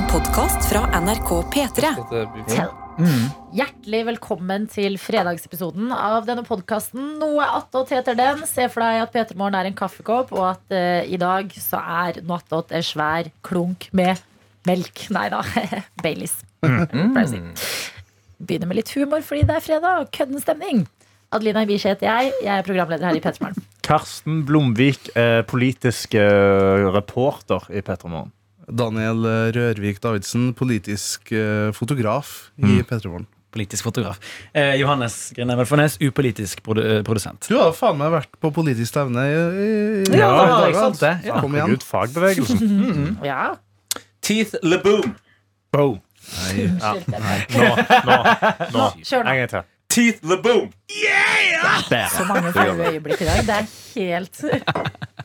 En 0.00 0.06
podkast 0.08 0.64
fra 0.70 0.86
NRK 0.96 1.30
P3. 1.52 1.88
Mm. 2.96 3.24
Hjertelig 3.52 3.98
velkommen 4.08 4.62
til 4.72 4.94
fredagsepisoden 4.96 5.90
av 5.92 6.24
denne 6.24 6.40
podkasten. 6.46 7.18
Noe 7.20 7.44
attåt 7.58 7.92
heter 7.92 8.16
den. 8.16 8.40
Se 8.48 8.64
for 8.72 8.80
deg 8.80 9.02
at 9.02 9.12
P3 9.12 9.36
Morgen 9.36 9.58
er 9.58 9.68
en 9.68 9.76
kaffekopp, 9.76 10.32
og 10.32 10.46
at 10.54 10.72
uh, 10.72 11.02
i 11.04 11.20
dag 11.20 11.52
så 11.52 11.82
er 12.06 12.22
noe 12.24 12.40
attåt 12.40 12.72
en 12.72 12.86
svær 12.86 13.28
klunk 13.44 13.90
med 13.92 14.24
melk. 14.70 15.04
Nei 15.12 15.26
da, 15.36 15.42
Baileys. 16.06 16.38
Mm. 16.64 17.52
Begynner 18.40 18.72
med 18.72 18.80
litt 18.80 18.96
humor 18.96 19.20
fordi 19.26 19.44
det 19.52 19.58
er 19.58 19.68
fredag 19.68 20.06
og 20.06 20.10
kødden 20.16 20.40
stemning. 20.40 20.86
Adelina 21.28 21.68
Ibishi 21.68 21.92
heter 21.92 22.08
jeg. 22.08 22.32
Jeg 22.40 22.54
er 22.56 22.64
programleder 22.64 23.10
her 23.10 23.20
i 23.20 23.24
P3 23.26 23.44
Morgen. 23.44 23.70
Karsten 23.84 24.46
Blomvik, 24.48 25.12
eh, 25.12 25.42
politisk 25.44 26.16
eh, 26.16 26.88
reporter 26.88 27.68
i 27.68 27.84
P3 27.84 28.08
Morgen. 28.08 28.32
Daniel 28.76 29.26
eh, 29.26 29.50
Rørvik 29.56 30.00
Davidsen, 30.02 30.50
politisk 30.58 31.32
eh, 31.34 31.70
fotograf 31.76 32.50
i 32.60 32.80
P3 32.86 33.24
Politisk 33.50 33.82
fotograf. 33.88 34.20
Eh, 34.54 34.76
Johannes 34.78 35.32
Grinevel 35.34 35.66
Fornes, 35.66 35.96
upolitisk 35.98 36.60
produ 36.62 36.84
eh, 36.84 37.00
produsent. 37.06 37.48
Du 37.50 37.56
har 37.58 37.72
faen 37.74 37.98
meg 37.98 38.12
vært 38.14 38.36
på 38.38 38.52
politisk 38.54 38.92
stevne 38.92 39.24
i, 39.26 39.32
i, 39.34 39.72
i 40.06 40.20
Ja, 40.20 40.28
i 40.30 40.46
dag, 40.46 40.68
ikke 40.68 40.84
sant 40.84 40.94
altså. 40.94 41.08
det? 41.08 41.14
Ja. 41.26 41.40
Kom 41.42 41.56
igjen. 41.58 41.66
Herregud, 41.66 41.88
fagbevegelsen. 41.88 43.18
Ja, 43.30 43.40
Teeth 44.22 44.54
LeBoom. 44.62 45.16
Boom. 45.74 45.98
unnskyld. 46.30 47.10
Nå, 47.10 47.68
nå, 48.06 48.18
nå. 48.76 48.88
Kjør 49.02 49.24
nå. 49.24 49.30
En 49.32 49.40
gang 49.42 49.50
til. 49.56 49.68
Teeth 49.90 50.22
LeBoom. 50.30 50.70
Så 52.14 52.24
mange 52.28 52.52
flaue 52.54 52.92
øyeblikk 52.92 53.24
i 53.24 53.26
dag. 53.26 53.42
Det 53.46 53.56
er 53.56 53.66
helt 53.96 54.44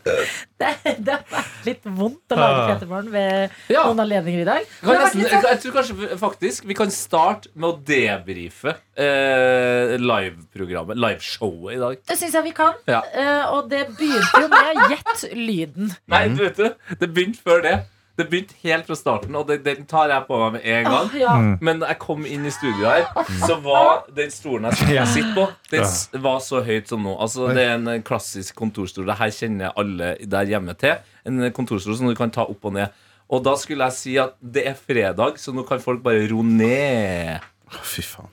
Det, 0.61 0.69
det 1.03 1.11
har 1.11 1.23
vært 1.31 1.65
litt 1.67 1.87
vondt 1.97 2.31
å 2.31 2.37
lage 2.39 2.75
P3 2.79 2.99
ved 3.11 3.55
Ja. 3.73 3.81
noen 3.89 4.03
anledninger 4.05 4.43
i 4.43 4.47
dag. 4.47 4.67
Nesten, 4.85 5.23
sånn- 5.27 5.47
jeg 5.49 5.59
tror 5.63 5.73
kanskje 5.79 6.17
faktisk 6.21 6.67
vi 6.69 6.77
kan 6.77 6.93
starte 6.93 7.49
med 7.55 7.67
å 7.71 7.79
debrife 7.89 8.75
eh, 8.95 9.95
liveprogrammet, 9.99 10.97
liveshowet 11.01 11.75
i 11.75 11.81
dag. 11.81 11.97
Det 12.07 12.17
syns 12.21 12.37
jeg 12.37 12.47
vi 12.47 12.53
kan. 12.55 12.77
Ja. 12.87 13.01
Eh, 13.11 13.43
og 13.55 13.67
det 13.73 13.83
begynte 13.97 14.45
jo 14.45 14.51
med 14.53 14.83
Gjett 14.93 15.25
lyden. 15.35 15.91
Nei, 16.13 16.23
du 16.37 16.43
vet 16.45 16.61
du, 16.61 16.69
det 17.01 17.11
begynte 17.11 17.41
før 17.43 17.65
det. 17.65 17.75
Det 18.15 18.29
begynte 18.31 18.55
helt 18.63 18.87
fra 18.87 18.95
starten, 18.95 19.35
og 19.35 19.49
det, 19.49 19.57
den 19.65 19.83
tar 19.91 20.07
jeg 20.07 20.23
på 20.29 20.37
meg 20.39 20.53
med 20.55 20.67
en 20.71 20.85
gang. 20.87 21.09
Ah, 21.09 21.15
ja. 21.19 21.33
Men 21.59 21.81
da 21.81 21.89
jeg 21.91 21.99
kom 21.99 22.23
inn 22.23 22.45
i 22.47 22.53
studio 22.53 22.87
her, 22.87 23.09
så 23.43 23.57
var 23.63 24.05
den 24.15 24.31
stolen 24.31 24.69
jeg 24.71 25.07
sitter 25.11 25.33
på, 25.35 25.47
den 25.73 26.21
var 26.23 26.39
så 26.45 26.61
høyt 26.63 26.87
som 26.91 27.03
nå. 27.03 27.17
Altså, 27.19 27.49
det 27.55 27.65
er 27.67 27.75
en 27.75 28.05
klassisk 28.07 28.55
kontorstol. 28.55 29.09
Det 29.11 29.17
her 29.19 29.33
kjenner 29.35 29.75
alle 29.75 30.13
der 30.31 30.47
hjemme 30.53 30.77
til. 30.79 30.95
En 31.27 31.43
kontorstol 31.55 31.99
som 31.99 32.07
du 32.07 32.15
kan 32.15 32.31
ta 32.31 32.47
opp 32.47 32.69
og 32.71 32.77
ned. 32.77 33.03
Og 33.33 33.41
da 33.43 33.55
skulle 33.57 33.87
jeg 33.89 33.97
si 33.97 34.15
at 34.21 34.35
det 34.39 34.63
er 34.69 34.77
fredag, 34.77 35.39
så 35.41 35.51
nå 35.51 35.65
kan 35.67 35.83
folk 35.83 36.03
bare 36.05 36.27
ro 36.31 36.43
ned. 36.45 37.43
Å, 37.65 37.79
Fy 37.81 38.03
faen. 38.05 38.29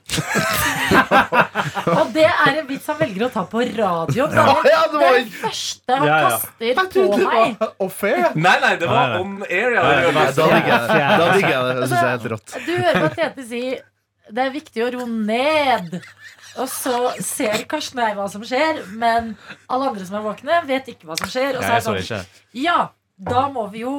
Og 1.99 2.11
det 2.13 2.25
er 2.27 2.59
en 2.59 2.67
vits 2.69 2.85
han 2.91 2.99
velger 2.99 3.25
å 3.27 3.29
ta 3.33 3.43
på 3.49 3.63
radio. 3.73 4.27
Det 4.29 4.37
Ja, 4.37 4.55
ja, 4.69 4.81
det 4.91 4.99
var 5.01 5.17
den 5.17 5.31
første 5.39 5.97
han 5.97 6.07
Ja, 6.07 6.19
ja. 6.21 6.75
kaster 6.77 7.07
på 7.09 7.17
meg. 7.23 7.63
Og 7.81 7.89
fair. 7.93 8.27
Nei, 8.37 8.57
nei, 8.61 8.75
det 8.81 8.91
var 8.91 9.17
on 9.21 9.39
air. 9.49 9.73
Det 9.73 10.13
det 10.13 10.27
Da 10.37 10.49
digger 10.53 11.49
jeg 11.49 11.63
det. 11.63 11.73
Det. 11.73 11.81
Det 11.81 11.89
syns 11.89 11.97
jeg 11.97 12.03
er 12.03 12.13
helt 12.13 12.29
rått. 12.35 12.55
Du 12.67 12.73
hører 12.77 13.01
på 13.07 13.11
Tete 13.17 13.47
si 13.49 13.63
det 14.33 14.39
er 14.45 14.53
viktig 14.53 14.85
å 14.85 14.91
ro 14.93 15.05
ned. 15.09 15.97
Og 16.61 16.69
så 16.69 16.97
ser 17.25 17.63
Karsten 17.69 17.99
og 17.99 18.05
jeg 18.07 18.17
hva 18.19 18.27
som 18.29 18.43
skjer, 18.45 18.83
men 18.93 19.33
alle 19.67 19.89
andre 19.89 20.05
som 20.05 20.19
er 20.19 20.25
våkne, 20.27 20.59
vet 20.69 20.91
ikke 20.93 21.09
hva 21.09 21.17
som 21.19 21.31
skjer. 21.31 21.57
Og 21.57 21.65
så 21.65 21.71
er 21.79 21.79
det 21.97 22.05
sånn, 22.05 22.27
ja, 22.61 22.77
da 23.17 23.47
må 23.53 23.65
vi 23.73 23.81
jo 23.87 23.95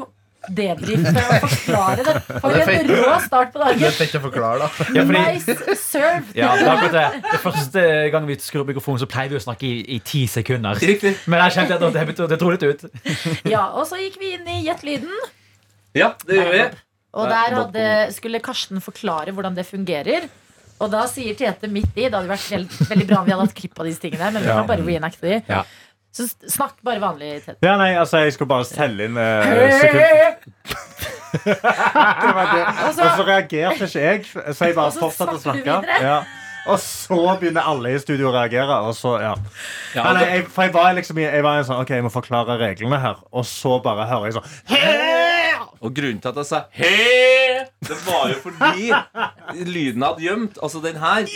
debrife 0.48 1.12
og 1.14 1.44
forklare 1.48 2.04
det. 2.06 2.14
For 2.42 2.58
en 2.74 2.90
rå 2.90 3.14
start 3.24 3.52
på 3.54 3.62
dagen. 3.62 3.78
Det 3.80 3.88
er 3.88 3.96
fett 3.98 4.16
å 4.18 4.22
forklare, 4.24 4.58
da. 4.64 4.68
Ja, 4.96 5.04
fordi, 5.08 5.22
Nice 5.24 5.76
served. 5.80 6.32
ja, 6.36 6.50
det, 6.58 6.68
er 6.68 6.92
det. 6.94 7.04
det 7.30 7.40
første 7.42 7.84
gang 8.14 8.28
vi 8.28 8.38
skrur 8.44 8.64
opp 8.64 8.72
mikrofonen, 8.74 9.02
så 9.04 9.08
pleier 9.10 9.32
vi 9.32 9.40
å 9.40 9.44
snakke 9.44 9.68
i, 9.68 9.80
i 9.96 10.00
ti 10.04 10.24
sekunder. 10.30 10.78
Riktig. 10.82 11.14
Men 11.30 11.44
jeg 11.46 11.56
kjente 11.58 11.78
at 11.78 11.84
det, 11.96 12.28
det, 12.34 12.40
litt 12.54 12.68
ut. 12.68 12.86
Ja, 13.54 13.66
og 13.78 13.86
så 13.88 14.00
gikk 14.00 14.20
vi 14.20 14.34
inn 14.36 14.48
i 14.48 14.60
Gjett 14.66 14.84
lyden. 14.86 15.12
Ja, 15.96 16.14
det 16.26 16.40
gjør 16.40 16.52
vi. 16.54 16.64
Og 17.14 17.28
der 17.30 17.54
hadde, 17.54 17.84
skulle 18.14 18.40
Karsten 18.42 18.80
forklare 18.82 19.34
hvordan 19.34 19.54
det 19.54 19.66
fungerer. 19.68 20.26
Og 20.82 20.90
da 20.90 21.04
sier 21.06 21.36
Tete 21.38 21.68
midt 21.70 21.94
i 21.94 22.08
Det 22.08 22.16
hadde 22.16 22.26
vært 22.26 22.48
veldig, 22.50 22.86
veldig 22.90 23.06
bra 23.06 23.20
om 23.20 23.28
vi 23.28 23.34
hadde 23.34 23.46
hatt 23.46 23.56
klipp 23.56 23.78
av 23.78 23.86
disse 23.86 24.02
tingene. 24.02 24.32
Men 24.34 24.42
vi 24.42 24.48
Ja. 24.50 24.56
kan 24.58 24.66
bare 24.66 24.86
reenacte 24.86 25.22
de. 25.22 25.36
Ja. 25.48 25.62
Så 26.14 26.28
snakk 26.46 26.76
bare 26.86 27.00
vanlig, 27.02 27.40
tett. 27.42 27.58
Ja, 27.64 27.74
nei, 27.80 27.90
altså, 27.98 28.20
jeg 28.22 28.36
skulle 28.36 28.52
bare 28.52 28.68
telle 28.70 29.08
inn 29.08 29.16
eh, 29.18 29.78
sekunder. 29.80 30.36
Det 31.34 32.30
var 32.36 32.50
det. 32.54 32.60
Og 32.86 32.92
så 32.94 33.24
reagerte 33.26 33.88
ikke 33.88 34.02
jeg, 34.04 34.20
så 34.54 34.68
jeg 34.68 34.76
bare 34.76 34.92
fortsatte 34.94 35.34
å 35.34 35.40
snakke. 35.42 35.80
Ja. 36.04 36.20
Og 36.66 36.78
så 36.80 37.18
begynner 37.40 37.66
alle 37.68 37.92
i 37.94 37.98
studio 38.00 38.30
å 38.30 38.34
reagere. 38.34 38.78
Og 38.88 38.94
så, 38.96 39.18
ja. 39.20 39.34
Ja, 39.94 40.06
nei, 40.16 40.24
jeg, 40.30 40.46
for 40.48 40.62
jeg 40.64 40.72
var 40.74 40.94
liksom 40.96 41.18
i- 41.20 41.28
jeg 41.28 41.42
var 41.44 41.58
en 41.60 41.64
sånn, 41.68 41.82
ok, 41.84 41.90
jeg 41.98 42.06
må 42.06 42.12
forklare 42.14 42.56
reglene 42.60 43.00
her. 43.02 43.20
Og 43.32 43.44
så 43.44 43.78
bare 43.84 44.06
hører 44.08 44.30
jeg 44.30 44.38
sånn 44.38 44.48
Og 45.84 45.92
grunnen 45.92 46.20
til 46.22 46.30
at 46.30 46.36
jeg 46.40 46.46
sa 46.48 46.62
He 46.72 47.64
Det 47.84 47.96
var 48.06 48.30
jo 48.30 48.38
fordi 48.40 48.86
lyden 49.68 50.00
jeg 50.00 50.08
hadde 50.08 50.22
gjemt, 50.24 50.54
altså 50.64 50.80
den 50.80 50.96
her, 50.96 51.26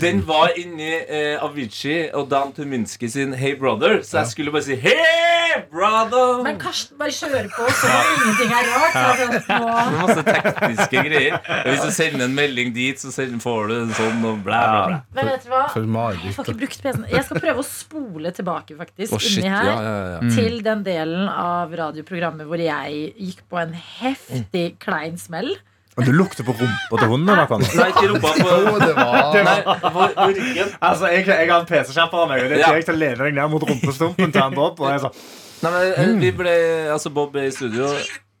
den 0.00 0.20
var 0.28 0.52
inni 0.56 0.92
eh, 1.02 1.42
Avicii 1.42 2.12
og 2.14 2.28
Dan 2.30 2.52
Tuminski 2.54 3.08
sin 3.10 3.32
Hey 3.34 3.56
Brother. 3.58 3.98
Så 4.06 4.20
jeg 4.20 4.30
skulle 4.30 4.52
bare 4.54 4.62
si 4.68 4.76
Hey 4.78 5.64
Brother! 5.72 6.42
men 6.44 6.58
Karsten 6.60 6.98
bare 7.00 7.10
kjører 7.16 7.48
på 7.56 7.66
så 7.80 7.90
ingenting 7.90 8.52
er 8.54 8.70
rart. 8.70 8.94
Så 8.94 9.02
er 9.02 9.16
sånn, 9.18 9.34
nå, 9.48 9.74
Med 9.90 10.00
masse 10.04 10.24
tekniske 10.28 11.04
greier. 11.08 11.38
Og 11.64 11.70
hvis 11.72 11.84
du 11.88 11.92
sender 11.96 12.24
en 12.28 12.34
melding 12.36 12.74
dit, 12.76 13.00
så 13.02 13.10
sender, 13.14 13.40
får 13.42 13.70
du 13.72 13.74
en 13.80 13.94
sånn 13.96 14.24
og 14.30 14.35
bla, 14.44 14.60
bla, 14.70 14.82
bla. 14.90 14.98
men 15.16 15.30
vet 15.30 15.46
du 15.46 15.52
hva? 15.52 15.62
For 15.72 15.86
Jeg 15.86 16.34
får 16.36 16.50
ikke 16.50 16.58
brukt 16.62 16.82
PC-en. 16.82 17.06
Jeg 17.12 17.24
skal 17.28 17.40
prøve 17.42 17.62
å 17.62 17.66
spole 17.68 18.32
tilbake 18.36 18.76
faktisk 18.78 19.16
oh, 19.16 19.22
shit. 19.22 19.40
inni 19.44 19.52
her. 19.52 19.70
ja, 19.70 19.94
ja. 20.16 20.34
Til 20.36 20.60
den 20.66 20.84
delen 20.86 21.30
av 21.30 21.72
radioprogrammet 21.76 22.48
hvor 22.48 22.60
jeg 22.60 23.14
gikk 23.14 23.46
på 23.50 23.62
en 23.62 23.72
heftig 23.76 24.68
klein 24.82 25.16
smell. 25.20 25.54
Du 25.96 26.12
lukter 26.12 26.44
på 26.44 26.52
rumpa 26.52 26.98
til 27.00 27.08
hunden. 27.08 27.30
Da, 27.32 27.56
Nei, 27.56 27.88
ikke 27.88 28.08
rumpa 28.10 28.34
på 29.96 30.26
ryggen. 30.36 30.74
altså, 30.80 31.08
jeg, 31.08 31.24
jeg 31.24 31.48
har 31.48 31.62
en 31.62 31.70
PC-skjerper 31.70 32.20
av 32.20 32.28
meg, 32.28 32.44
og 32.44 32.52
det 32.52 32.60
er 32.60 32.76
jeg 32.76 32.84
til 32.90 32.98
å 32.98 33.00
lene 33.00 33.22
deg 33.22 33.38
ned 33.38 33.52
mot 33.54 33.64
rumpestumpen 33.64 34.34
til 34.34 34.44
han 34.44 34.56
Bob. 34.56 34.82
Og 34.82 34.92
jeg 34.92 35.06
sånn, 35.06 35.18
Nei, 35.64 35.72
men 35.72 35.92
eh, 35.96 36.14
vi 36.20 36.30
ble, 36.36 36.54
altså 36.92 37.08
Bob 37.16 37.36
er 37.40 37.48
i 37.48 37.54
studio 37.54 37.88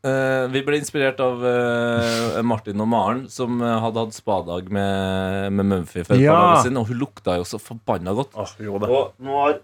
Eh, 0.06 0.46
Vi 0.52 0.62
ble 0.66 0.78
inspirert 0.80 1.20
av 1.24 1.40
uh, 1.42 2.42
Martin 2.46 2.82
og 2.84 2.88
Maren 2.90 3.24
Som 3.32 3.60
uh, 3.62 3.76
hadde 3.82 4.04
hatt 4.04 4.16
spadag 4.16 4.68
med, 4.72 5.52
med 5.56 5.66
Mumphy 5.72 6.04
Ja. 6.20 6.34
par 6.36 6.66
Og 6.70 6.86
hun 6.90 7.00
lukta 7.00 7.38
jo 7.40 7.46
så 7.48 7.58
forbanna 7.62 8.14
godt 8.16 8.36
Oh, 8.36 8.52
jo 8.60 8.70
gjorde. 8.70 8.90
Og 8.92 9.14
nå 9.26 9.40
har 9.42 9.58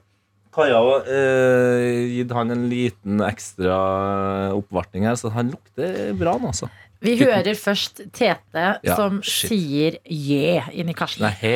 Kaja 0.53 0.81
eh, 1.09 2.13
gitt 2.13 2.33
han 2.37 2.53
en 2.53 2.67
liten 2.69 3.23
ekstra 3.25 3.77
oppvartning 4.53 5.07
her 5.09 5.17
Så 5.17 5.31
han 5.33 5.49
lukter 5.55 6.13
bra 6.19 6.35
nå 6.37 6.51
altså 6.53 6.69
Vi 7.01 7.17
hører 7.23 7.57
først 7.57 8.03
Tete 8.13 8.67
Ja, 8.85 8.97
som 8.99 9.23
shit. 9.25 9.49
sier 9.49 9.97
yeah 10.05 10.69
inni 10.73 10.95
Karsten. 10.95 11.25
Nei, 11.25 11.33
he. 11.41 11.55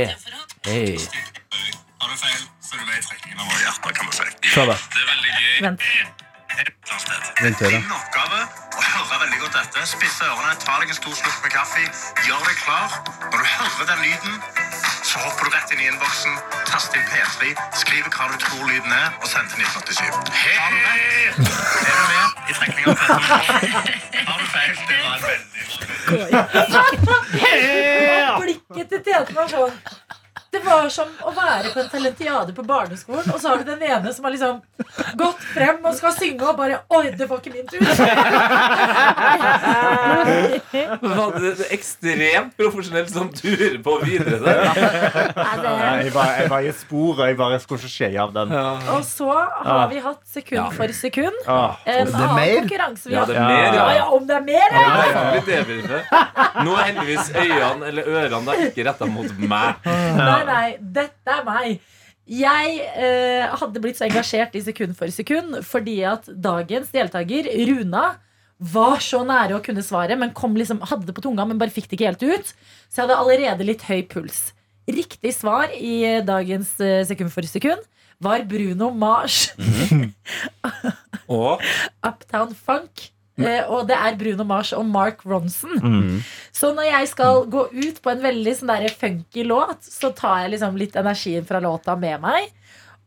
Hei 0.66 0.96
Har 0.96 2.08
du 2.08 2.16
feil, 2.18 2.40
så 2.60 2.74
er 2.74 2.80
du 2.80 2.86
med 2.88 2.96
i 2.98 3.04
trekningen 3.04 3.42
av 3.42 3.50
våre 3.52 3.60
hjerter, 3.66 3.98
kan 4.00 4.08
du 4.08 4.16
si. 4.16 4.30
Det 4.42 4.54
er 4.64 5.10
veldig 5.12 5.34
gøy. 5.36 5.60
Vent. 5.68 6.25
Din 6.56 7.52
oppgave 7.92 8.38
å 8.40 8.80
høre 8.80 9.18
veldig 9.20 9.38
godt 9.42 9.56
etter. 9.60 9.82
Spisse 9.88 10.24
ørene, 10.24 10.54
ta 10.62 10.78
deg 10.80 10.88
en 10.94 10.96
stor 10.96 11.12
slurk 11.18 11.42
med 11.44 11.52
kaffe. 11.52 11.82
Gjør 12.24 12.40
deg 12.48 12.56
klar. 12.62 12.88
Når 13.26 13.38
du 13.42 13.46
hører 13.50 13.84
den 13.90 14.00
lyden, 14.06 14.34
så 15.04 15.20
hopper 15.20 15.42
du 15.44 15.50
rett 15.52 15.74
inn 15.74 15.82
i 15.84 15.86
innboksen, 15.90 16.32
taster 16.70 16.96
inn 17.00 17.08
P3, 17.12 17.52
skriver 17.82 18.08
hva 18.08 18.30
du 18.32 18.36
tror 18.46 18.64
lyden 18.70 18.92
er, 18.92 19.12
og 19.20 19.28
sender 19.28 19.52
til 19.52 19.60
1987. 19.68 20.32
Hei! 20.32 20.56
Er 21.28 21.36
du 21.36 22.04
med 22.14 22.26
i 22.48 22.56
trekningen 22.56 22.88
av 22.88 22.96
P3? 23.04 23.12
Har 24.16 24.36
du 24.40 24.46
feil? 24.56 24.74
Det 24.88 24.96
var 25.04 25.18
veldig 25.28 25.44
blikket 28.40 28.86
til 28.94 29.00
Tete 29.04 29.32
var 29.36 29.46
sånn 29.52 29.76
Det 30.56 30.62
var 30.64 30.88
som 30.88 31.08
å 31.28 31.30
være 31.36 31.70
på 31.74 31.80
en 31.82 31.88
talentiade 31.92 32.52
på 32.56 32.62
barneskolen, 32.64 33.26
og 33.34 33.40
så 33.42 33.50
har 33.52 33.60
du 33.60 33.66
den 33.68 33.82
ene 33.84 34.12
som 34.14 34.24
har 34.24 34.32
liksom 34.32 34.62
gått 35.20 35.42
frem 35.52 35.84
og 35.84 35.94
skal 35.98 36.14
synge, 36.16 36.46
og 36.48 36.56
bare 36.56 36.78
Oi, 36.96 37.10
det 37.18 37.26
var 37.28 37.42
ikke 37.42 37.52
min 37.52 37.66
tur. 37.68 37.80
Du 41.02 41.08
det 41.40 41.52
det 41.58 41.66
ekstremt 41.74 42.54
profesjonelt 42.58 43.10
som 43.12 43.28
turer 43.34 43.76
på 43.84 43.96
videre 44.04 44.38
der? 44.42 44.62
Jeg 46.06 46.12
var, 46.14 46.32
jeg 46.40 46.50
var 46.50 46.60
i 46.64 46.72
sporet. 46.76 47.26
jeg 47.30 47.38
bare 47.38 47.58
skulle 47.62 47.80
ikke 47.82 47.92
skje 47.92 48.10
av 48.22 48.32
den. 48.36 48.52
Og 48.96 49.04
så 49.06 49.28
har 49.34 49.88
vi 49.92 50.00
hatt 50.04 50.22
sekund 50.30 50.72
for 50.76 50.94
sekund. 50.96 51.36
En 51.46 52.12
annen 52.14 52.34
mer? 52.36 52.54
konkurranse 52.62 53.08
vi 53.10 53.14
Ja, 53.16 53.24
har 53.24 53.26
det 53.26 53.36
er 53.36 53.46
mer, 53.46 53.74
Ja, 53.76 53.86
ja. 53.98 54.04
om 54.16 54.26
det 54.26 54.36
er 54.36 54.44
mer, 54.46 54.68
ja. 54.72 54.80
Nå 56.64 56.76
er 56.76 56.82
heldigvis 56.90 57.30
øynene 57.34 57.90
eller 57.90 58.02
ørene 58.16 58.44
da 58.46 58.52
ikke 58.66 58.86
retta 58.88 59.08
mot 59.10 59.30
meg. 59.38 59.84
Nei, 59.84 60.40
nei, 60.48 60.76
dette 60.80 61.38
er 61.38 61.46
meg. 61.46 61.80
Jeg 62.26 62.78
eh, 62.98 63.44
hadde 63.60 63.82
blitt 63.82 63.98
så 64.00 64.08
engasjert 64.08 64.56
i 64.58 64.62
sekund 64.66 64.96
for 64.98 65.12
sekund 65.14 65.60
fordi 65.66 66.00
at 66.08 66.26
dagens 66.26 66.90
deltaker, 66.94 67.46
Runa, 67.68 68.16
var 68.56 69.02
så 69.04 69.20
nære 69.26 69.58
å 69.58 69.62
kunne 69.62 69.84
svaret, 69.84 70.16
men 70.18 70.32
kom 70.34 70.56
liksom, 70.56 70.80
hadde 70.88 71.06
det 71.06 71.14
på 71.14 71.22
tunga, 71.26 71.44
men 71.46 71.60
bare 71.60 71.74
fikk 71.74 71.90
det 71.90 71.98
ikke 71.98 72.08
helt 72.08 72.24
ut. 72.24 72.54
Så 72.88 73.02
jeg 73.02 73.04
hadde 73.04 73.18
allerede 73.20 73.68
litt 73.68 73.84
høy 73.86 74.00
puls. 74.10 74.48
Riktig 74.88 75.34
svar 75.36 75.72
i 75.74 76.22
dagens 76.24 76.72
eh, 76.80 77.02
sekund 77.06 77.34
for 77.34 77.46
sekund 77.46 77.84
var 78.22 78.46
Bruno 78.48 78.90
Mars. 78.90 79.50
Og 81.28 81.62
Uptown 82.06 82.54
Funk. 82.56 83.10
Eh, 83.36 83.64
og 83.68 83.84
det 83.90 83.96
er 84.00 84.16
Bruno 84.16 84.46
Mars 84.48 84.72
og 84.72 84.86
Mark 84.88 85.20
Ronson. 85.28 86.22
Så 86.56 86.70
når 86.76 86.88
jeg 86.88 87.08
skal 87.12 87.42
gå 87.52 87.66
ut 87.72 88.00
på 88.02 88.12
en 88.14 88.22
veldig 88.24 88.54
sånn 88.56 88.72
der 88.72 88.94
funky 88.96 89.44
låt, 89.44 89.84
så 89.84 90.12
tar 90.16 90.44
jeg 90.44 90.54
liksom 90.56 90.78
litt 90.80 90.96
energien 90.96 91.44
fra 91.48 91.60
låta 91.60 91.96
med 92.00 92.22
meg. 92.24 92.48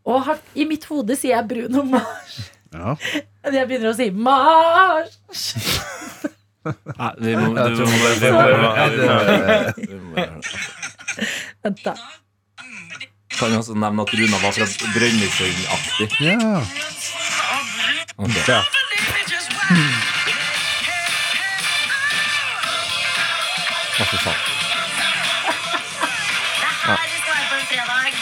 Og 0.05 0.21
har, 0.27 0.37
i 0.53 0.65
mitt 0.69 0.85
hode 0.89 1.17
sier 1.17 1.35
jeg 1.37 1.49
Bruno 1.49 1.83
Mars. 1.95 2.39
Ja. 2.69 2.93
Jeg 3.49 3.65
begynner 3.65 3.89
å 3.89 3.97
si 3.97 4.11
Mars. 4.13 5.17
Nei, 6.69 7.13
må, 7.17 7.25
vi 7.25 7.35
må, 7.39 7.47
Vent, 11.63 11.81
da. 11.83 11.93
Kan 13.39 13.53
jeg 13.53 13.61
også 13.63 13.73
nevne 13.79 14.03
at 14.03 14.13
Runa 14.19 14.37
var 14.43 14.53
fra 14.53 14.67
Brønnøysundaktig. 14.93 16.09
ja. 16.27 16.61
Okay. 18.19 18.61
Å, 23.99 24.05
fy 24.07 24.17
faen. 24.23 24.39
Her 26.85 27.07
skal 27.19 27.33
være 27.35 27.47
på 27.49 27.55
en 27.55 27.67
fredag. 27.71 28.13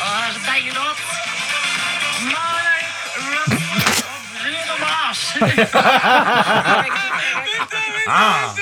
Åh, 0.00 0.26
så 0.32 0.40
deilig 0.46 0.72
låt. 0.78 0.98
Mark 2.32 2.88
Ronson 3.18 3.82
og 4.08 4.20
Bruno 4.38 4.74
Mars. 4.86 5.22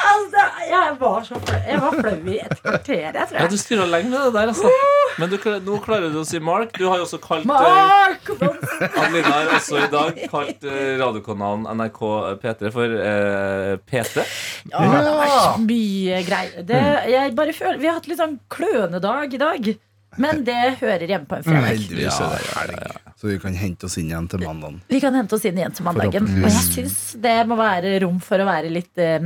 Altså, 0.10 0.44
jeg 0.69 0.94
var 1.01 1.25
så 1.27 1.39
flau. 1.42 1.57
Jeg 1.68 1.81
var 1.83 1.98
flau 1.98 2.13
i 2.31 2.38
et 2.39 2.54
kvarter, 2.62 3.01
jeg 3.04 3.13
tror 3.18 3.36
Ja, 3.42 3.48
du 3.51 3.57
styrer 3.60 3.89
lenge 3.92 4.10
med 4.13 4.21
det 4.24 4.31
der, 4.38 4.54
altså. 4.54 4.71
Men 5.19 5.33
du, 5.33 5.38
nå 5.66 5.80
klarer 5.83 6.13
du 6.13 6.19
å 6.21 6.24
si 6.27 6.39
Mark. 6.44 6.71
Du 6.77 6.86
har 6.88 7.01
jo 7.01 7.07
også 7.10 7.19
kalt 7.24 7.44
eh, 7.44 7.50
Mark 7.51 8.31
Ronson. 8.31 8.88
Adelina 8.88 9.33
har 9.33 9.51
også 9.57 9.81
i 9.83 9.89
dag 9.92 10.24
kalt 10.31 10.63
eh, 10.69 10.95
radiokanalen 11.01 11.68
NRK 11.81 12.01
P3 12.45 12.71
for 12.77 12.88
eh, 13.10 13.75
PT. 13.89 14.24
Ja, 14.71 14.80
det 14.80 14.95
har 14.95 15.21
vært 15.25 15.68
mye 15.68 16.24
greier. 16.30 16.66
Det, 16.71 16.81
jeg 17.18 17.36
bare 17.44 17.60
føler, 17.60 17.83
vi 17.83 17.92
har 17.92 18.00
hatt 18.00 18.10
litt 18.12 18.24
sånn 18.24 18.39
klønedag 18.54 19.36
i 19.36 19.44
dag. 19.44 19.71
Men 20.19 20.44
det 20.48 20.57
hører 20.81 21.06
hjemme 21.07 21.30
på 21.30 21.39
en 21.39 21.45
fredag. 21.45 21.69
Heldigvis 21.69 22.19
er 22.25 22.33
det 22.33 22.51
helg. 22.57 23.09
Så 23.19 23.27
vi 23.27 23.36
kan 23.44 23.54
hente 23.60 23.86
oss 23.89 23.98
inn 24.00 24.07
igjen 24.13 24.30
til 24.31 24.39
mandagen. 24.45 24.80
Vi 24.88 25.01
kan 25.04 25.16
hente 25.18 25.36
oss 25.36 25.44
inn 25.50 25.57
igjen 25.60 25.74
til 25.75 25.83
mandagen. 25.83 26.27
Og 26.39 26.45
jeg 26.48 26.66
syns 26.71 26.98
det 27.19 27.36
må 27.50 27.57
være 27.60 27.98
rom 28.06 28.21
for 28.24 28.39
å 28.39 28.45
være 28.48 28.69
litt 28.71 28.95
eh, 29.04 29.25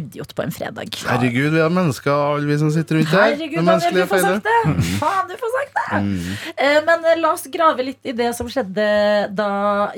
idiot 0.00 0.32
på 0.34 0.42
en 0.46 0.50
fredag. 0.54 0.96
Herregud, 1.06 1.52
vi 1.52 1.60
er 1.62 1.70
mennesker, 1.70 2.08
alle 2.10 2.48
vi 2.48 2.56
som 2.58 2.70
sitter 2.72 2.98
rundt 2.98 3.12
her. 3.12 3.34
Herregud, 3.34 3.60
Daniel, 3.68 3.98
du 4.00 4.08
får 4.10 4.24
sagt 4.24 4.48
det! 4.48 4.86
Faen, 5.02 5.28
du 5.28 5.36
får 5.42 5.52
sagt 5.58 5.76
det! 5.76 6.00
Eh, 6.56 6.80
Men 6.88 7.04
eh, 7.12 7.20
la 7.20 7.34
oss 7.36 7.44
grave 7.52 7.84
litt 7.90 8.08
i 8.10 8.16
det 8.16 8.30
som 8.40 8.48
skjedde 8.50 8.88
da 9.36 9.50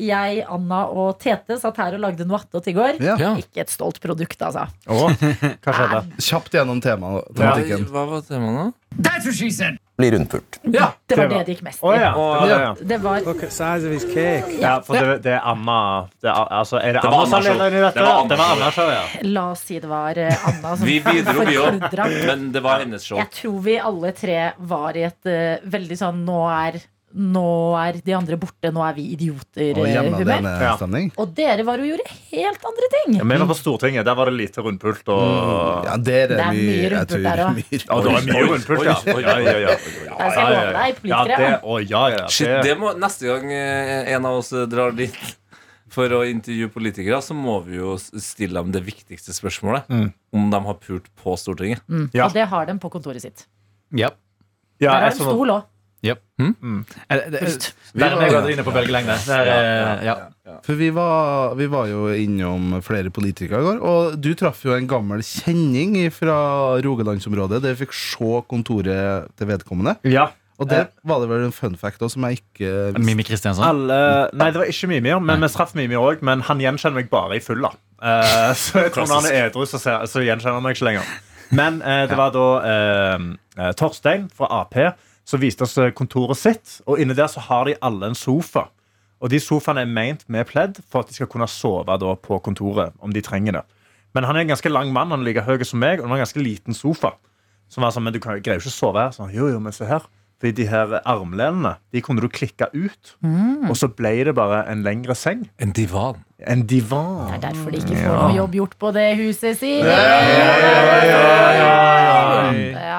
jeg, 0.03 0.43
Anna 0.59 0.83
og 0.91 1.15
Tete 1.23 1.57
satt 1.63 1.79
her 1.81 1.97
og 1.97 2.03
lagde 2.03 2.27
noe 2.27 2.43
attåt 2.43 2.67
i 2.67 2.75
går. 2.77 2.99
Ja. 2.99 3.15
Ja. 3.23 3.33
Ikke 3.41 3.63
et 3.63 3.71
stolt 3.73 4.03
produkt, 4.03 4.43
altså. 4.43 4.67
Å, 4.91 5.01
hva 5.15 5.79
skjedde? 5.79 6.03
Kjapt 6.33 6.59
gjennom 6.59 6.83
tema, 6.85 7.21
tematikken. 7.31 7.87
Hva 7.95 8.09
var 8.11 8.27
temaet 8.27 8.59
nå? 8.59 8.69
Blir 9.97 10.13
rundpult. 10.13 10.59
Ja. 10.63 10.93
Det 11.07 11.17
var 11.17 11.29
Det 11.29 11.43
det 11.47 11.55
gikk 11.55 11.63
mest 11.65 11.81
i. 11.83 11.87
Oh, 11.87 11.95
ja. 11.97 12.11
Det 12.13 12.19
var 12.19 12.47
det, 12.47 12.59
ja. 12.63 12.75
Det 12.81 12.99
var 13.05 13.21
Look 13.25 13.43
at 13.43 13.53
size 13.53 13.87
of 13.89 13.93
his 13.95 14.05
cake. 14.15 14.59
ja 14.61 14.75
for 14.85 14.95
det, 15.01 15.19
det 15.25 15.33
er 15.33 15.41
Anna 15.49 16.09
det 16.21 16.29
er, 16.29 16.41
altså, 16.61 16.77
Er 16.77 16.93
det, 16.99 17.03
Det 17.03 17.09
Anna 17.09 17.27
som 17.27 17.43
leder 17.43 17.79
i 17.79 17.81
dette? 17.87 17.99
Det 18.01 18.07
var 18.07 18.25
Anna-show. 18.25 18.57
Anna-show, 18.57 18.91
ja. 18.93 19.05
La 19.23 19.45
oss 19.55 19.61
si 19.65 19.79
det 19.81 19.89
var 19.89 20.19
eh, 20.19 20.49
Anna 20.51 20.77
som 20.77 20.87
Vi 20.87 20.99
bidro, 21.01 21.41
vi 21.47 21.57
òg. 21.57 21.81
forkludra. 21.81 22.09
Men 22.27 22.53
det 22.53 22.61
var 22.61 22.85
hennes 22.85 23.03
show. 23.09 23.19
Jeg 23.19 23.31
tror 23.39 23.61
vi 23.65 23.79
alle 23.79 24.13
tre 24.13 24.39
var 24.59 24.97
i 24.97 25.07
et 25.09 25.31
uh, 25.33 25.65
veldig 25.77 25.99
sånn 25.99 26.25
nå 26.29 26.43
er, 26.53 26.81
nå 27.15 27.49
er 27.79 27.97
de 28.05 28.15
andre 28.17 28.37
borte, 28.41 28.71
nå 28.75 28.83
er 28.85 28.97
vi 28.97 29.05
idioter-humør. 29.15 30.47
Ja. 30.61 30.73
Og 31.23 31.31
dere 31.37 31.65
var 31.65 31.81
og 31.81 31.89
gjorde 31.89 32.05
helt 32.33 32.67
andre 32.71 32.91
ting. 32.93 33.15
Ja, 33.21 33.25
Vi 33.31 33.39
var 33.41 33.49
på 33.49 33.57
Stortinget. 33.57 34.05
Der 34.05 34.17
var 34.19 34.29
det 34.31 34.35
lite 34.37 34.65
rundpult. 34.65 35.09
Og... 35.15 35.87
Ja, 35.87 35.97
der 35.97 36.03
Det 36.03 36.37
er 36.37 36.43
er 36.43 36.53
mye, 36.53 36.67
mye 36.67 36.91
rundpult 36.93 37.25
der 37.29 37.43
òg. 37.47 37.63
Ja, 37.71 38.01
det 38.03 38.13
er 38.13 38.27
mye 38.27 38.45
rundpult, 38.51 38.85
ja. 38.85 38.97
Ja, 39.07 39.39
ja, 39.39 39.55
ja. 39.63 39.77
Jeg 39.77 40.35
skal 40.35 40.53
love 40.53 40.75
deg, 40.77 41.01
Ja, 41.13 41.23
det, 41.31 41.51
å, 41.63 41.79
ja, 41.81 42.03
ja, 42.17 42.27
Shit, 42.29 42.51
det, 42.51 42.63
det 42.67 42.77
må, 42.81 42.93
neste 42.99 43.31
gang 43.31 43.55
eh, 43.55 44.13
en 44.17 44.29
av 44.29 44.41
oss 44.41 44.53
eh, 44.53 44.67
drar 44.71 44.97
dit 44.99 45.17
for 45.97 46.13
å 46.13 46.21
intervjue 46.27 46.73
politikere, 46.75 47.23
så 47.23 47.37
må 47.39 47.61
vi 47.65 47.79
jo 47.79 47.95
stille 48.03 48.59
dem 48.59 48.75
det 48.75 48.83
viktigste 48.85 49.33
spørsmålet. 49.37 49.89
Om 50.37 50.51
de 50.53 50.61
har 50.67 50.79
pult 50.83 51.09
på 51.23 51.39
Stortinget. 51.41 51.87
Mm. 51.89 52.11
Ja. 52.13 52.27
Og 52.27 52.37
det 52.37 52.45
har 52.51 52.69
de 52.69 52.77
på 52.83 52.93
kontoret 52.93 53.25
sitt. 53.25 53.47
Ja. 53.95 54.11
Der 54.83 54.93
har 54.93 55.07
er 55.07 55.15
en 55.15 55.23
stol 55.23 55.55
òg. 55.55 55.65
Eh, 57.09 57.31
det- 57.31 57.73
Der 57.97 58.13
er 58.13 58.17
meg 58.21 58.29
og 58.35 58.43
Adrine 58.43 58.63
på 58.63 58.73
bølgelengde. 58.75 59.17
Eh, 59.33 60.05
ja. 60.05 60.15
For 60.63 60.75
vi 60.79 60.91
var, 60.95 61.55
vi 61.57 61.67
var 61.67 61.87
jo 61.89 62.07
innom 62.13 62.81
flere 62.85 63.11
politikere 63.11 63.61
i 63.63 63.65
går, 63.65 63.81
og 63.83 64.21
du 64.21 64.35
traff 64.35 64.63
jo 64.65 64.75
en 64.77 64.87
gammel 64.87 65.23
kjenning 65.25 65.97
fra 66.13 66.37
Rogalandsområdet, 66.85 67.63
der 67.63 67.75
vi 67.75 67.87
fikk 67.87 67.95
se 67.97 68.43
kontoret 68.51 69.31
til 69.37 69.47
vedkommende. 69.49 69.97
Ja. 70.05 70.29
Og 70.59 70.69
der 70.71 70.87
var 71.05 71.21
det 71.21 71.29
vel 71.29 71.45
en 71.45 71.53
fun 71.53 71.75
fact 71.77 72.01
også, 72.01 72.15
som 72.17 72.23
jeg 72.25 72.39
ikke 72.41 72.71
visste. 72.95 73.05
Mimi 73.05 73.23
Kristiansson. 73.29 73.65
Alle, 73.67 74.31
nei, 74.33 74.51
det 74.51 74.61
var 74.63 74.71
ikke 74.71 74.89
Mimir, 74.89 75.19
men 75.21 75.41
vi 75.45 75.49
traff 75.53 75.75
Mimir 75.77 76.01
òg. 76.01 76.23
Men 76.25 76.41
han 76.49 76.59
gjenkjenner 76.63 76.95
meg 77.03 77.11
bare 77.11 77.37
i 77.37 77.41
full 77.45 77.65
Eh, 77.67 78.53
så 78.53 78.83
jeg 78.85 78.93
tror 78.93 79.07
når 79.09 79.23
han 79.23 79.33
er 79.33 79.47
edru, 79.51 79.65
så, 79.69 79.79
så 79.81 80.21
gjenkjenner 80.25 80.59
han 80.61 80.63
meg 80.65 80.77
ikke 80.77 80.85
lenger. 80.89 81.05
Men 81.57 81.83
eh, 81.83 82.07
det 82.09 82.17
var 82.19 82.33
da 82.35 82.47
eh, 82.69 83.27
eh, 83.59 83.73
Torstein 83.79 84.27
fra 84.37 84.49
Ap 84.63 84.75
som 85.27 85.43
viste 85.43 85.67
oss 85.67 85.77
kontoret 85.99 86.39
sitt. 86.39 86.81
Og 86.87 87.03
inne 87.03 87.17
der 87.19 87.31
så 87.31 87.43
har 87.49 87.67
de 87.67 87.77
alle 87.85 88.13
en 88.13 88.19
sofa. 88.19 88.69
Og 89.21 89.33
de 89.33 89.41
sofaene 89.41 89.83
er 89.83 89.91
ment 89.91 90.27
med 90.33 90.47
pledd 90.51 90.81
for 90.85 91.03
at 91.03 91.11
de 91.11 91.17
skal 91.17 91.31
kunne 91.33 91.49
sove 91.51 91.97
da 91.99 92.15
på 92.15 92.39
kontoret. 92.45 92.93
om 93.01 93.13
de 93.13 93.21
trenger 93.25 93.53
det. 93.59 93.65
Men 94.15 94.25
han 94.25 94.37
er 94.37 94.41
en 94.47 94.53
ganske 94.55 94.73
lang 94.73 94.93
mann, 94.93 95.11
han 95.11 95.21
er 95.21 95.25
like 95.25 95.45
høy 95.45 95.65
som 95.65 95.81
meg, 95.81 95.99
og 95.99 96.07
han 96.07 96.11
har 96.15 96.21
en 96.21 96.25
ganske 96.25 96.43
liten 96.43 96.75
sofa. 96.75 97.17
Som 97.69 97.83
var 97.83 97.91
sånn, 97.91 98.05
men 98.07 98.15
du 98.15 98.21
kan, 98.23 98.39
greier 98.41 98.61
jo 98.61 98.65
ikke 98.69 98.73
sove 98.79 99.03
her. 99.03 99.11
Sånn, 99.13 99.33
jo, 99.35 99.49
jo, 99.51 99.59
men 99.61 99.75
se 99.75 99.85
her. 99.89 100.07
Fordi 100.41 100.53
de 100.53 100.67
her 100.69 101.01
armlenene 101.09 101.77
de 101.93 102.01
kunne 102.05 102.21
du 102.21 102.29
klikke 102.29 102.69
ut. 102.75 103.17
Og 103.71 103.77
så 103.77 103.89
ble 103.89 104.25
det 104.29 104.35
bare 104.37 104.63
en 104.71 104.83
lengre 104.85 105.17
seng. 105.17 105.47
En 105.59 105.73
divan. 105.73 106.21
En 106.47 106.67
divan. 106.69 107.27
Det 107.33 107.39
er 107.39 107.45
derfor 107.49 107.73
de 107.73 107.81
ikke 107.81 107.97
får 107.97 108.19
noe 108.21 108.37
jobb 108.37 108.55
gjort 108.61 108.77
på 108.79 108.93
det 108.93 109.07
huset 109.17 109.57
sitt. 109.59 109.85
Ja. 109.85 109.97
Eh, 112.53 112.96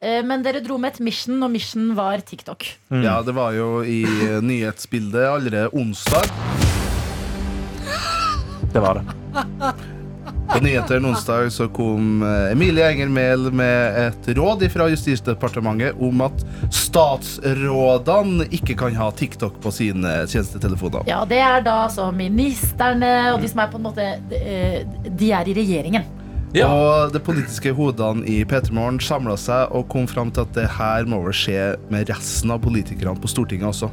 Men 0.00 0.44
dere 0.46 0.60
dro 0.62 0.76
med 0.78 0.94
et 0.94 1.00
mission, 1.02 1.40
og 1.42 1.50
mission 1.50 1.88
var 1.98 2.22
TikTok. 2.22 2.68
Ja, 3.02 3.16
det 3.26 3.34
var 3.34 3.50
jo 3.56 3.80
i 3.82 4.04
eh, 4.06 4.38
nyhetsbildet 4.46 5.24
allerede 5.26 5.72
onsdag. 5.74 6.28
Det 8.72 8.82
var 8.84 9.00
det. 9.00 9.74
På 10.48 10.60
nyhetene 10.64 11.08
onsdag 11.10 11.50
så 11.52 11.66
kom 11.68 12.22
eh, 12.22 12.52
Emilie 12.52 12.86
Enger 12.88 13.10
Mehl 13.12 13.50
med 13.52 13.98
et 14.06 14.28
råd 14.38 14.62
fra 14.72 14.86
Justisdepartementet 14.92 15.98
om 16.00 16.22
at 16.24 16.44
statsrådene 16.72 18.46
ikke 18.54 18.78
kan 18.78 18.96
ha 18.96 19.10
TikTok 19.12 19.58
på 19.64 19.72
sine 19.74 20.14
tjenestetelefoner. 20.30 21.04
Ja, 21.10 21.24
det 21.28 21.42
er 21.44 21.60
da 21.66 21.82
altså 21.88 22.08
ministerne 22.14 23.10
og 23.34 23.42
de 23.42 23.50
som 23.50 23.64
er 23.64 23.74
på 23.74 23.82
en 23.82 23.88
måte 23.90 24.08
eh, 24.38 24.86
De 25.10 25.34
er 25.34 25.50
i 25.50 25.58
regjeringen. 25.58 26.06
Ja. 26.56 26.68
Og 26.72 27.12
de 27.12 27.20
politiske 27.20 27.72
hodene 27.76 28.24
i 28.28 28.38
P3 28.48 28.72
Morgen 28.72 29.00
samla 29.04 29.34
seg 29.40 29.72
og 29.76 29.88
kom 29.92 30.06
fram 30.08 30.30
til 30.32 30.46
at 30.46 30.54
det 30.56 30.68
her 30.78 31.04
må 31.10 31.20
vel 31.26 31.34
skje 31.36 31.74
med 31.92 32.08
resten 32.08 32.52
av 32.54 32.62
politikerne 32.64 33.18
på 33.20 33.28
Stortinget 33.28 33.68
også. 33.68 33.90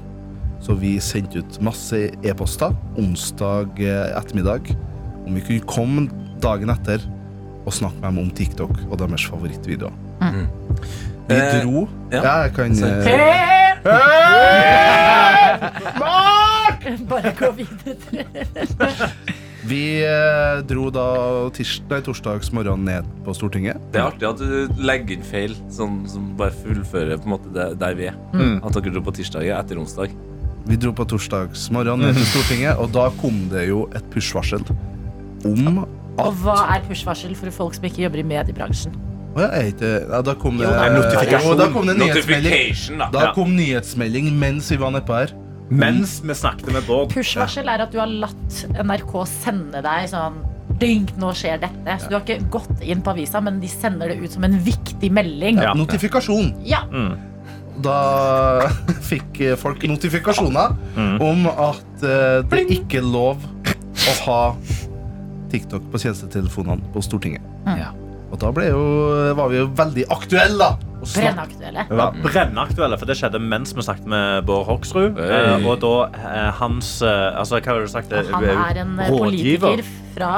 Så 0.64 0.74
vi 0.80 0.96
sendte 1.04 1.44
ut 1.44 1.60
masse 1.66 1.98
e-poster 2.26 2.72
onsdag 2.98 3.76
eh, 3.84 4.16
ettermiddag 4.18 4.72
om 5.26 5.36
vi 5.36 5.44
kunne 5.46 5.68
komme 5.70 6.08
dagen 6.42 6.72
etter 6.74 7.04
og 7.66 7.74
snakke 7.74 8.00
med 8.00 8.08
dem 8.12 8.20
om 8.24 8.32
TikTok 8.38 8.74
og 8.88 8.98
deres 9.02 9.26
favorittvideoer. 9.30 9.94
Vi 10.22 11.36
Eh, 11.36 11.64
dro 11.66 11.88
ja. 12.12 12.20
Ja, 12.22 12.34
jeg 12.46 12.52
kan 12.54 12.76
Sant. 12.78 13.06
Mark! 16.00 16.86
Bare 17.10 17.32
gå 17.40 17.52
videre. 17.58 18.26
Vi 19.66 20.04
eh, 20.06 20.60
dro 20.70 20.90
da 20.94 21.06
tirsdag, 21.56 22.04
torsdagsmorgen 22.06 22.86
ned 22.86 23.08
på 23.26 23.34
Stortinget. 23.34 23.80
Det 23.94 24.02
er 24.02 24.12
artig 24.12 24.28
at 24.30 24.42
du 24.42 24.82
legger 24.86 25.18
inn 25.18 25.26
feil, 25.26 25.56
sånn 25.74 26.04
som 26.10 26.28
bare 26.38 26.54
fullfører 26.64 27.18
på 27.22 27.30
en 27.30 27.34
måte 27.34 27.54
det, 27.56 27.72
der 27.82 27.98
vi 27.98 28.10
er. 28.12 28.20
At 28.62 28.78
dere 28.78 28.94
dro 28.94 29.02
på 29.08 29.16
tirsdag 29.18 29.50
etter 29.56 29.82
onsdag. 29.82 30.14
Vi 30.66 30.78
dro 30.82 30.94
på 30.98 31.06
torsdagsmorgen 31.10 32.06
ned 32.06 32.18
til 32.20 32.28
Stortinget, 32.34 32.78
og 32.82 32.94
da 32.94 33.08
kom 33.22 33.46
det 33.54 33.68
jo 33.72 33.86
et 33.98 34.06
push-varsel 34.14 34.66
om 35.46 35.84
Og 36.22 36.32
hva 36.42 36.60
er 36.76 36.86
push-varsel 36.88 37.36
for 37.38 37.54
folk 37.54 37.78
som 37.78 37.86
ikke 37.90 38.06
jobber 38.06 38.22
i 38.22 38.28
mediebransjen? 38.28 38.94
Ja, 39.36 39.50
er 39.52 39.72
ja, 39.82 40.22
Da 40.24 40.34
kom 40.40 40.58
det, 40.58 40.64
Jo, 40.70 40.72
da. 40.72 40.92
Notifikasjon. 40.96 41.58
Da 41.60 41.66
kom 41.74 41.90
det 41.90 41.98
nyhetsmelding. 42.00 43.00
Da. 43.02 43.10
Da 43.12 43.32
kom 43.36 43.52
nyhetsmelding 43.58 44.30
mens 44.40 44.70
vi 44.72 44.78
var 44.80 44.94
nedpå 44.96 45.18
her. 45.18 45.34
Mens 45.70 46.20
vi 46.24 46.36
snakket 46.38 46.70
med 46.74 46.86
Bård. 46.86 47.14
Push-varsel 47.14 47.70
er 47.72 47.86
at 47.86 47.94
du 47.94 47.98
har 48.02 48.12
latt 48.12 48.60
NRK 48.78 49.16
sende 49.30 49.82
deg 49.86 50.10
sånn 50.12 50.44
Ding, 50.76 51.06
nå 51.22 51.30
skjer 51.38 51.62
dette. 51.62 51.94
Så 52.02 52.10
du 52.10 52.16
har 52.18 52.24
ikke 52.26 52.50
gått 52.52 52.82
inn 52.84 53.00
på 53.06 53.14
avisa, 53.14 53.40
men 53.40 53.62
de 53.62 53.70
sender 53.72 54.12
det 54.12 54.18
ut 54.20 54.34
som 54.34 54.44
en 54.44 54.58
viktig 54.66 55.08
melding. 55.14 55.62
Ja. 55.64 55.72
Notifikasjon. 55.78 56.50
Ja. 56.68 56.82
Da 57.86 58.00
fikk 59.12 59.40
folk 59.62 59.86
notifikasjoner 59.88 60.76
om 61.24 61.48
at 61.54 62.04
uh, 62.04 62.42
det 62.52 62.66
ikke 62.76 63.00
er 63.00 63.08
lov 63.08 63.46
å 63.46 64.18
ha 64.26 64.42
TikTok 65.54 65.86
på 65.94 66.02
tjenestetelefonene 66.02 66.92
på 66.92 67.06
Stortinget. 67.06 67.46
Ja. 67.80 67.94
Og 68.34 68.42
da 68.42 68.52
ble 68.52 68.68
jo, 68.68 68.84
var 69.38 69.54
vi 69.54 69.62
jo 69.62 69.70
veldig 69.78 70.10
aktuelle, 70.12 70.60
da. 70.60 70.95
Brennaktuelle. 71.14 71.86
Ja, 71.90 71.96
var 72.00 72.18
brennaktuelle, 72.24 72.98
for 73.00 73.10
det 73.10 73.18
skjedde 73.20 73.40
mens 73.42 73.74
vi 73.76 73.84
snakket 73.86 74.08
med 74.10 74.46
Bård 74.48 74.66
Hoksrud. 74.70 75.20
Hey. 75.20 75.54
Eh, 75.56 75.68
og 75.68 75.80
da 75.84 75.94
eh, 76.18 76.50
hans 76.60 76.98
eh, 77.06 77.40
altså, 77.40 77.60
Hva 77.62 77.76
har 77.76 77.86
du 77.86 77.92
sagt? 77.92 78.14
Han 78.32 78.44
er 78.50 78.82
en 78.82 78.98
rådgiver. 79.00 79.18
politiker 79.20 79.86
fra 80.16 80.34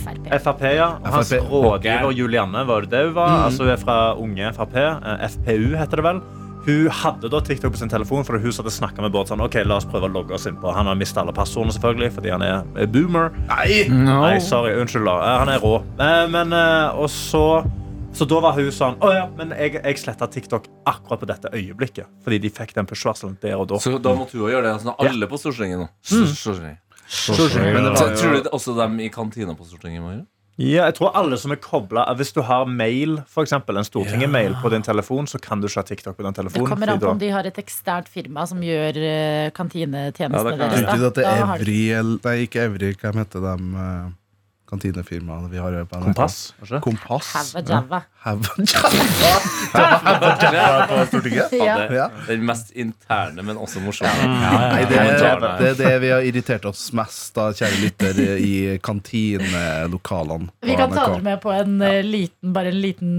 Frp. 0.00 0.28
Frp, 0.44 0.66
ja. 0.76 0.90
Hans 1.04 1.32
FrP. 1.32 1.48
rådgiver 1.50 2.12
Julianne, 2.14 2.66
var 2.68 2.86
det 2.86 2.92
det 2.94 3.06
hun 3.08 3.16
var? 3.16 3.46
Altså, 3.48 3.66
hun 3.66 3.72
er 3.74 3.80
fra 3.80 3.96
Unge 4.18 4.52
Frp. 4.56 4.76
FPU 5.34 5.74
heter 5.76 6.00
det 6.02 6.06
vel. 6.06 6.22
Hun 6.60 6.90
hadde 6.92 7.30
da 7.32 7.38
TikTok 7.40 7.72
på 7.72 7.80
sin 7.80 7.88
telefon 7.88 8.24
for 8.28 8.36
hun 8.36 8.52
hadde 8.52 8.70
snakket 8.70 9.00
med 9.00 9.14
Bård 9.14 9.30
sånn, 9.30 9.40
ok, 9.40 9.62
la 9.64 9.78
oss 9.80 9.86
prøve 9.88 10.10
å 10.10 10.12
logge 10.12 10.36
oss 10.36 10.44
inn 10.46 10.58
på. 10.60 10.68
Han 10.76 10.90
har 10.90 10.98
mistet 11.00 11.22
alle 11.22 11.32
passordene 11.34 11.72
selvfølgelig, 11.72 12.12
fordi 12.18 12.34
han 12.34 12.44
er 12.44 12.90
boomer. 12.92 13.32
Nei! 13.48 13.86
Nei, 13.88 14.34
sorry, 14.44 14.74
unnskyld. 14.76 15.08
Han 15.08 15.52
er 15.54 15.64
rå. 15.64 15.78
Men, 16.30 16.52
og 16.92 17.08
så 17.10 17.44
så 18.12 18.26
da 18.28 18.40
var 18.42 18.56
hun 18.58 18.70
sånn 18.74 18.96
Å 19.00 19.10
ja, 19.14 19.26
men 19.38 19.52
jeg, 19.54 19.78
jeg 19.78 20.00
sletta 20.02 20.26
TikTok 20.30 20.66
akkurat 20.88 21.22
på 21.22 21.28
dette 21.30 21.52
øyeblikket. 21.54 22.10
Fordi 22.24 22.40
de 22.42 22.50
fikk 22.52 22.74
den 22.76 22.88
push-varselen 22.90 23.36
der 23.42 23.56
og 23.56 23.68
da. 23.70 23.78
Så 23.82 23.96
da 24.02 24.14
måtte 24.18 24.36
hun 24.36 24.48
òg 24.48 24.54
gjøre 24.56 24.66
det. 24.66 24.74
Altså, 24.80 24.96
alle 25.06 25.30
på 25.30 25.38
Stortinget 25.40 25.80
nå. 25.84 25.88
Stortinget. 26.10 26.82
Men 27.10 27.86
det 27.86 27.94
var 27.94 28.02
Så, 28.02 28.10
Tror 28.18 28.36
du 28.36 28.50
også 28.50 28.74
dem 28.78 29.00
i 29.02 29.08
kantina 29.14 29.54
på 29.58 29.66
Stortinget 29.66 30.02
må 30.02 30.12
gjøre? 30.14 30.26
Ja, 30.60 30.84
jeg 30.90 30.98
tror 30.98 31.14
alle 31.16 31.38
som 31.40 31.54
er 31.54 31.58
koblet 31.62 32.04
Hvis 32.18 32.34
du 32.36 32.42
har 32.44 32.66
mail, 32.68 33.22
for 33.30 33.46
eksempel, 33.46 33.78
en 33.80 33.86
Stortinget-mail 33.86 34.58
på 34.60 34.68
din 34.74 34.84
telefon, 34.84 35.24
så 35.30 35.40
kan 35.40 35.62
du 35.62 35.70
ikke 35.70 35.80
ha 35.80 35.86
TikTok 35.88 36.18
på 36.18 36.26
den 36.26 36.36
telefonen. 36.36 36.66
Det 36.66 36.74
kommer 36.74 36.92
an 36.92 37.00
på 37.00 37.12
om 37.14 37.22
de 37.22 37.30
har 37.32 37.48
et 37.48 37.60
eksternt 37.62 38.10
firma 38.12 38.44
som 38.50 38.60
gjør 38.60 38.98
kantinetjenestene 39.56 40.36
Ja, 40.36 40.44
det 40.50 40.58
deres. 40.60 40.74
Tror 40.74 40.84
ikke 40.84 41.00
da. 41.00 41.08
at 41.08 41.20
det 41.20 41.28
er 41.30 41.44
Evry 41.46 41.80
eller 41.96 42.20
Nei, 42.28 42.36
ikke 42.44 42.66
Evry. 42.68 42.92
Hva 43.00 43.14
heter 43.16 43.46
de 43.46 43.54
uh, 43.72 44.10
kantinefirmaene 44.70 45.50
vi 45.52 45.58
har 45.60 45.76
på 45.90 45.98
NRK? 46.00 46.10
Kompass? 46.14 46.38
ikke? 46.62 46.80
Kompass. 46.84 47.32
Have 47.34 47.60
a 47.60 47.64
java. 47.66 48.02
Have 48.24 48.40
Java. 48.70 49.32
Var 49.72 50.54
Java 50.54 50.86
på 50.90 50.98
Stortinget? 51.10 51.52
Ja. 51.56 51.76
Ja. 51.92 52.06
Den 52.28 52.44
mest 52.46 52.70
interne, 52.78 53.42
men 53.46 53.58
også 53.60 53.80
morsomme. 53.82 54.26
Nei, 54.30 54.84
det, 54.88 54.96
Ja, 54.96 55.04
er, 55.04 55.22
ja. 55.24 55.52
det 55.60 55.68
er 55.72 55.78
det 55.80 55.92
vi 56.02 56.10
har 56.12 56.26
irritert 56.28 56.66
oss 56.68 56.82
mest 56.96 57.34
da, 57.36 57.48
kjære 57.56 57.80
lytter, 57.82 58.20
i 58.40 58.52
kantinelokalene. 58.84 60.50
på 60.60 60.68
Vi 60.70 60.76
kan 60.78 60.92
ta 60.92 61.06
dere 61.10 61.22
med 61.24 61.40
på 61.42 61.52
en 61.54 61.76
eh, 61.86 62.00
liten, 62.06 62.52
bare 62.54 62.72
en 62.74 62.80
liten 62.82 63.14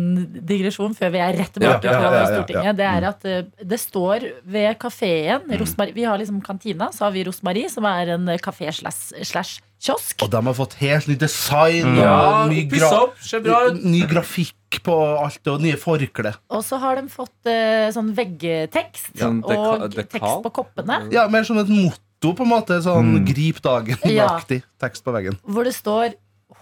digresjon 0.48 0.96
før 0.98 1.14
vi 1.16 1.24
er 1.24 1.38
rett 1.42 1.54
tilbake 1.56 1.88
Ja, 1.88 1.96
ja, 1.96 1.98
på 1.98 2.06
ja, 2.06 2.12
ja, 2.12 2.22
ja. 2.22 2.30
Stortinget. 2.36 2.80
Det 2.82 2.88
er 2.92 3.10
at 3.12 3.28
eh, 3.30 3.42
det 3.74 3.82
står 3.82 4.28
ved 4.56 4.78
kafeen 4.82 5.52
Rosmarie, 5.62 5.96
Vi 5.98 6.08
har 6.08 6.18
liksom 6.22 6.42
kantina, 6.46 6.92
så 6.94 7.08
har 7.08 7.16
vi 7.16 7.26
Rosmarie, 7.28 7.70
som 7.72 7.86
er 7.90 8.16
en 8.18 8.30
eh, 8.32 8.40
kafé 8.42 8.72
slash 8.72 9.60
kiosk. 9.82 10.22
Og 10.24 10.30
de 10.34 10.42
har 10.46 10.56
fått 10.58 10.76
helt 10.82 11.08
ny 11.10 11.16
design 11.20 11.96
Ja, 11.98 12.12
og 12.44 12.52
ny, 12.54 12.64
gra 12.70 12.90
opp, 13.02 13.16
bra 13.44 13.60
ut. 13.72 13.82
ny 13.84 14.02
grafikk 14.10 14.80
på 14.86 14.96
alt, 15.24 15.42
og 15.52 15.62
nye 15.66 15.78
forkle. 15.82 16.36
Og 16.54 16.62
så 16.64 16.78
har 16.80 17.02
de 17.02 17.08
fått 17.12 17.50
uh, 17.50 17.90
sånn 17.96 18.14
veggtekst 18.18 19.18
ja, 19.20 19.28
og 19.30 19.92
tekst 19.98 20.44
på 20.46 20.54
koppene. 20.62 21.02
Ja, 21.14 21.28
Mer 21.34 21.44
som 21.48 21.58
et 21.62 21.68
motto, 21.72 22.34
på 22.38 22.46
en 22.46 22.52
måte. 22.54 22.78
Sånn 22.86 23.16
Mm. 23.18 23.26
grip 23.26 23.62
dagen-aktig 23.66 24.62
tekst 24.80 25.04
på 25.04 25.12
veggen. 25.16 25.40
Hvor 25.44 25.66
det 25.66 25.74
står 25.76 26.14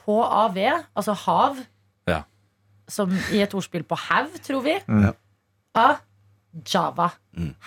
HAV, 0.06 0.58
altså 0.96 1.14
hav, 1.26 1.58
Ja. 2.08 2.24
som 2.88 3.12
i 3.32 3.42
et 3.44 3.52
ordspill 3.54 3.84
på 3.84 3.98
hav, 3.98 4.30
tror 4.42 4.64
vi. 4.64 4.80
Ja. 4.88 5.12
A 5.76 6.00
Java. 6.66 7.12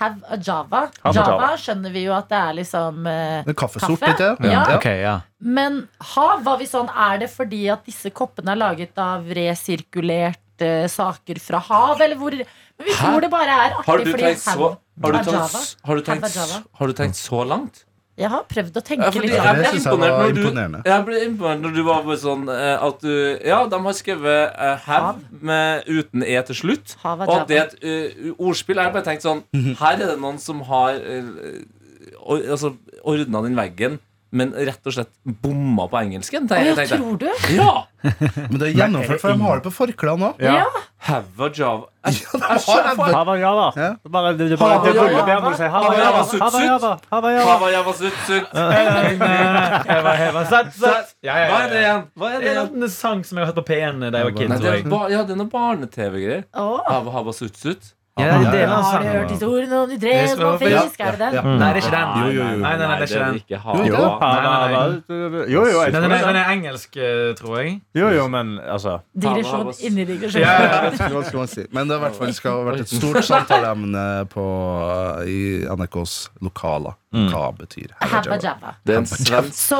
Have 0.00 0.22
a 0.28 0.36
Java. 0.36 0.90
Java 1.04 1.22
Java. 1.30 1.50
skjønner 1.56 1.92
vi 1.94 2.02
jo 2.04 2.12
at 2.16 2.28
det 2.28 2.38
er 2.38 2.56
liksom 2.58 3.06
eh, 3.06 3.44
En 3.46 3.54
kaffesort, 3.54 4.00
Kaffe? 4.02 4.08
litt, 4.10 4.18
sant? 4.42 4.50
Ja. 4.52 4.62
Okay, 4.76 4.98
ja. 5.04 5.14
Men 5.38 5.88
hav 6.14 6.42
var 6.44 6.58
vi 6.58 6.66
sånn 6.66 6.90
Er 6.90 7.18
det 7.22 7.30
fordi 7.32 7.62
at 7.72 7.84
disse 7.86 8.10
koppene 8.10 8.52
er 8.56 8.60
laget 8.60 8.98
av 8.98 9.24
resirkulerte 9.38 10.88
saker 10.92 11.40
fra 11.42 11.58
hav, 11.58 12.00
eller 12.00 12.18
hvor 12.20 12.34
Men 12.34 12.86
vi 12.86 12.92
Hæ? 12.92 12.98
tror 13.06 13.20
det 13.24 13.30
bare 13.30 13.54
er 13.54 13.70
Har 13.78 13.82
artig 13.94 14.04
du 14.06 14.10
fordi 14.12 14.22
tenkt 14.28 14.42
så, 14.42 14.74
har 15.02 15.96
du 15.96 16.02
tenkt, 16.02 16.34
du 16.34 16.68
har 16.78 16.86
du 16.86 16.92
tenkt 16.92 17.16
så 17.16 17.44
langt? 17.46 17.84
Jeg 18.20 18.28
har 18.28 18.42
prøvd 18.44 18.76
å 18.76 18.82
tenke 18.84 19.06
Ja, 19.06 19.12
fordi 19.14 19.28
litt. 19.30 19.38
Ja, 19.38 19.44
jeg 19.48 19.56
det 19.56 19.70
ble 19.72 19.80
jeg 19.80 20.12
var 20.12 20.26
når 20.26 20.34
du 20.36 20.40
imponerende. 20.42 20.80
Jeg 20.84 21.04
ble 21.06 21.20
imponert 21.24 21.62
når 21.64 21.76
du 21.78 21.82
var 21.86 22.18
sånn 22.20 22.42
eh, 22.52 22.84
at 22.88 23.00
du 23.00 23.14
Ja, 23.48 23.60
de 23.72 23.80
har 23.86 23.96
skrevet 23.96 24.52
uh, 24.52 24.74
have 24.84 25.06
Hav. 25.06 25.22
med, 25.40 25.88
uten 25.88 26.26
e 26.26 26.36
til 26.50 26.58
slutt. 26.60 26.96
Hav 27.02 27.24
Og 27.24 27.34
at 27.38 27.48
det 27.48 27.58
er 27.58 27.70
et 27.70 27.76
uh, 27.80 28.34
ordspill. 28.36 28.76
Jeg 28.76 28.90
har 28.90 28.92
bare 28.92 29.08
tenkt 29.08 29.24
sånn 29.24 29.40
Her 29.80 29.96
er 29.96 30.04
det 30.12 30.18
noen 30.20 30.40
som 30.42 30.60
har 30.68 31.00
uh, 31.00 31.62
or, 32.20 32.44
altså, 32.52 32.74
ordna 33.00 33.42
den 33.46 33.56
veggen, 33.56 33.98
men 34.32 34.52
rett 34.56 34.88
og 34.88 34.96
slett 34.96 35.12
bomma 35.24 35.88
på 35.92 36.02
engelsken. 36.04 36.46
Å, 36.46 36.52
tenkte 36.52 36.84
ja, 36.84 36.84
jeg. 36.84 37.00
tror 37.00 37.16
du? 37.20 37.28
Ja! 37.56 37.72
Men 38.50 38.60
det 38.60 38.70
er 38.70 38.78
gjennomført, 38.78 39.20
for 39.20 39.32
de 39.32 39.44
har 39.44 39.60
det 39.60 39.66
på 39.66 39.74
forklærne 39.76 40.30
òg. 40.32 40.40
Ja. 40.40 40.62
Have. 40.62 40.62
Jeg, 40.62 40.68
jeg. 40.68 40.78
Ja. 40.78 40.91
Det 44.02 44.10
bare, 44.12 44.32
det, 44.38 44.48
det, 44.52 44.58
bare, 44.58 44.78
det 44.84 44.92
Hava 44.92 45.06
ruller 45.08 45.28
Java. 45.28 45.40
når 45.42 45.50
du 45.50 45.56
sier 45.58 45.70
Hava 45.72 45.86
Hava 45.86 45.96
Java. 45.98 46.04
Java, 46.04 46.22
sutt, 46.24 46.40
Hava 46.42 46.50
sutt. 46.58 46.66
Java. 46.66 46.92
Hava 47.12 47.32
Java. 47.32 47.50
Hava 47.52 47.70
Java 47.72 47.92
sutt, 48.00 48.18
sutt. 48.26 48.52
Heva, 49.92 50.12
heva, 50.20 50.44
satt, 50.52 50.70
satt. 50.78 51.14
Ja, 51.26 51.36
ja, 51.38 51.46
ja, 51.46 51.48
Hva 51.52 51.58
er 51.62 51.72
det 51.72 51.80
igjen? 51.82 52.04
Hva 52.18 52.30
er 52.32 52.38
Det 52.44 52.52
igjen? 52.52 52.82
en 52.82 52.94
sang 52.94 53.24
som 53.26 53.38
jeg 53.38 53.46
har 53.46 53.52
hørt 53.52 53.60
på 53.62 53.66
P1 53.72 54.04
da 54.08 54.22
jeg 54.22 54.30
var 54.30 54.36
kid. 54.38 54.54
Er, 54.72 55.10
ja, 55.16 55.24
det 55.32 55.38
noe 55.42 55.50
barne-TV-greier. 55.52 56.46
Hava 56.54 57.16
Hava 57.18 57.34
sutt, 57.36 57.58
sutt. 57.58 57.92
Ja, 58.20 58.26
det 58.28 58.46
er 58.46 58.52
deler 58.52 58.72
av 58.76 58.82
Har 58.84 59.00
du 59.00 59.06
hørt 59.08 59.30
historien 59.32 59.70
om 59.72 59.88
de 59.88 59.96
små 59.96 60.50
skal 60.58 60.58
fisk? 60.60 60.98
Er 61.00 61.16
det 61.16 61.28
den? 61.32 61.46
Nei, 61.58 61.68
det 61.72 61.80
er 61.80 61.86
ikke 61.86 61.92
den. 61.96 62.10
Jo, 62.12 62.26
jo, 62.28 62.42
jo. 62.42 62.56
Nei, 62.60 62.72
nei, 62.76 62.86
nei, 62.90 62.96
det 63.00 63.06
er 63.06 63.08
ikke 63.08 63.24
den. 63.24 63.38
ikke 63.40 63.60
Jo, 65.48 65.62
jo. 65.64 65.78
Jeg 65.80 65.92
Den 65.94 66.02
tror 66.02 66.12
er, 66.12 66.26
den 66.26 66.36
det. 66.36 66.42
er 66.42 66.50
engelsk, 66.52 66.96
eh, 66.96 67.34
tror 67.38 67.56
jeg. 67.62 67.80
Jo, 67.96 68.10
jo, 68.12 68.26
men 68.28 68.58
altså 68.60 68.98
Digresjon 69.16 69.72
inni 69.80 70.04
digresjon. 70.04 70.44
Ja, 70.44 70.52
ja, 70.60 70.84
ja. 70.92 71.08
Hva 71.08 71.24
skal 71.24 71.38
man 71.40 71.48
si? 71.54 71.64
Men 71.72 71.88
det 71.88 71.96
har 71.96 72.02
i 72.02 72.04
hvert 72.10 72.18
fall 72.20 72.34
skal 72.36 72.58
ha 72.58 72.66
vært 72.68 72.84
et 72.84 72.92
stort 72.92 73.24
samtaleemne 73.24 74.04
på, 74.32 74.46
i 75.32 75.40
NRKs 75.72 76.18
lokaler. 76.44 76.98
Hva 77.12 77.50
betyr 77.52 77.90
Have 78.00 78.22
a 78.22 78.22
Java? 78.24 78.38
Java. 78.40 78.70
Det 78.88 78.94
er 78.94 79.00
en 79.02 79.06
svensk 79.10 79.52
Så 79.52 79.78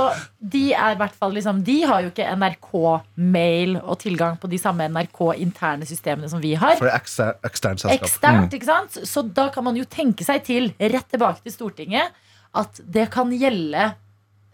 de 0.52 0.74
er 0.76 0.92
i 0.92 0.98
hvert 1.00 1.14
fall 1.16 1.32
liksom 1.32 1.62
De 1.64 1.78
har 1.88 2.02
jo 2.04 2.10
ikke 2.10 2.26
NRK-mail 2.36 3.78
og 3.80 3.96
tilgang 4.02 4.36
på 4.42 4.50
de 4.52 4.58
samme 4.60 4.84
NRK-interne 4.92 5.88
systemene 5.88 6.28
som 6.28 6.42
vi 6.42 6.52
har. 6.60 6.76
For 6.76 6.90
det 6.90 6.92
er 6.92 7.00
ekster, 7.00 7.32
eksternt 7.48 7.80
selskap. 7.80 8.04
Eksternt, 8.22 8.54
ikke 8.54 8.68
sant? 8.68 8.98
Så 9.08 9.24
da 9.26 9.48
kan 9.52 9.66
man 9.66 9.76
jo 9.78 9.84
tenke 9.90 10.24
seg 10.26 10.44
til, 10.46 10.70
rett 10.78 11.08
tilbake 11.10 11.42
til 11.42 11.54
Stortinget, 11.54 12.14
at 12.54 12.80
det 12.94 13.08
kan 13.10 13.32
gjelde 13.34 13.88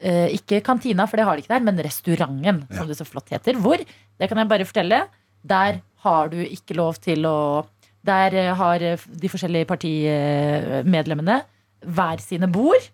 eh, 0.00 0.34
ikke 0.38 0.62
kantina, 0.66 1.06
for 1.06 1.20
det 1.20 1.26
har 1.28 1.36
de 1.36 1.44
ikke 1.44 1.54
der, 1.54 1.64
men 1.66 1.82
restauranten, 1.84 2.62
som 2.72 2.88
det 2.88 2.96
så 2.98 3.06
flott 3.08 3.30
heter. 3.34 3.58
Hvor, 3.60 3.78
det 3.82 4.28
kan 4.30 4.40
jeg 4.40 4.50
bare 4.50 4.68
fortelle, 4.68 5.02
der 5.42 5.80
har 6.04 6.30
du 6.32 6.38
ikke 6.42 6.76
lov 6.78 7.00
til 7.02 7.26
å 7.26 7.66
Der 8.08 8.32
eh, 8.32 8.54
har 8.54 8.80
eh, 8.80 8.96
de 8.96 9.28
forskjellige 9.28 9.66
partimedlemmene 9.68 11.42
hver 11.84 12.22
sine 12.22 12.46
bord. 12.48 12.86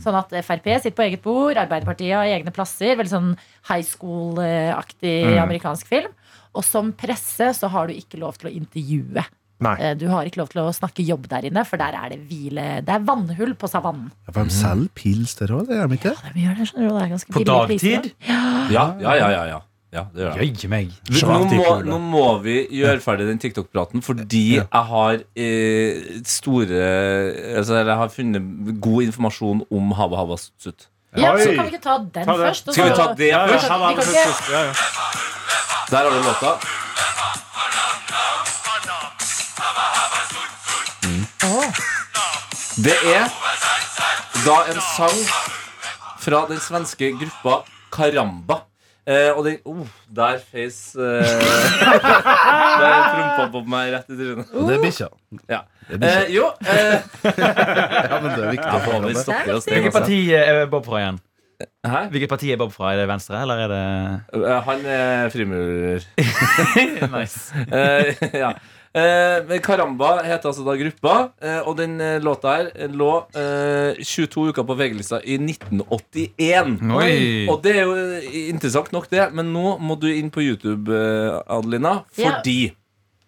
Sånn 0.00 0.16
at 0.16 0.32
Frp 0.42 0.64
sitter 0.80 0.96
på 0.96 1.04
eget 1.04 1.22
bord, 1.22 1.58
Arbeiderpartiet 1.60 2.16
har 2.16 2.24
egne 2.32 2.50
plasser. 2.50 2.96
Veldig 2.96 3.12
sånn 3.12 3.34
high 3.68 3.84
school-aktig 3.84 5.36
amerikansk 5.36 5.86
film. 5.86 6.14
Og 6.56 6.64
som 6.64 6.94
presse 6.96 7.50
så 7.58 7.68
har 7.68 7.86
du 7.86 7.92
ikke 7.92 8.18
lov 8.22 8.38
til 8.40 8.48
å 8.48 8.54
intervjue. 8.56 9.26
Nei. 9.64 9.76
Eh, 9.80 9.94
Du 9.96 10.08
har 10.12 10.26
ikke 10.28 10.42
lov 10.42 10.50
til 10.52 10.60
å 10.60 10.72
snakke 10.74 11.04
jobb 11.06 11.28
der 11.32 11.46
inne, 11.48 11.62
for 11.64 11.80
der 11.80 11.94
er 11.96 12.10
det 12.12 12.18
hvile 12.28 12.66
Det 12.84 12.92
er 12.92 13.04
vannhull 13.06 13.54
på 13.56 13.70
savannen. 13.72 14.10
Ja, 14.26 14.32
for 14.34 14.44
de 14.44 14.52
selger 14.52 14.90
pils 14.98 15.36
der 15.38 15.54
òg, 15.56 15.70
det 15.70 15.78
gjør 15.78 15.88
de 15.92 15.96
ikke? 16.00 16.12
De 16.34 16.42
gjør 16.44 16.58
det, 16.60 16.66
skjønner 16.68 16.90
du, 16.90 16.96
det 16.98 17.06
er 17.06 17.14
ganske 17.14 17.32
På 17.32 17.44
dagtid? 17.48 18.10
Ja, 18.28 18.42
ja, 18.70 18.84
ja. 19.00 19.14
ja, 19.16 19.44
ja. 19.48 19.60
ja 19.96 20.02
det 20.12 20.26
gjør 20.26 20.42
det. 20.42 20.68
Meg. 20.74 20.92
Nå 21.22 21.38
må, 21.54 21.78
nå 21.88 22.00
må 22.04 22.26
vi 22.44 22.58
gjøre 22.82 23.00
ferdig 23.00 23.30
den 23.30 23.40
TikTok-praten, 23.40 24.04
fordi 24.04 24.44
jeg 24.58 24.84
har 24.92 25.22
eh, 25.32 26.20
store 26.28 26.82
altså, 27.56 27.80
Jeg 27.80 28.00
har 28.02 28.12
funnet 28.12 28.76
god 28.84 29.08
informasjon 29.08 29.64
om 29.72 29.96
Hava 29.96 30.20
Hava 30.20 30.36
Sutt. 30.36 30.90
Ja, 31.16 31.32
så 31.40 31.48
kan 31.56 31.64
vi 31.64 31.72
ikke 31.72 31.80
ta 31.80 31.96
den 32.02 32.26
Ta 32.28 32.34
først? 32.36 32.68
og 32.68 32.74
Skal 32.76 32.90
vi 32.90 32.96
ta 32.98 33.12
det 33.16 33.30
Ja, 33.30 33.46
ja, 33.48 33.56
først? 33.56 34.50
Ja, 34.52 34.66
ja. 34.68 34.72
Der 35.88 36.02
har 36.02 36.10
du 36.10 36.26
låta. 36.26 36.58
Det 42.76 42.96
er 43.14 43.28
da 44.44 44.56
en 44.72 44.80
sang 44.96 45.18
fra 46.20 46.40
den 46.50 46.58
svenske 46.60 47.12
gruppa 47.20 47.60
Karamba. 47.94 48.64
Eh, 49.06 49.30
og 49.38 49.44
den 49.46 49.60
oh, 49.70 49.86
Der 50.10 50.40
feis 50.42 50.96
eh, 50.98 51.02
Der 52.82 53.04
prompa 53.12 53.44
på 53.52 53.60
meg 53.70 53.92
rett 53.94 54.10
i 54.10 54.16
trynet. 54.18 54.50
Og 54.50 54.66
det 54.66 54.74
er 54.74 54.82
bikkja. 54.82 55.08
Ja. 55.46 55.60
Det 55.86 55.94
er 55.94 56.00
bikkja. 56.02 56.24
Eh, 56.24 56.34
jo 56.34 56.48
eh, 56.66 56.98
Ja, 58.10 58.18
men 58.18 58.32
det 58.32 58.42
er 58.42 58.50
viktig. 58.56 58.66
ja, 58.66 58.98
vi 59.06 59.14
stopper 59.20 59.54
oss 59.60 59.70
Hvilket 59.70 59.92
altså. 59.92 60.00
parti 60.00 60.18
er 60.34 60.66
Bob 60.72 60.88
fra 60.90 61.04
igjen? 61.04 61.20
Hæ? 61.86 62.00
Hvilket 62.10 62.28
parti 62.34 62.50
er 62.52 62.58
Bob 62.60 62.74
fra? 62.74 62.90
Er 62.92 63.04
det 63.04 63.06
Venstre, 63.08 63.38
eller 63.46 63.62
er 63.64 63.68
det 63.70 63.84
Eh, 64.42 64.58
Han 64.66 64.82
er 64.96 65.30
frimurer. 65.32 66.02
Nice. 67.14 67.54
Eh, 67.70 68.10
ja. 68.34 68.50
Eh, 68.96 69.58
Karamba 69.60 70.14
heter 70.24 70.48
altså 70.48 70.64
da 70.64 70.72
gruppa, 70.80 71.14
eh, 71.44 71.58
og 71.68 71.74
den 71.76 71.98
eh, 72.00 72.14
låta 72.24 72.54
her 72.56 72.70
eh, 72.74 72.88
lå 72.96 73.10
eh, 73.36 73.98
22 74.00 74.46
uker 74.54 74.64
på 74.64 74.76
VG-lista 74.78 75.18
i 75.20 75.36
1981. 75.42 76.78
Oi. 76.96 77.18
Og 77.52 77.60
det 77.64 77.74
er 77.76 77.84
jo 77.84 77.94
eh, 78.00 78.30
interessant 78.54 78.88
nok, 78.96 79.10
det, 79.12 79.26
men 79.36 79.52
nå 79.52 79.76
må 79.84 79.98
du 80.00 80.08
inn 80.14 80.30
på 80.32 80.40
YouTube, 80.46 80.88
eh, 80.96 81.36
Adelina, 81.58 81.98
Ja. 82.16 82.38
fordi 82.38 82.72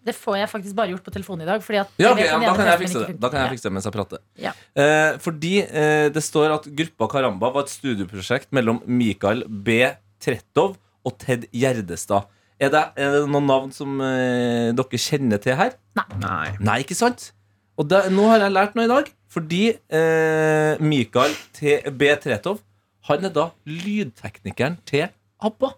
Det 0.09 0.15
får 0.17 0.39
jeg 0.39 0.49
faktisk 0.49 0.75
bare 0.79 0.89
gjort 0.95 1.05
på 1.05 1.13
telefonen 1.13 1.43
i 1.45 1.49
dag. 1.51 1.61
Fordi 1.61 1.79
at 1.83 1.89
Ja, 2.01 2.13
okay, 2.15 2.25
ja, 2.31 2.39
da 2.41 2.55
kan 2.57 2.67
jeg 2.71 2.79
fikse 2.87 3.01
det. 3.03 3.19
Da 3.21 3.29
kan 3.29 3.43
jeg 3.43 3.51
fikse 3.59 3.69
det 3.69 3.73
mens 3.77 3.85
jeg 3.85 3.93
prater. 3.93 4.19
Ja. 4.41 4.53
Eh, 4.73 5.19
fordi 5.21 5.51
eh, 5.69 6.09
det 6.15 6.23
står 6.25 6.55
at 6.55 6.65
gruppa 6.79 7.09
Karamba 7.13 7.51
var 7.53 7.67
et 7.67 7.75
studieprosjekt 7.75 8.49
mellom 8.57 8.81
Mikael 8.87 9.45
B. 9.45 9.83
Trettov 10.19 10.79
og 11.05 11.19
Ted 11.21 11.45
Gjerdestad. 11.53 12.25
Er 12.59 12.73
det, 12.75 12.85
er 12.99 13.13
det 13.15 13.27
noen 13.31 13.47
navn 13.47 13.75
som 13.75 14.01
eh, 14.03 14.71
dere 14.75 14.99
kjenner 14.99 15.39
til 15.43 15.55
her? 15.59 15.77
Nei. 16.19 16.57
Nei, 16.59 16.79
ikke 16.83 16.97
sant? 16.99 17.31
Og 17.79 17.87
det, 17.87 18.09
nå 18.11 18.25
har 18.33 18.43
jeg 18.43 18.55
lært 18.55 18.75
noe 18.75 18.89
i 18.89 18.91
dag. 18.91 19.11
Fordi 19.31 19.61
eh, 19.75 20.81
Mikael 20.83 21.35
T. 21.55 21.77
B. 21.95 22.09
Tretov 22.23 22.63
Han 23.11 23.29
er 23.29 23.33
da 23.35 23.51
lydteknikeren 23.69 24.79
til 24.89 25.07
ABBA. 25.45 25.71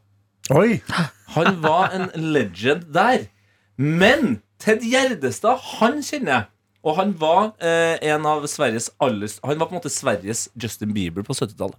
Oi! 0.56 0.80
Han 1.36 1.60
var 1.62 1.92
en 1.94 2.08
legend 2.32 2.88
der. 2.94 3.26
Men 3.76 4.40
Ted 4.60 4.82
Gjerdestad, 4.84 5.60
han 5.78 6.00
kjenner 6.04 6.32
jeg. 6.32 6.48
Og 6.80 6.96
han 6.96 7.10
var 7.20 7.50
eh, 7.60 7.98
en 8.08 8.24
av 8.24 8.46
Sveriges 8.48 8.86
aller 9.04 9.28
Han 9.44 9.58
var 9.60 9.68
på 9.68 9.74
en 9.74 9.80
måte 9.82 9.92
Sveriges 9.92 10.46
Justin 10.56 10.94
Bieber 10.96 11.24
på 11.26 11.34
70-tallet. 11.36 11.76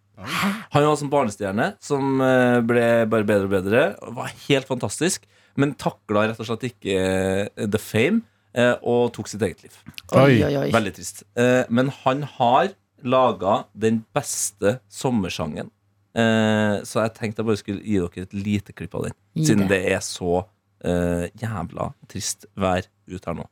Han 0.75 0.85
var 0.85 0.97
som 0.99 1.09
barnestjerne 1.09 1.71
som 1.81 2.21
eh, 2.21 2.59
ble 2.69 2.83
bare 3.09 3.25
bedre 3.25 3.47
og 3.47 3.55
bedre. 3.55 3.85
Og 4.05 4.19
Var 4.19 4.35
helt 4.47 4.69
fantastisk. 4.69 5.25
Men 5.59 5.73
takla 5.79 6.27
rett 6.29 6.39
og 6.39 6.47
slett 6.47 6.67
ikke 6.69 6.99
eh, 7.01 7.65
the 7.65 7.81
fame 7.81 8.21
eh, 8.53 8.75
og 8.87 9.09
tok 9.17 9.31
sitt 9.31 9.41
eget 9.47 9.65
liv. 9.65 9.79
Oi, 10.13 10.37
oi, 10.45 10.53
oi. 10.61 10.69
Veldig 10.75 10.93
trist. 10.99 11.23
Eh, 11.33 11.63
men 11.73 11.89
han 12.03 12.21
har 12.37 12.69
laga 13.01 13.63
den 13.73 14.03
beste 14.13 14.77
sommersangen. 14.93 15.73
Eh, 16.13 16.77
så 16.85 17.01
jeg 17.07 17.15
tenkte 17.17 17.41
jeg 17.41 17.49
bare 17.49 17.59
skulle 17.63 17.81
gi 17.81 17.97
dere 18.03 18.27
et 18.29 18.37
lite 18.37 18.77
klipp 18.77 18.93
av 18.99 19.09
den. 19.09 19.17
Gi 19.33 19.49
Siden 19.49 19.65
det. 19.65 19.81
det 19.81 19.95
er 19.97 20.05
så 20.05 20.43
eh, 20.85 21.25
jævla 21.41 21.89
trist 22.11 22.45
vær 22.53 22.85
ut 23.09 23.25
her 23.31 23.37
nå. 23.41 23.49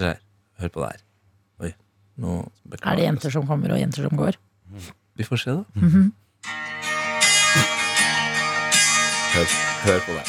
Se 0.00 0.08
her. 0.14 0.20
Hør 0.60 0.68
på 0.68 0.80
det 0.80 0.88
her. 0.92 1.00
Oi. 1.64 1.70
Nå 2.20 2.34
beklager 2.68 2.92
Er 2.92 2.96
det 3.00 3.04
jenter 3.08 3.30
som 3.30 3.46
kommer 3.48 3.72
og 3.72 3.80
jenter 3.80 4.02
som 4.08 4.16
går? 4.18 4.36
Vi 5.16 5.24
får 5.24 5.36
se, 5.36 5.50
da. 5.50 5.64
Mhm. 5.74 6.12
hør, 9.34 9.46
hør 9.86 9.98
på 10.06 10.12
det. 10.18 10.26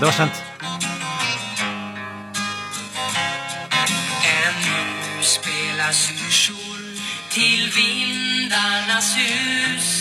Det 0.00 0.06
var 0.06 0.12
kjent. 0.12 0.36
Ännu 4.44 5.22
spelar 5.22 5.92
syrsor 5.92 6.78
till 7.30 7.70
vindarnas 7.76 9.16
hus 9.16 9.97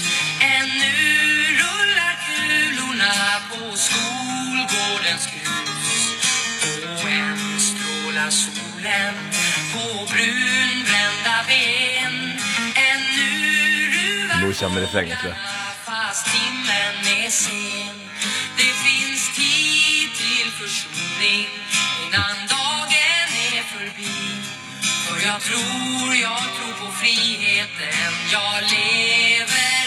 solen 8.78 9.14
på 9.74 10.06
brunbrända 10.06 11.38
ben 11.48 12.14
Ännu 12.76 13.92
ruvar 13.92 14.54
kommer 14.54 14.86
tror 14.88 15.32
jeg. 15.32 15.38
fast 15.86 16.26
timmen 16.32 17.24
är 17.24 17.30
sen 17.30 18.00
Det 18.58 18.74
finns 18.86 19.36
tid 19.36 20.10
till 20.18 20.52
försoning 20.52 21.50
innan 22.06 22.36
dagen 22.48 23.30
är 23.54 23.64
förbi 23.64 24.18
För 25.08 25.28
jag 25.28 25.42
tror, 25.42 26.16
jag 26.16 26.44
tror 26.56 26.74
på 26.86 26.92
friheten 26.92 28.14
jag 28.32 28.64
lever 28.72 29.87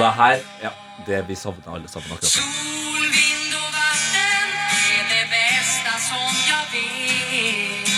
Og 0.00 0.06
det 0.06 0.08
er 0.08 0.16
her 0.16 0.36
Ja, 0.64 0.70
det 1.06 1.18
vi 1.28 1.34
savner 1.36 1.74
alle 1.74 1.88
sammen 1.88 2.08
akkurat. 2.14 2.22
nå. 2.24 2.28
Sol, 2.40 3.04
vind 3.16 3.52
och 3.60 3.70
vatten 3.76 4.48
är 4.96 5.02
det 5.12 5.24
bästa 5.34 5.92
som 6.08 6.30
jag 6.52 6.64
vet 6.72 7.90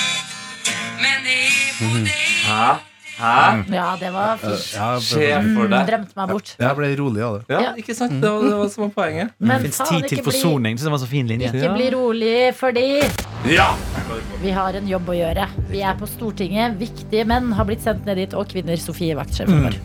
Men 1.03 1.19
det 1.27 1.39
är 1.47 1.73
på 1.79 1.95
dig 2.05 2.33
Hæ? 2.47 2.75
Hæ? 3.19 3.65
Ja, 3.77 3.97
det 4.01 4.11
var 4.11 4.37
fint. 4.37 4.75
Ja, 4.75 4.89
jeg. 5.21 5.45
Drømte 5.87 6.17
meg 6.17 6.29
bort. 6.33 6.57
jeg 6.59 6.77
ble 6.77 6.89
rolig 6.99 7.23
av 7.23 7.37
det. 7.39 7.55
Ja, 7.55 7.71
ikke 7.79 7.95
sant? 7.95 8.17
Det 8.23 8.31
var 8.33 8.43
det 8.49 8.57
var 8.59 8.69
som 8.73 8.83
var 8.83 8.91
poenget. 8.97 9.31
Men 9.39 9.61
Fins 9.63 9.79
tid 9.89 10.09
til 10.09 10.25
forsoning. 10.25 10.77
Det 10.81 10.91
var 10.91 10.99
så 10.99 11.07
fin 11.07 11.27
linje. 11.31 11.53
ikke 11.53 11.71
bli 11.77 11.91
rolig, 11.95 12.55
fordi 12.59 13.03
Ja! 13.47 13.69
vi 14.43 14.51
har 14.51 14.75
en 14.75 14.89
jobb 14.89 15.09
å 15.09 15.15
gjøre. 15.15 15.47
Vi 15.71 15.81
er 15.83 15.95
på 16.01 16.07
Stortinget. 16.11 16.75
Viktige 16.81 17.25
menn 17.25 17.53
har 17.53 17.65
blitt 17.65 17.83
sendt 17.85 18.05
ned 18.07 18.17
dit, 18.17 18.35
og 18.35 18.49
kvinner. 18.49 18.77
Sofie, 18.77 19.15
Vaktsjef. 19.15 19.47
vår. 19.49 19.79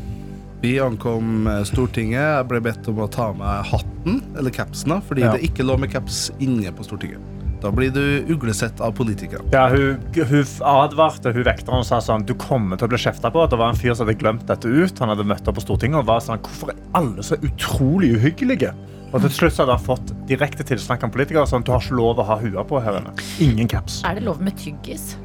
Vi 0.61 0.79
ankom 0.81 1.47
eh, 1.47 1.63
Stortinget. 1.69 2.21
Jeg 2.21 2.47
ble 2.49 2.61
bedt 2.65 2.87
om 2.89 3.01
å 3.03 3.07
ta 3.13 3.27
av 3.31 3.37
meg 3.37 3.65
hatten, 3.71 4.21
eller 4.37 4.53
capsen, 4.53 4.89
da, 4.95 5.01
fordi 5.05 5.21
Ja. 5.25 5.33
det 5.35 5.43
ikke 5.51 5.65
lå 5.67 5.77
med 5.79 5.91
caps 5.93 6.31
inne 6.39 6.71
på 6.73 6.85
Stortinget. 6.87 7.21
Da 7.61 7.71
blir 7.73 7.89
du 7.89 8.25
uglesett 8.33 8.81
av 8.85 8.91
politikere. 8.93 9.41
Ja, 9.51 9.67
hun, 9.69 9.97
hun 10.13 10.43
advarte 10.61 11.31
hun 11.33 11.43
vekteren 11.43 11.79
og 11.81 11.87
sa 11.87 11.97
sånn 12.05 12.21
Du 12.25 12.35
kommer 12.37 12.77
til 12.77 12.85
å 12.85 12.91
bli 12.91 12.99
kjefta 13.01 13.31
på. 13.33 13.47
Det 13.49 13.57
var 13.57 13.71
en 13.73 13.79
fyr 13.79 13.95
som 13.97 14.05
hadde 14.05 14.19
glemt 14.19 14.45
dette 14.45 14.69
ut. 14.69 14.99
Han 15.01 15.09
hadde 15.09 15.25
møtt 15.25 15.47
opp 15.49 15.57
på 15.57 15.63
Stortinget 15.65 16.03
og 16.03 16.05
var 16.05 16.21
sånn 16.21 16.37
Hvorfor 16.45 16.69
er 16.69 16.77
alle 16.93 17.25
så 17.25 17.33
utrolig 17.41 18.11
uhyggelige? 18.19 18.75
Og 19.09 19.21
til 19.23 19.33
slutt 19.33 19.55
så 19.55 19.63
hadde 19.65 19.77
han 19.79 19.85
fått 19.87 20.13
direkte 20.29 20.65
tilsnakk 20.69 21.07
av 21.07 21.13
politikere. 21.15 21.47
Sånn, 21.49 21.63
du 21.65 21.71
har 21.73 21.81
ikke 21.81 21.97
lov 21.97 22.21
å 22.21 22.27
ha 22.29 22.37
hua 22.43 22.63
på 22.67 22.83
her 22.83 22.99
inne. 22.99 23.15
Ingen 23.41 23.67
caps. 23.71 24.03
Er 24.05 24.19
det 24.19 24.27
lov 24.27 24.41
med 24.43 24.53
tyggis? 24.61 25.15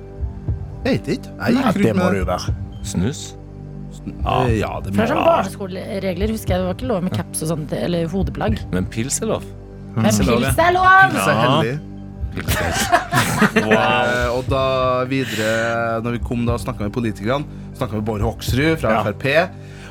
Jeg 0.87 1.03
vet 1.03 1.13
ikke. 1.19 1.37
Jeg 1.37 1.59
gikk 1.59 1.69
det 1.83 1.85
rundt 1.85 2.01
må 2.01 2.05
med 2.05 2.13
det 2.17 2.23
jo 2.25 2.29
være. 2.33 2.57
Snus. 2.83 3.23
Eh, 4.01 4.59
Ja, 4.61 4.81
det 4.81 4.93
For 4.95 5.03
det 5.03 5.05
er 5.05 5.13
sånn 5.15 5.25
barneskoleregler, 5.27 6.33
husker 6.35 6.55
jeg. 6.55 6.59
Det 6.63 6.67
var 6.69 6.75
ikke 6.79 6.91
lov 6.91 7.03
med 7.07 7.13
caps 7.17 7.43
og 7.43 7.49
sånt, 7.53 7.73
eller 7.77 8.07
hodeplagg. 8.13 8.59
Men 8.73 8.87
pils 8.93 9.21
er 9.23 9.27
lov. 9.35 9.45
Men 9.97 10.07
er 10.07 10.25
lov, 10.25 10.41
pils 10.47 10.59
er 10.59 10.73
lov! 10.79 11.17
Så 11.23 11.33
heldig. 11.43 11.75
Eh, 13.43 14.29
og 14.33 14.47
da 14.49 14.63
videre, 15.11 16.01
når 16.05 16.17
vi 16.17 16.23
kom 16.25 16.47
da 16.49 16.57
snakka 16.61 16.87
med 16.87 16.95
politikerne, 16.95 17.45
snakka 17.77 17.99
med 17.99 18.07
Bård 18.09 18.23
Hoksrud 18.25 18.79
fra 18.81 18.95
Ja. 18.97 19.03
Frp. 19.05 19.27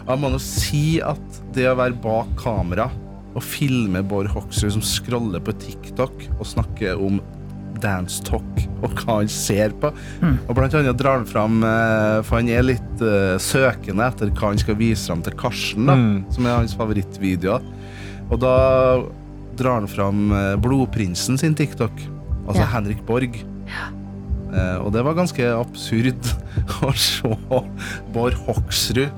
Jeg 0.08 0.18
må 0.20 0.32
nå 0.34 0.40
si 0.42 1.00
at 1.06 1.42
det 1.54 1.68
å 1.70 1.76
være 1.78 1.94
bak 2.02 2.32
kamera 2.42 2.90
og 3.36 3.44
filme 3.46 4.02
Bård 4.04 4.28
Hoksrud 4.34 4.72
som 4.74 4.82
scroller 4.82 5.40
på 5.40 5.54
TikTok 5.62 6.26
og 6.40 6.46
snakker 6.50 6.98
om 7.00 7.22
dance 7.82 8.22
talk 8.28 8.62
og 8.82 8.94
hva 9.02 9.20
han 9.20 9.30
ser 9.32 9.74
på. 9.82 9.91
Og 10.48 10.52
blant 10.58 10.74
annet 10.78 10.98
drar 10.98 11.20
han 11.20 11.28
fram 11.30 11.60
eh, 11.67 12.22
For 12.26 12.39
han 12.39 12.50
er 12.50 12.63
litt 12.65 13.04
uh, 13.04 13.36
søkende 13.41 14.08
etter 14.08 14.32
hva 14.34 14.50
han 14.54 14.62
skal 14.62 14.78
vise 14.80 15.06
fram 15.10 15.22
til 15.26 15.36
Karsten, 15.38 15.86
da, 15.89 15.96
Mm. 16.00 16.24
som 16.34 16.46
er 16.50 16.56
hans 16.62 16.74
favorittvideoer. 16.80 17.62
Og 18.32 18.39
da 18.41 18.56
drar 19.60 19.82
han 19.82 19.89
fram 19.91 20.32
eh, 20.34 20.56
Blodprinsen 20.63 21.38
sin 21.38 21.54
TikTok. 21.58 21.91
Altså 22.48 22.63
Ja. 22.63 22.70
Henrik 22.78 23.04
Borg. 23.06 23.36
Eh, 24.52 24.78
og 24.84 24.91
det 24.96 25.04
var 25.06 25.13
ganske 25.15 25.46
absurd 25.56 26.32
å 26.88 26.91
se 26.98 27.30
Bård 28.12 28.34
Hoksrud 28.48 29.10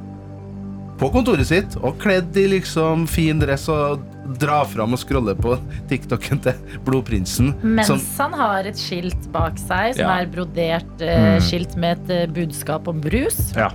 på 1.00 1.10
kontoret 1.12 1.48
sitt 1.50 1.74
og 1.82 1.96
kledd 2.04 2.36
i 2.38 2.44
liksom 2.52 3.08
fin 3.10 3.40
dress 3.42 3.66
og 3.74 4.04
dra 4.40 4.64
fram 4.66 4.94
og 4.96 5.00
scrolle 5.02 5.34
på 5.36 5.58
TikToken 5.90 6.40
til 6.46 6.78
Blodprinsen. 6.86 7.54
Mens 7.64 7.88
som- 7.88 8.00
han 8.18 8.34
har 8.40 8.64
et 8.70 8.76
skilt 8.80 9.32
bak 9.32 9.58
seg 9.60 9.96
som 9.96 10.06
Ja. 10.06 10.20
er 10.22 10.26
brodert 10.28 11.02
eh, 11.02 11.40
skilt 11.40 11.76
med 11.76 11.98
et 12.10 12.10
eh, 12.10 12.28
budskap 12.32 12.88
om 12.88 13.02
brus. 13.02 13.54
Ja. 13.56 13.70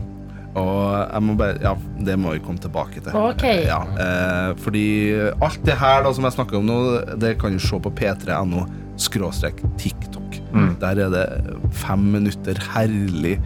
Og 0.56 1.12
jeg 1.12 1.22
må 1.22 1.36
bare 1.36 1.58
Ja, 1.62 1.74
det 2.02 2.16
må 2.18 2.32
vi 2.32 2.40
komme 2.40 2.58
tilbake 2.58 3.02
til. 3.04 3.12
Okay. 3.14 3.64
Ja, 3.66 3.82
eh, 3.98 4.54
fordi 4.56 5.32
alt 5.40 5.62
det 5.64 5.76
her 5.78 6.02
da 6.02 6.12
som 6.12 6.24
jeg 6.24 6.32
snakker 6.32 6.56
om 6.58 6.66
nå, 6.66 7.18
det 7.18 7.38
kan 7.38 7.52
du 7.52 7.58
se 7.58 7.78
på 7.78 7.92
p3.no 7.94 8.66
skråstrek 8.96 9.60
TikTok. 9.78 10.40
Der 10.80 10.98
er 11.04 11.10
det 11.10 11.72
fem 11.72 12.10
minutter 12.10 12.54
herlig 12.74 13.38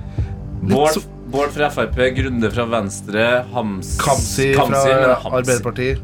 Bård, 0.62 1.02
Bård 1.32 1.50
fra 1.50 1.68
Frp, 1.68 1.96
Grunde 2.14 2.48
fra 2.52 2.64
Venstre, 2.70 3.44
Hams, 3.52 3.96
Kamzy 3.98 4.52
fra 4.54 5.18
Arbeiderpartiet. 5.24 5.98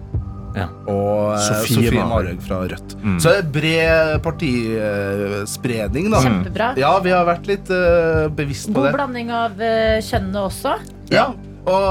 Ja. 0.58 0.66
og 0.90 1.34
eh, 1.36 1.42
Sofie 1.46 1.78
Sofie 1.88 2.04
Marhaug. 2.10 2.40
Fra 2.48 2.60
Rødt. 2.70 2.96
Så 3.22 3.30
det 3.30 3.36
er 3.44 3.50
bred 3.58 4.14
partispredning, 4.26 6.08
da. 6.12 6.22
Kjempebra. 6.24 6.70
Ja, 6.80 6.94
vi 7.04 7.12
har 7.14 7.26
vært 7.28 7.46
litt 7.50 7.68
uh, 7.72 8.26
bevisst 8.34 8.70
på 8.72 8.80
God 8.80 8.90
det. 8.90 8.96
blanding 8.98 9.30
av 9.34 9.60
uh, 9.60 9.98
kjønnene 10.04 10.42
også. 10.48 10.74
Ja, 11.12 11.28
og 11.68 11.86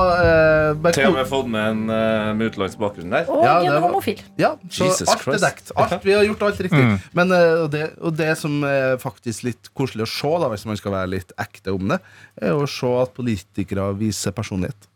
uh, 0.82 0.89
Til 0.95 1.06
og 1.12 1.15
med 1.19 1.27
fått 1.30 1.49
med 1.53 1.67
en 1.69 1.82
uh, 1.91 2.32
med 2.38 2.49
utenlandsk 2.51 2.80
bakgrunn 2.82 3.13
der. 3.13 3.27
Og 3.30 3.43
Ja, 3.45 3.58
en 3.62 3.75
var- 3.75 3.84
homofil. 3.88 4.21
Ja, 4.41 4.56
så 4.73 4.88
Jesus 4.89 5.10
alt 5.13 5.27
er 5.36 5.41
dekt. 5.43 5.71
Alt, 5.77 5.97
vi 6.06 6.15
har 6.17 6.25
gjort 6.25 6.45
alt 6.49 6.62
riktig. 6.65 6.84
Men 7.17 7.34
uh, 7.36 7.63
og 7.65 7.71
det, 7.75 7.84
og 8.01 8.15
det 8.17 8.32
som 8.41 8.58
er 8.67 8.97
faktisk 9.01 9.45
litt 9.47 9.69
koselig 9.77 10.08
å 10.08 10.12
se, 10.17 10.34
da, 10.41 10.49
hvis 10.53 10.65
man 10.69 10.80
skal 10.82 10.95
være 10.97 11.13
litt 11.17 11.34
ekte 11.38 11.75
om 11.77 11.93
det, 11.93 11.99
er 12.41 12.58
å 12.58 12.65
se 12.69 12.93
at 13.03 13.13
politikere 13.17 13.91
viser 13.99 14.34
personlighet. 14.38 14.89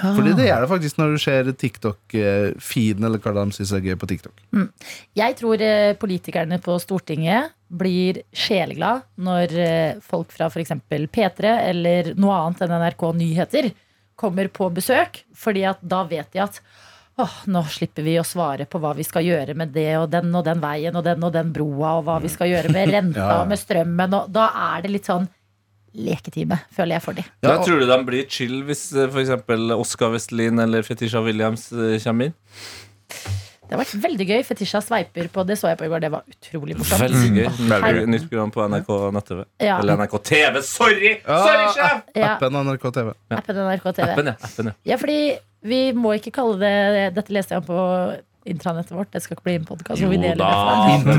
Fordi 0.00 0.32
det 0.34 0.46
gjør 0.48 0.64
det 0.64 0.68
faktisk 0.70 0.98
når 0.98 1.12
du 1.14 1.18
ser 1.22 1.50
TikTok-feeden, 1.60 3.04
eller 3.06 3.20
hva 3.22 3.34
de 3.36 3.54
syns 3.54 3.72
er 3.76 3.84
gøy 3.84 3.96
på 4.00 4.08
TikTok. 4.10 4.42
Jeg 5.18 5.36
tror 5.40 5.62
eh, 5.64 5.92
politikerne 6.00 6.58
på 6.64 6.76
Stortinget 6.82 7.52
blir 7.74 8.22
sjeleglad 8.34 9.04
når 9.18 9.54
eh, 9.58 10.00
folk 10.04 10.32
fra 10.34 10.48
f.eks. 10.50 10.74
P3 10.90 11.54
eller 11.70 12.12
noe 12.20 12.36
annet 12.40 12.64
enn 12.66 12.76
NRK 12.82 13.06
Nyheter 13.18 13.70
kommer 14.18 14.48
på 14.54 14.70
besøk. 14.74 15.22
Fordi 15.36 15.64
at 15.70 15.82
da 15.82 16.02
vet 16.10 16.32
de 16.34 16.42
at 16.44 16.60
åh, 17.22 17.34
nå 17.46 17.60
slipper 17.70 18.02
vi 18.02 18.16
å 18.18 18.24
svare 18.26 18.66
på 18.66 18.80
hva 18.82 18.90
vi 18.98 19.04
skal 19.06 19.22
gjøre 19.26 19.54
med 19.58 19.70
det 19.74 19.92
og 20.00 20.08
den 20.10 20.32
og 20.34 20.42
den 20.48 20.58
veien 20.62 20.96
og 20.98 21.04
den 21.06 21.22
og 21.22 21.30
den 21.34 21.52
broa, 21.54 21.98
og 22.00 22.08
hva 22.08 22.16
vi 22.22 22.30
skal 22.32 22.50
gjøre 22.50 22.72
med 22.74 22.90
renta 22.96 23.22
Ja. 23.22 23.40
og 23.42 23.50
med 23.52 23.60
strømmen. 23.62 24.16
Og 24.18 24.32
da 24.34 24.48
er 24.74 24.82
det 24.86 24.90
litt 24.96 25.10
sånn 25.10 25.28
leketime, 25.94 26.58
føler 26.74 26.98
jeg 26.98 27.04
for 27.04 27.18
dem. 27.18 27.26
Ja, 27.46 27.56
tror 27.62 27.80
du 27.80 27.86
de 27.88 27.98
blir 28.06 28.28
chill 28.30 28.62
hvis 28.68 28.88
f.eks. 28.92 29.12
for 29.14 29.22
eksempel 29.22 29.74
Oskar 29.76 30.14
Vestelin 30.14 30.62
eller 30.62 30.86
Fetisha 30.86 31.22
Williams 31.24 31.70
eh, 31.72 31.96
kommer 32.02 32.30
inn? 32.30 32.36
Det 33.64 33.72
har 33.72 33.80
vært 33.80 33.94
veldig 34.04 34.26
gøy. 34.28 34.42
Fetisha 34.44 34.80
sveiper 34.84 35.30
på 35.32 35.42
det 35.48 35.56
så 35.56 35.70
jeg 35.70 35.78
på 35.80 35.86
i 35.86 35.90
går. 35.92 36.02
Det 36.04 36.10
var 36.12 36.26
utrolig 36.28 36.76
morsomt. 36.76 37.00
Veldig 37.00 37.30
gøy. 37.32 37.48
Hei. 37.72 37.92
Nytt 38.12 38.26
program 38.28 38.52
på 38.52 38.66
NRK 38.68 38.90
nett-TV. 39.16 39.40
Ja. 39.64 39.78
Eller 39.80 40.02
NRK 40.02 40.18
TV. 40.28 40.60
Sorry! 40.68 41.14
Sorry, 41.24 41.64
sjef! 41.72 42.04
Ja, 42.12 42.34
Appen 42.34 42.60
NRK 42.60 42.84
TV. 42.98 43.14
appen 43.32 43.62
NRK 43.64 43.88
TV. 43.88 44.10
Appen, 44.10 44.30
ja. 44.30 44.36
Appen, 44.50 44.70
ja. 44.70 44.76
Ja, 44.92 45.00
fordi 45.00 45.18
vi 45.64 45.80
må 45.96 46.12
ikke 46.18 46.34
kalle 46.36 46.58
det 46.60 47.08
Dette 47.16 47.32
leste 47.32 47.56
jeg 47.56 47.64
om 47.64 47.68
på 47.70 47.80
intranettet 48.46 48.92
vårt. 48.92 49.10
Det 49.14 49.22
skal 49.24 49.36
ikke 49.38 49.46
bli 49.48 49.54
en 49.58 49.64
podkast 49.68 50.00
hvor 50.02 50.10
vi 50.12 50.18
deler 50.20 50.40
da, 50.40 50.48
derfra. 50.50 51.04
det 51.06 51.16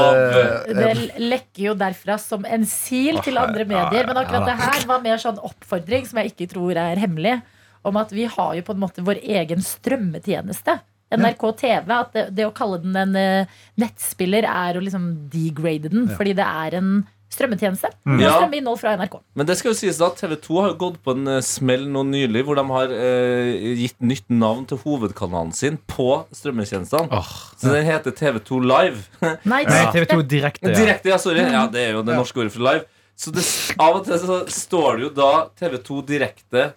er. 0.10 0.60
Eh, 0.70 0.74
Det 0.80 1.22
lekker 1.30 1.62
jo 1.68 1.74
derfra 1.80 2.18
som 2.22 2.44
en 2.46 2.66
sil 2.68 3.18
til 3.26 3.38
andre 3.42 3.64
medier. 3.66 4.06
Men 4.06 4.20
akkurat 4.22 4.46
det 4.46 4.58
her 4.60 4.86
var 4.90 5.02
mer 5.04 5.18
sånn 5.22 5.40
oppfordring, 5.42 6.06
som 6.06 6.20
jeg 6.22 6.32
ikke 6.34 6.50
tror 6.54 6.78
er 6.78 7.00
hemmelig, 7.02 7.40
om 7.82 7.96
at 7.96 8.10
vi 8.12 8.26
har 8.28 8.54
jo 8.58 8.62
på 8.66 8.74
en 8.76 8.82
måte 8.82 9.02
vår 9.06 9.22
egen 9.24 9.62
strømmetjeneste. 9.64 10.78
NRK 11.10 11.42
TV. 11.58 11.88
At 11.90 12.12
det, 12.14 12.26
det 12.38 12.44
å 12.46 12.52
kalle 12.54 12.78
den 12.84 12.94
en 12.96 13.16
eh, 13.18 13.46
nettspiller 13.82 14.46
er 14.46 14.76
å 14.78 14.82
liksom 14.84 15.08
degrade 15.32 15.90
den, 15.90 16.06
fordi 16.14 16.36
det 16.38 16.46
er 16.46 16.76
en 16.78 16.92
strømmetjeneste. 17.30 17.90
Mm. 18.08 18.20
Ja. 18.22 18.34
strøminnhold 18.36 18.78
fra 18.80 18.94
NRK. 18.98 19.16
Men 19.38 19.48
det 19.48 19.56
skal 19.60 19.70
jo 19.70 19.78
sies 19.78 20.00
da 20.00 20.10
TV 20.18 20.34
2 20.42 20.60
har 20.64 20.76
gått 20.80 20.98
på 21.04 21.14
en 21.16 21.30
eh, 21.36 21.42
smell 21.46 21.86
nå 21.92 22.02
nylig, 22.10 22.42
hvor 22.46 22.58
de 22.58 22.64
har 22.72 22.94
eh, 22.94 23.50
gitt 23.78 23.98
nytt 24.02 24.26
navn 24.34 24.66
til 24.70 24.80
hovedkanalen 24.82 25.52
sin 25.56 25.78
på 25.90 26.08
strømmetjenestene. 26.36 27.22
Så 27.60 27.74
den 27.74 27.86
heter 27.86 28.16
TV2 28.16 28.62
Live. 28.66 29.04
Nei, 29.52 29.62
ja. 29.66 29.90
TV2 29.94 30.22
direkte. 30.26 30.72
Ja. 30.72 30.78
Direkte, 30.82 31.12
ja, 31.12 31.20
sorry. 31.22 31.44
Ja, 31.46 31.66
det 31.70 31.86
er 31.86 31.94
jo 31.98 32.04
det 32.06 32.18
norske 32.18 32.42
ordet 32.42 32.54
for 32.56 32.66
live. 32.66 32.86
Så 33.20 33.32
det, 33.36 33.44
av 33.76 33.98
og 33.98 34.06
til 34.06 34.16
så 34.22 34.42
står 34.48 34.96
det 34.96 35.02
jo 35.04 35.10
da 35.18 35.32
TV2 35.60 36.02
direkte 36.08 36.70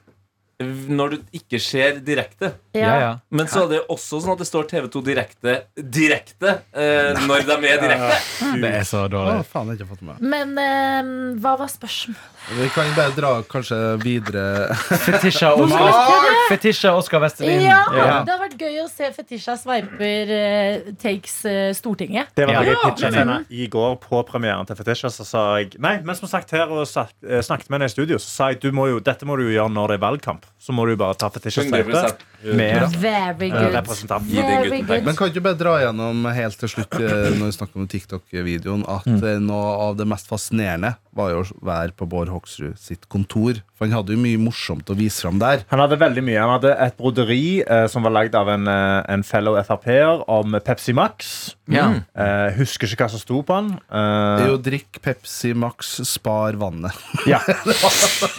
når 0.64 1.16
du 1.16 1.38
ikke 1.40 1.60
ser 1.62 1.98
direkte. 2.04 2.54
Ja, 2.74 2.94
ja. 3.00 3.10
Men 3.30 3.46
så 3.52 3.64
er 3.66 3.70
det 3.70 3.80
også 3.94 4.18
sånn 4.24 4.34
at 4.34 4.40
det 4.42 4.48
står 4.50 4.66
TV2 4.72 5.02
direkte 5.06 5.54
direkte 5.78 6.56
eh, 6.74 7.14
når 7.28 7.44
de 7.46 7.58
er 7.70 7.82
direkte. 7.84 8.16
Det 8.64 8.72
er 8.80 8.86
så 8.88 9.04
Å, 9.06 9.10
dårlig. 9.14 9.46
faen, 9.52 9.70
jeg 9.70 9.78
har 9.78 9.82
ikke 9.84 9.90
fått 9.94 10.02
med. 10.08 10.22
Men 10.34 10.56
eh, 10.58 11.12
hva 11.44 11.54
var 11.60 11.70
spørsmålet? 11.70 12.30
Vi 12.58 12.66
kan 12.76 12.90
bare 12.98 13.14
dra 13.16 13.30
kanskje 13.48 13.78
videre. 14.04 14.74
Fetisha 15.06 15.54
Oskar, 15.56 16.26
Fetisha 16.50 16.92
Oskar 16.98 17.22
Vestelin. 17.24 17.62
Ja, 17.64 17.84
Ja. 17.94 18.18
Det 18.26 18.34
har 18.34 18.42
vært 18.42 18.58
gøy 18.60 18.82
å 18.84 18.88
se 18.92 19.08
Fetisha 19.16 19.56
Sveiper 19.62 20.34
eh, 20.36 20.90
takes 21.00 21.38
eh, 21.46 21.70
Stortinget. 21.78 22.34
Det 22.36 22.48
var 22.50 22.54
Ja. 22.58 22.64
det 22.66 22.74
jeg 22.74 22.82
pitchet 22.84 23.14
Ja. 23.14 23.20
henne 23.24 23.38
i 23.50 23.68
går 23.72 23.96
på 24.04 24.24
premieren 24.28 24.66
til 24.68 24.76
Fetisha. 24.82 25.08
Så 25.14 25.24
sa 25.30 25.46
jeg 25.62 25.78
Nei, 25.80 26.00
men 26.04 26.16
som 26.20 26.28
sagt 26.28 26.52
her 26.52 26.68
og 26.74 26.88
sagt, 26.90 27.16
eh, 27.24 27.40
snakket 27.46 27.70
med 27.70 27.80
henne 27.80 27.92
i 27.92 27.94
studio, 27.96 28.18
så 28.18 28.28
sa 28.34 28.50
jeg 28.52 28.60
du 28.66 28.72
må 28.76 28.90
jo, 28.90 29.00
dette 29.00 29.26
må 29.30 29.38
du 29.38 29.46
jo 29.48 29.54
gjøre 29.56 29.72
når 29.72 29.88
det 29.94 30.00
er 30.02 30.04
valgkamp. 30.08 30.44
Så 30.60 30.74
må 30.76 30.86
du 30.86 30.94
jo 30.98 31.00
bare 31.06 31.16
ta 31.16 31.30
Fetisha 31.30 31.64
Sveipe 31.64 31.92
100%. 31.94 32.28
Med 32.64 32.96
Very 33.04 33.50
eh, 33.50 33.58
good. 33.58 33.74
representant. 33.76 34.30
Very 34.30 34.82
good. 34.82 35.06
Men 35.06 35.18
kan 35.20 35.32
ikke 35.32 35.44
bare 35.46 35.60
dra 35.60 35.78
gjennom 35.84 36.28
helt 36.34 36.60
til 36.62 36.72
slutt 36.72 36.98
eh, 37.00 37.34
når 37.38 37.52
vi 37.52 37.56
snakker 37.58 37.84
om 37.84 37.90
TikTok-videoen, 37.92 38.86
at 38.90 39.10
mm. 39.10 39.26
noe 39.46 39.74
av 39.90 39.98
det 40.00 40.08
mest 40.10 40.30
fascinerende 40.32 40.96
var 41.14 41.34
jo 41.34 41.44
å 41.44 41.66
være 41.68 41.94
på 41.98 42.08
Bård 42.10 42.32
Hoksrud 42.34 42.80
sitt 42.82 43.06
kontor. 43.12 43.60
For 43.78 43.86
han 43.86 43.94
hadde 43.98 44.16
jo 44.16 44.22
mye 44.22 44.40
morsomt 44.42 44.90
å 44.90 44.98
vise 44.98 45.22
fram 45.26 45.42
der. 45.42 45.66
Han 45.70 45.84
hadde 45.84 46.00
veldig 46.02 46.24
mye. 46.26 46.40
Han 46.42 46.56
hadde 46.56 46.74
et 46.88 46.98
broderi 46.98 47.44
eh, 47.62 47.86
som 47.92 48.06
var 48.08 48.16
lagd 48.16 48.38
av 48.40 48.50
en, 48.54 48.70
eh, 48.70 49.02
en 49.14 49.26
fellow 49.28 49.60
Frp-er 49.62 50.24
om 50.32 50.58
Pepsi 50.64 50.96
Max. 50.98 51.54
Ja. 51.72 51.90
Eh, 52.18 52.56
husker 52.58 52.90
ikke 52.90 53.06
hva 53.06 53.12
som 53.14 53.22
sto 53.22 53.44
på 53.46 53.60
den. 53.62 53.76
Det 53.84 54.02
er 54.02 54.44
Eh, 54.44 54.50
jo 54.52 54.58
drikk 54.62 55.00
Pepsi 55.04 55.54
Max, 55.58 55.96
spar 56.08 56.58
vannet. 56.60 56.98
ja. 57.32 57.40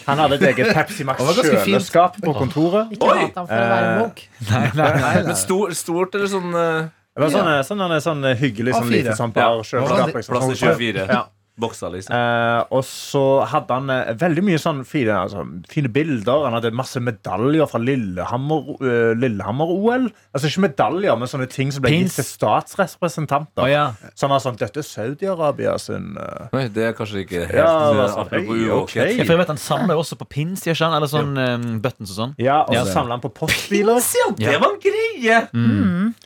Han 0.08 0.22
hadde 0.22 0.38
et 0.40 0.46
eget 0.52 0.72
Pepsi. 0.76 1.06
Max-kjøleskap 1.08 2.18
på 2.22 2.34
kontoret. 2.36 2.92
Ikke 2.94 3.10
Oi! 3.10 3.18
hat 3.26 3.38
ham 3.40 3.48
for 3.48 3.54
å 3.54 3.70
være 3.72 3.92
Woke. 4.14 4.28
Nei, 4.50 4.70
nei, 4.78 4.90
nei. 5.00 5.14
Men 5.26 5.36
stort, 5.36 5.74
stort 5.78 6.14
eller 6.14 6.30
sånn 6.30 6.52
uh... 6.54 6.86
Det 7.14 7.22
var 7.22 7.30
sånn, 7.30 7.48
sånn, 7.62 7.82
sånn, 7.82 8.00
sånn 8.02 8.24
hyggelig 8.40 8.72
sånn 8.74 8.88
lite 8.90 9.12
sånn 9.18 9.30
Ja. 9.36 9.44
bar-kjøleskap. 9.54 10.14
liksom. 10.16 10.34
Plass 10.34 10.46
til 10.50 10.58
24 10.66 11.04
Ja. 11.12 11.20
Bokser, 11.60 11.92
liksom. 11.94 12.14
Eh, 12.16 12.64
og 12.74 12.82
så 12.88 13.20
hadde 13.46 13.76
han 13.76 13.90
eh, 13.94 14.12
veldig 14.18 14.42
mye 14.42 14.58
sånn 14.58 14.80
fine, 14.88 15.14
altså, 15.14 15.44
fine 15.70 15.90
bilder. 15.94 16.46
Han 16.48 16.56
hadde 16.58 16.72
masse 16.74 16.98
medaljer 16.98 17.68
fra 17.70 17.78
Lillehammer, 17.78 18.72
eh, 18.82 19.12
Lillehammer-OL. 19.22 20.08
Altså 20.34 20.50
ikke 20.50 20.64
medaljer, 20.66 21.14
men 21.20 21.30
sånne 21.30 21.46
ting 21.52 21.70
som 21.74 21.84
ble 21.84 21.92
Pins. 21.94 22.16
gitt 22.16 22.24
til 22.24 22.28
statsrepresentanter. 22.32 23.62
Oh, 23.64 23.70
ja. 23.70 23.84
Som 24.18 24.34
var 24.34 24.42
sånn 24.42 24.58
Dette 24.58 24.82
er 24.82 24.86
Saudi-Arabia 24.88 25.76
sin 25.82 26.16
eh, 26.20 26.48
Oi, 26.56 26.64
det 26.74 26.88
er 26.88 26.96
kanskje 26.98 27.22
ikke 27.24 27.44
helt 27.46 27.58
Ja, 27.60 28.08
sånn, 28.14 28.28
hey, 28.32 28.68
okay. 28.74 29.14
jeg? 29.18 29.28
vet 29.30 29.50
Han 29.52 29.60
samler 29.60 29.98
også 30.00 30.18
på 30.20 30.26
pins, 30.30 30.64
gjør 30.66 30.82
han? 30.88 30.96
Eller 30.98 31.10
sånn 31.10 31.32
um, 31.38 31.66
buttons 31.84 32.12
og 32.14 32.18
sånn. 32.18 32.34
Ja, 32.42 32.62
og 32.66 32.74
så 32.74 32.82
Ja. 32.82 32.92
samler 32.92 33.16
han 33.18 33.22
på 33.24 33.30
postbiler. 33.34 34.02
Ja, 34.38 34.50
det 34.50 34.60
var 34.62 34.74
en 34.74 34.82
greie! 34.82 35.40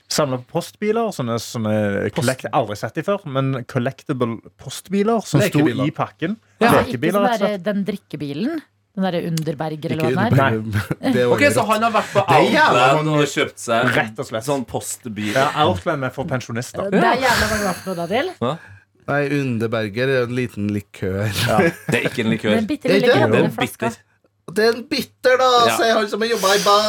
Samla 0.08 0.38
på 0.40 0.56
postbiler 0.58 1.10
Sånne, 1.14 1.36
sånne 1.42 1.74
collect, 2.16 2.46
Aldri 2.56 2.76
sett 2.80 2.96
de 2.96 3.04
før, 3.06 3.24
men 3.28 3.64
collectable 3.68 4.38
postbiler 4.60 5.17
som 5.26 5.40
sto 5.42 5.66
i 5.68 5.90
pakken. 5.94 6.36
Ja, 6.60 6.68
ikke 6.82 6.92
Lekebiler, 6.98 7.12
sånn 7.38 7.40
der, 7.42 7.58
den 7.66 7.84
drikkebilen. 7.88 8.60
Den 8.98 9.04
derre 9.06 9.20
Underberger, 9.28 9.92
eller 9.94 10.10
hva 10.16 10.24
den 10.32 10.40
er. 10.42 10.56
det 11.14 11.20
er 11.22 11.28
Ok, 11.30 11.42
Så 11.54 11.62
han 11.68 11.84
har 11.86 11.92
vært 11.94 12.10
på 12.16 12.22
Outland 12.24 13.12
og 13.14 13.22
kjøpt 13.30 13.60
seg 13.62 13.92
Rett 13.94 14.18
og 14.18 14.26
slett. 14.26 14.46
sånn 14.48 14.64
postbil? 14.66 15.30
Ja, 15.36 15.44
Outland 15.66 16.08
er 16.08 16.12
for 16.14 16.26
pensjonister. 16.26 16.90
Det 16.90 16.98
er 16.98 17.22
jævla 17.22 17.46
mange 17.52 17.70
noe 17.86 17.94
da 18.00 18.06
til. 18.10 18.26
Nei, 19.08 19.22
Underberger 19.38 20.08
er 20.12 20.26
en 20.26 20.34
liten 20.36 20.66
likør. 20.74 21.30
Ja. 21.46 21.56
Det 21.88 21.96
er 21.96 22.04
ikke 22.10 22.26
en 22.26 22.32
likør. 22.34 22.50
Den 22.58 22.66
Er 22.66 22.68
lille 22.68 23.06
det? 23.06 23.08
Er 23.08 23.22
grønne 23.22 23.38
en 23.46 23.56
bitter. 23.56 23.92
Det 24.48 24.64
er 24.64 24.72
en 24.74 24.84
bitter, 24.88 25.34
da, 25.38 25.48
Ja. 25.68 25.76
Se, 25.76 25.86
han 25.92 26.08
som 26.08 26.20
har 26.24 26.28
jobba 26.32 26.48
i 26.56 26.60
bar. 26.64 26.82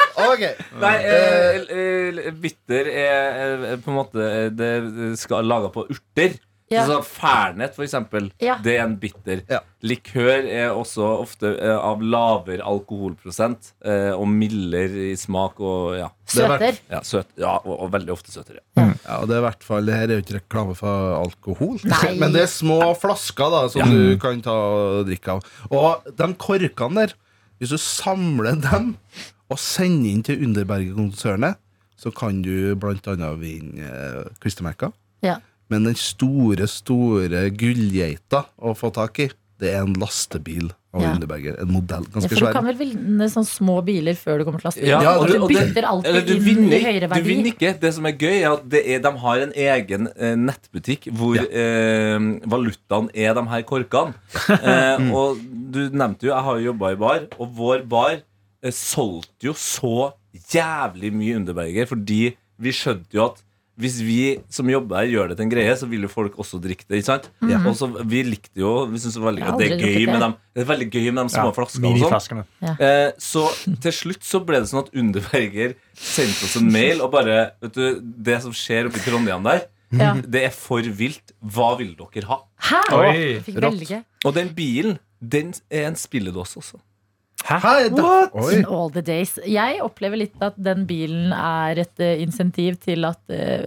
Ok. 0.14 0.42
Nei, 0.80 0.94
eh, 1.10 1.60
eh, 1.74 2.32
bitter 2.38 2.90
er 2.90 3.68
eh, 3.72 3.76
på 3.82 3.90
en 3.92 3.96
måte 3.98 4.24
eh, 4.24 4.50
Det 4.54 5.14
skal 5.20 5.46
laga 5.48 5.70
på 5.74 5.86
urter. 5.90 6.36
Ja. 6.72 6.86
Så 6.88 6.96
Fernet, 7.06 7.74
for 7.76 7.84
eksempel, 7.84 8.30
Ja. 8.42 8.54
det 8.64 8.78
er 8.78 8.84
en 8.86 8.94
bitter. 8.98 9.42
Ja. 9.52 9.58
Likør 9.84 10.46
er 10.48 10.70
også 10.72 11.04
ofte 11.20 11.50
eh, 11.60 11.74
av 11.76 12.00
lavere 12.02 12.64
alkoholprosent 12.66 13.68
eh, 13.84 14.10
og 14.16 14.24
mildere 14.32 15.10
i 15.10 15.14
smak 15.20 15.60
og 15.60 15.92
ja, 16.00 16.08
er 16.08 16.32
Søter. 16.34 16.78
ja, 16.90 17.02
søt, 17.04 17.28
ja 17.38 17.52
og, 17.60 17.74
og 17.84 17.92
veldig 17.94 18.14
ofte 18.16 18.32
søtere. 18.32 18.62
Ja. 18.80 18.88
Ja, 19.04 19.18
og 19.20 19.28
det 19.28 19.36
er 19.36 19.42
i 19.42 19.44
hvert 19.44 19.66
fall, 19.68 19.84
det 19.84 19.98
her 19.98 20.08
er 20.08 20.16
jo 20.16 20.24
ikke 20.24 20.38
reklame 20.38 20.74
for 20.78 21.14
alkohol. 21.20 21.76
Nei. 21.84 22.14
Men 22.22 22.32
det 22.34 22.46
er 22.46 22.50
små 22.50 22.80
flasker 22.96 23.52
da 23.52 23.62
som 23.74 23.92
du 23.92 24.16
kan 24.22 24.40
ta 24.42 24.56
og 24.56 25.04
drikke 25.10 25.36
av. 25.36 25.44
Og 25.68 26.08
de 26.16 26.30
korkene 26.40 27.04
der, 27.04 27.12
hvis 27.60 27.76
du 27.76 27.78
samler 27.78 28.56
dem 28.64 28.94
og 29.54 29.60
sender 29.62 30.10
inn 30.10 30.24
til 30.26 30.42
Underberget-konsernet, 30.48 31.60
så 31.96 32.10
kan 32.14 32.42
du 32.44 32.74
annet 32.74 33.40
vinne 33.40 33.86
eh, 33.86 34.22
klistremerker. 34.42 34.92
Ja. 35.24 35.38
Men 35.72 35.86
den 35.88 35.96
store, 35.96 36.66
store 36.68 37.46
gullgeita 37.54 38.44
å 38.60 38.74
få 38.76 38.90
tak 38.94 39.22
i, 39.24 39.30
det 39.62 39.70
er 39.70 39.84
en 39.86 39.94
lastebil 39.96 40.72
av 40.94 41.02
Ja. 41.02 41.12
Underberger. 41.14 41.56
En 41.62 41.70
modell. 41.74 42.04
Ja, 42.06 42.12
Ganske 42.14 42.30
for 42.36 42.46
du 42.46 42.54
kan 42.54 42.66
vel 42.68 42.76
vinne 42.78 43.26
sånne 43.30 43.48
små 43.48 43.76
biler 43.86 44.18
før 44.18 44.38
du 44.38 44.44
kommer 44.46 44.62
til 44.62 44.68
lastebilen? 44.68 45.06
Ja, 45.06 45.14
og 45.18 45.24
og 45.24 45.48
du 45.48 45.54
bytter 45.54 45.88
alltid 45.88 46.10
Eller 46.10 46.26
du 46.26 46.34
inn 46.34 46.44
vinner, 46.44 46.76
i 46.76 46.82
høyere 46.84 47.08
du 47.10 47.26
vinner 47.26 47.50
ikke. 47.50 47.72
Det 47.82 47.94
som 47.96 48.06
er 48.10 48.14
gøy, 48.18 48.36
er 48.42 48.50
at 48.52 48.68
det 48.70 48.82
er, 48.84 49.00
de 49.06 49.12
har 49.24 49.46
en 49.46 49.54
egen 49.64 50.10
eh, 50.14 50.36
nettbutikk 50.38 51.08
hvor 51.14 51.40
eh, 51.40 52.28
valutaen 52.54 53.10
er 53.14 53.34
de 53.38 53.46
her 53.54 53.66
korkene. 53.70 54.14
Eh, 54.54 55.10
og 55.14 55.40
du 55.74 55.80
nevnte 55.90 56.28
jo, 56.28 56.34
jeg 56.34 56.46
har 56.46 56.60
jo 56.60 56.68
jobba 56.70 56.92
i 56.94 57.00
bar, 57.00 57.26
og 57.38 57.58
vår 57.58 57.82
bar 57.90 58.20
solgte 58.72 59.44
jo 59.50 59.52
så 59.52 60.12
jævlig 60.54 61.12
mye 61.12 61.36
Underberger, 61.36 61.86
fordi 61.86 62.36
vi 62.58 62.70
skjønte 62.72 63.12
jo 63.12 63.26
at 63.26 63.42
hvis 63.76 63.96
vi 64.06 64.38
som 64.54 64.68
jobber 64.70 65.00
her 65.02 65.08
gjør 65.10 65.28
det 65.32 65.36
til 65.36 65.44
en 65.48 65.50
greie, 65.50 65.72
så 65.76 65.88
vil 65.90 66.04
jo 66.06 66.08
folk 66.08 66.36
også 66.38 66.60
drikke 66.62 66.84
det. 66.86 67.00
ikke 67.00 67.08
sant? 67.08 67.24
Og 67.42 67.74
så 67.74 67.88
Vi 68.06 68.22
likte 68.22 68.54
jo 68.62 68.86
Vi 68.86 68.98
syntes 69.02 69.14
det 69.16 69.22
var 69.24 69.32
veldig 69.32 69.42
at 69.48 69.58
det 69.58 69.66
er 69.66 69.72
gøy 69.74 69.82
drukket 69.82 70.06
med 70.06 70.14
det. 70.14 70.20
dem 70.22 70.34
Det 70.54 70.62
er 70.62 70.68
veldig 70.68 70.86
gøy 70.94 71.08
med 71.10 71.24
de 71.26 71.32
små 71.34 71.48
Ja, 71.48 71.52
flaskene. 71.56 71.90
og 71.90 72.22
sånn. 72.22 72.44
Ja. 72.62 72.74
Eh, 72.78 73.12
så 73.18 73.42
til 73.82 73.92
slutt 73.92 74.22
så 74.22 74.40
ble 74.46 74.60
det 74.62 74.68
sånn 74.70 74.84
at 74.86 74.94
Underberger 74.94 75.74
sendte 75.92 76.44
oss 76.46 76.54
en 76.56 76.70
mail 76.70 77.02
og 77.02 77.10
bare 77.10 77.50
Vet 77.60 77.72
du, 77.74 78.00
Det 78.00 78.40
som 78.42 78.52
skjer 78.54 78.86
oppe 78.86 78.96
i 79.02 79.04
Trondheim 79.10 79.42
der, 79.42 79.66
Ja. 79.92 80.14
det 80.22 80.44
er 80.44 80.50
for 80.54 80.78
vilt. 80.82 81.32
Hva 81.42 81.76
vil 81.76 81.96
dere 81.98 82.26
ha? 82.30 82.38
Hæ? 82.70 82.80
Oi, 82.94 83.10
Oi. 83.10 83.40
fikk 83.42 83.58
velge. 83.60 84.04
Og 84.24 84.34
den 84.34 84.54
bilen, 84.54 84.98
den 85.20 85.52
er 85.70 85.86
en 85.90 85.94
spilledåse 85.98 86.56
også. 86.62 86.78
Da. 87.44 88.28
In 88.52 88.64
all 88.64 88.90
the 88.92 89.02
days. 89.04 89.36
Jeg 89.44 89.80
opplever 89.84 90.22
litt 90.24 90.44
at 90.44 90.56
den 90.56 90.86
bilen 90.88 91.34
er 91.36 91.84
et 91.84 92.00
uh, 92.00 92.14
insentiv 92.22 92.78
til 92.80 93.04
at 93.04 93.20
uh, 93.28 93.66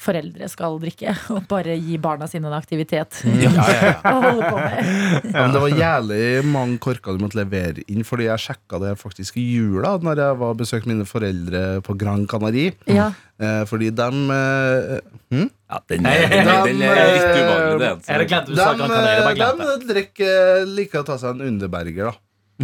foreldre 0.00 0.48
skal 0.48 0.78
drikke. 0.80 1.12
Og 1.34 1.44
bare 1.50 1.76
gi 1.76 1.98
barna 2.00 2.28
sine 2.30 2.48
en 2.48 2.56
aktivitet 2.56 3.20
å 3.20 4.14
holde 4.24 4.46
på 4.46 4.56
med. 4.56 4.90
Ja, 5.34 5.42
men 5.42 5.52
det 5.56 5.62
var 5.66 5.74
jævlig 5.82 6.22
mange 6.48 6.78
korker 6.82 7.16
du 7.16 7.24
måtte 7.26 7.40
levere 7.42 7.84
inn, 7.92 8.06
fordi 8.08 8.30
jeg 8.30 8.44
sjekka 8.46 8.80
det 8.80 8.94
faktisk 9.00 9.36
i 9.40 9.44
jula 9.58 9.96
Når 10.00 10.22
jeg 10.22 10.38
var 10.40 10.56
besøkte 10.58 10.90
mine 10.90 11.06
foreldre 11.08 11.64
på 11.84 11.96
Gran 12.00 12.24
Canaria. 12.30 12.72
Ja. 12.88 13.10
Eh, 13.40 13.62
fordi 13.68 13.90
dem 13.96 14.26
hm? 14.30 15.46
Ja, 15.48 15.78
den 15.88 16.08
er, 16.08 16.24
den 16.28 16.48
er, 16.48 16.64
den 16.66 16.82
er 16.84 16.98
litt 17.14 17.36
uvanlig, 17.36 17.76
Det 17.80 17.86
er 17.86 17.92
en 17.92 18.00
Jeg 18.00 18.16
hadde 18.16 18.26
glemt 18.32 18.50
du 18.50 18.56
sa 18.56 18.72
Gran 18.80 18.96
Canaria. 18.96 19.52
De 19.84 19.92
drikker 19.92 20.66
liker 20.80 21.04
å 21.04 21.08
ta 21.12 21.20
seg 21.20 21.36
en 21.36 21.48
Underberger, 21.52 22.10
da. 22.10 22.16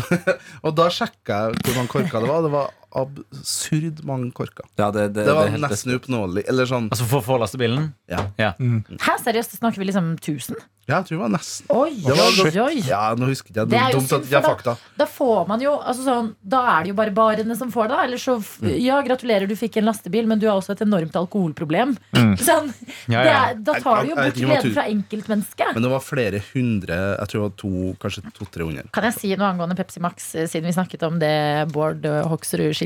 og 0.67 0.75
da 0.77 0.89
sjekka 0.93 1.41
jeg 1.47 1.61
hvor 1.63 1.79
mange 1.79 1.93
korker 1.93 2.25
det 2.25 2.31
var. 2.31 2.45
Det 2.47 2.53
var 2.55 2.75
absurd 3.03 4.05
mange 4.09 4.31
korker. 4.37 4.69
Ja, 4.81 4.91
det, 4.95 5.09
det, 5.17 5.27
Det 5.29 5.35
var 5.37 5.51
det 5.53 5.61
nesten 5.65 5.93
uoppnåelig. 5.97 6.47
Sånn 6.67 6.89
Altså 6.91 7.07
for 7.11 7.21
å 7.23 7.27
få 7.27 7.41
lastebilen? 7.43 7.91
Ja. 8.11 8.25
Hæ, 8.39 9.19
seriøst, 9.25 9.59
snakker 9.61 9.83
vi 9.83 9.91
liksom 9.93 10.15
1000? 10.21 10.57
Ja, 10.87 11.01
jeg 11.01 11.09
tror 11.09 11.17
det 11.17 11.23
var 11.25 11.31
nesten. 11.35 11.67
Oi, 11.75 11.95
Det 11.99 12.15
var 12.15 12.37
oi, 12.47 12.51
oi. 12.63 12.83
Ja, 12.87 13.01
nå 13.19 13.27
husker 13.27 13.51
jeg. 13.51 13.67
Det 13.73 13.75
er 13.75 13.91
jo 13.91 13.99
Dumt 13.99 14.07
synd, 14.13 14.23
at 14.29 14.35
jeg 14.37 14.45
for 14.45 14.53
fakta. 14.55 14.75
Da 15.01 15.07
får 15.11 15.41
man 15.51 15.65
jo 15.65 15.73
altså 15.83 16.05
sånn, 16.07 16.29
Da 16.47 16.61
er 16.77 16.85
det 16.87 16.93
jo 16.93 16.97
bare 17.01 17.11
barene 17.17 17.57
som 17.59 17.73
får 17.75 17.89
det. 17.91 17.99
Eller 18.07 18.23
så 18.23 18.37
Mm. 18.57 18.69
Ja, 18.81 19.01
gratulerer, 19.03 19.49
du 19.51 19.57
fikk 19.59 19.77
en 19.81 19.85
lastebil, 19.89 20.27
men 20.31 20.39
du 20.39 20.47
har 20.47 20.55
også 20.61 20.73
et 20.77 20.83
enormt 20.85 21.17
alkoholproblem. 21.19 21.97
Sånn, 22.47 22.71
Ja, 23.11 23.25
ja. 23.27 23.33
er, 23.51 23.59
da 23.67 23.75
tar 23.83 24.05
du 24.05 24.13
jo 24.13 24.17
bort 24.17 24.39
gleden 24.39 24.73
fra 24.77 24.85
enkeltmennesket. 24.93 25.73
Men 25.75 25.83
det 25.85 25.91
var 25.91 26.05
flere 26.05 26.41
hundre, 26.53 26.97
jeg 27.19 27.29
tror 27.33 27.41
det 27.41 27.45
var 27.49 27.57
to, 27.65 27.73
kanskje 28.05 28.23
to-tre 28.39 28.69
hundre. 28.69 28.87
Kan 28.95 29.09
jeg 29.09 29.17
si 29.19 29.33
noe 29.35 29.51
angående 29.51 29.77
Pepsi 29.79 30.01
Max, 30.05 30.29
eh, 30.39 30.47
siden 30.47 30.71
vi 30.71 30.77
snakket 30.77 31.03
om 31.09 31.19
det 31.19 31.33
Bård 31.75 32.07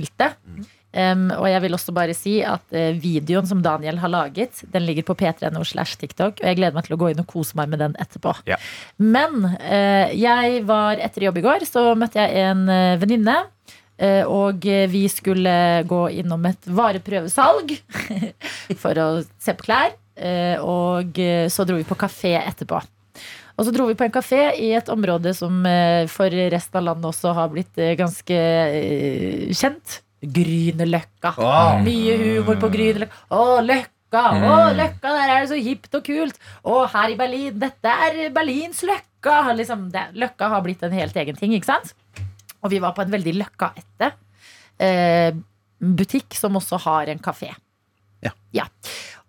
eh, 0.01 0.09
Hoksrud-skiltet? 0.09 0.77
Um, 0.91 1.29
og 1.37 1.47
jeg 1.47 1.63
vil 1.63 1.77
også 1.77 1.93
bare 1.95 2.15
si 2.19 2.41
at 2.43 2.65
uh, 2.75 2.97
videoen 2.99 3.47
som 3.47 3.61
Daniel 3.63 4.01
har 4.03 4.11
laget, 4.11 4.65
den 4.73 4.83
ligger 4.89 5.07
på 5.07 5.15
p3.no 5.15 5.63
slash 5.65 6.01
TikTok. 6.01 6.41
Og 6.41 6.49
jeg 6.49 6.59
gleder 6.59 6.75
meg 6.75 6.89
til 6.89 6.97
å 6.97 7.01
gå 7.01 7.13
inn 7.13 7.23
og 7.23 7.29
kose 7.31 7.55
meg 7.59 7.71
med 7.71 7.79
den 7.79 7.95
etterpå. 8.03 8.35
Ja. 8.51 8.59
Men 8.99 9.45
uh, 9.47 10.11
jeg 10.11 10.65
var 10.67 10.99
etter 10.99 11.29
jobb 11.29 11.39
i 11.39 11.47
går, 11.47 11.67
så 11.69 11.93
møtte 11.95 12.19
jeg 12.19 12.43
en 12.51 12.67
uh, 12.69 12.99
venninne. 13.01 13.39
og 14.33 14.65
vi 14.89 15.03
skulle 15.13 15.53
gå 15.85 15.99
innom 16.23 16.47
et 16.49 16.69
vareprøvesalg 16.73 17.75
for 18.83 18.97
å 19.03 19.09
se 19.37 19.53
på 19.53 19.67
klær. 19.67 19.93
og 20.65 21.21
så 21.53 21.67
dro 21.69 21.77
vi 21.77 21.85
på 21.85 21.99
kafé 22.01 22.33
etterpå. 22.41 22.81
Og 23.61 23.67
så 23.69 23.73
dro 23.77 23.91
vi 23.91 23.97
på 23.99 24.07
en 24.07 24.15
kafé 24.15 24.55
i 24.57 24.71
et 24.73 24.89
område 24.89 25.35
som 25.37 25.59
eh, 25.69 26.07
for 26.09 26.33
resten 26.33 26.81
av 26.81 26.87
landet 26.87 27.11
også 27.11 27.35
har 27.37 27.51
blitt 27.53 27.77
eh, 27.77 27.93
ganske 27.99 28.39
eh, 28.41 29.51
kjent. 29.53 29.99
Grünerløkka. 30.21 31.35
Oh. 31.37 31.83
Mye 31.85 32.15
humor 32.23 32.57
på 32.61 32.71
Grünerløkka. 32.73 33.27
Å, 33.37 33.61
Løkka! 33.67 34.23
Å, 34.33 34.57
Løkka, 34.79 35.13
der 35.13 35.35
er 35.35 35.45
det 35.45 35.51
så 35.53 35.61
hipt 35.61 35.93
og 35.99 36.09
kult! 36.09 36.41
Og 36.73 36.87
her 36.95 37.13
i 37.13 37.19
Berlin, 37.21 37.61
dette 37.61 37.93
er 38.09 38.23
Berlins 38.33 38.81
Løkka! 38.89 39.43
Liksom, 39.61 39.91
det, 39.93 40.09
løkka 40.17 40.49
har 40.55 40.65
blitt 40.65 40.89
en 40.89 40.97
helt 40.97 41.21
egen 41.21 41.37
ting, 41.37 41.53
ikke 41.57 41.75
sant? 41.75 41.93
Og 42.65 42.73
vi 42.73 42.81
var 42.81 42.97
på 42.97 43.05
en 43.05 43.13
veldig 43.13 43.37
løkkaete 43.43 44.11
eh, 44.81 45.37
butikk 46.01 46.37
som 46.37 46.57
også 46.57 46.81
har 46.89 47.13
en 47.13 47.21
kafé. 47.21 47.53
Ja. 48.25 48.33
Ja. 48.57 48.67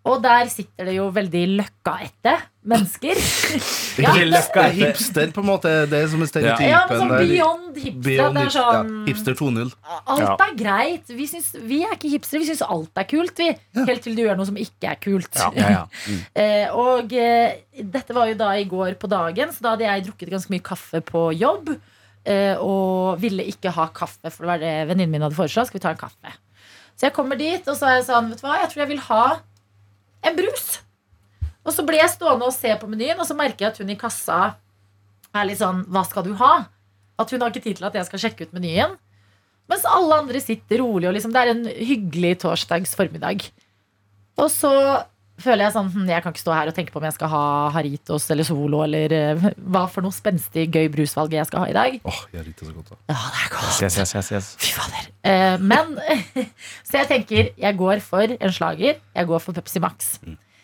Og 0.10 0.18
der 0.24 0.48
sitter 0.50 0.88
det 0.90 0.96
jo 0.96 1.04
veldig 1.14 1.42
løkkaete 1.60 2.32
mennesker. 2.72 3.20
ja, 4.02 4.14
det- 4.16 4.24
løkka 4.32 4.64
er 4.64 4.72
hipster, 4.74 5.30
på 5.36 5.44
en 5.44 5.46
måte. 5.52 5.74
Det 5.92 6.00
er 6.00 6.08
som 6.10 6.24
en 6.26 6.30
stereotypen. 6.30 6.72
Ja, 6.72 6.80
men 6.90 7.04
sånn 7.04 7.12
beyond 7.20 7.78
hipster. 7.78 8.02
Beyond 8.08 8.40
det 8.40 8.42
er 8.42 8.48
hipster, 8.48 8.64
sånn 8.64 8.90
ja. 8.90 9.04
Hipster 9.12 9.38
2.0. 9.38 9.70
Alt 10.16 10.42
er 10.48 10.56
greit. 10.58 11.14
Vi, 11.20 11.28
syns, 11.30 11.52
vi 11.70 11.84
er 11.86 11.94
ikke 11.94 12.10
hipstere, 12.16 12.42
vi 12.42 12.50
syns 12.50 12.64
alt 12.66 12.98
er 13.04 13.08
kult. 13.14 13.38
Vi. 13.44 13.52
Helt 13.78 14.02
til 14.08 14.18
du 14.18 14.24
gjør 14.24 14.40
noe 14.42 14.50
som 14.50 14.58
ikke 14.58 14.90
er 14.90 14.98
kult. 15.06 15.38
Ja, 15.38 15.52
ja. 15.78 15.84
Eh, 16.42 16.66
og 16.74 17.14
eh, 17.14 17.62
dette 17.94 18.16
var 18.18 18.32
jo 18.32 18.40
da 18.42 18.56
i 18.58 18.66
går 18.70 18.96
på 19.02 19.10
dagen, 19.12 19.54
så 19.54 19.62
da 19.68 19.76
hadde 19.76 19.86
jeg 19.86 20.08
drukket 20.10 20.32
ganske 20.34 20.54
mye 20.54 20.66
kaffe 20.66 21.02
på 21.06 21.28
jobb. 21.38 21.70
eh, 22.26 22.58
og 22.58 23.22
ville 23.22 23.46
ikke 23.50 23.70
ha 23.78 23.86
kaffe, 23.94 24.30
for 24.34 24.46
det 24.46 24.50
var 24.50 24.60
det 24.66 24.74
venninnen 24.90 25.12
min 25.14 25.24
hadde 25.26 25.38
foreslått. 25.38 25.70
Skal 25.70 25.78
vi 25.80 25.86
ta 25.86 25.94
en 25.94 26.02
kaffe? 26.02 26.34
Så 26.98 27.08
jeg 27.10 27.14
kommer 27.16 27.38
dit, 27.38 27.62
og 27.70 27.78
så 27.78 27.86
er 27.90 27.96
jeg 28.00 28.06
sånn, 28.10 28.30
vet 28.34 28.42
du 28.42 28.46
hva, 28.46 28.58
jeg 28.62 28.70
tror 28.74 28.84
jeg 28.84 28.92
vil 28.96 29.06
ha 29.12 29.24
en 30.26 30.38
brus. 30.38 30.68
Og 31.62 31.74
så 31.76 31.86
ble 31.86 32.00
jeg 32.00 32.14
stående 32.16 32.48
og 32.48 32.56
se 32.56 32.74
på 32.80 32.90
menyen, 32.90 33.20
og 33.22 33.28
så 33.28 33.38
merker 33.38 33.68
jeg 33.68 33.74
at 33.74 33.82
hun 33.82 33.94
i 33.94 34.00
kassa 34.00 34.40
er 35.32 35.48
litt 35.48 35.62
sånn 35.62 35.86
Hva 35.92 36.04
skal 36.08 36.26
du 36.26 36.34
ha? 36.42 36.54
At 37.22 37.32
hun 37.32 37.44
har 37.44 37.54
ikke 37.54 37.64
tid 37.68 37.80
til 37.80 37.88
at 37.88 37.98
jeg 37.98 38.08
skal 38.10 38.24
sjekke 38.24 38.48
ut 38.48 38.56
menyen. 38.58 38.98
Mens 39.72 39.86
alle 39.88 40.18
andre 40.24 40.42
sitter 40.44 40.82
rolig, 40.82 41.08
og 41.08 41.16
liksom, 41.16 41.32
det 41.32 41.42
er 41.44 41.54
en 41.54 41.68
hyggelig 41.70 42.34
torsdags 42.44 42.96
formiddag. 42.98 43.46
Og 44.42 44.50
så 44.52 44.72
føler 45.44 45.66
jeg 45.66 45.74
sånn 45.76 45.90
hm, 45.94 46.08
Jeg 46.10 46.24
kan 46.24 46.34
ikke 46.34 46.44
stå 46.44 46.54
her 46.56 46.70
og 46.72 46.76
tenke 46.78 46.94
på 46.94 47.00
om 47.02 47.06
jeg 47.08 47.16
skal 47.16 47.32
ha 47.32 47.44
Haritos 47.76 48.26
eller 48.34 48.48
Solo 48.48 48.82
eller 48.86 49.16
eh, 49.16 49.46
hva 49.74 49.84
for 49.92 50.06
noe 50.06 50.16
spenstig, 50.16 50.68
gøy 50.74 50.90
brusvalg 50.94 51.36
jeg 51.36 51.48
skal 51.50 51.66
ha 51.66 51.70
i 51.72 51.76
dag. 51.78 51.98
Åh, 52.08 52.22
jeg 52.36 52.48
liker 52.48 52.70
så 52.70 52.76
godt. 52.76 52.92
da. 52.94 53.00
Ja, 53.14 53.20
det 53.20 53.46
er 53.46 53.54
godt. 53.56 53.84
Yes, 53.86 54.00
yes, 54.02 54.16
yes, 54.18 54.32
yes. 54.36 54.50
Fy 54.62 54.74
fader. 54.78 55.08
Eh, 55.32 55.56
men 55.62 55.96
Så 56.90 57.02
jeg 57.02 57.10
tenker, 57.12 57.54
jeg 57.66 57.80
går 57.80 58.04
for 58.06 58.36
en 58.38 58.56
slager. 58.56 59.00
Jeg 59.02 59.32
går 59.32 59.44
for 59.44 59.58
Pepsi 59.58 59.82
Max. 59.84 60.14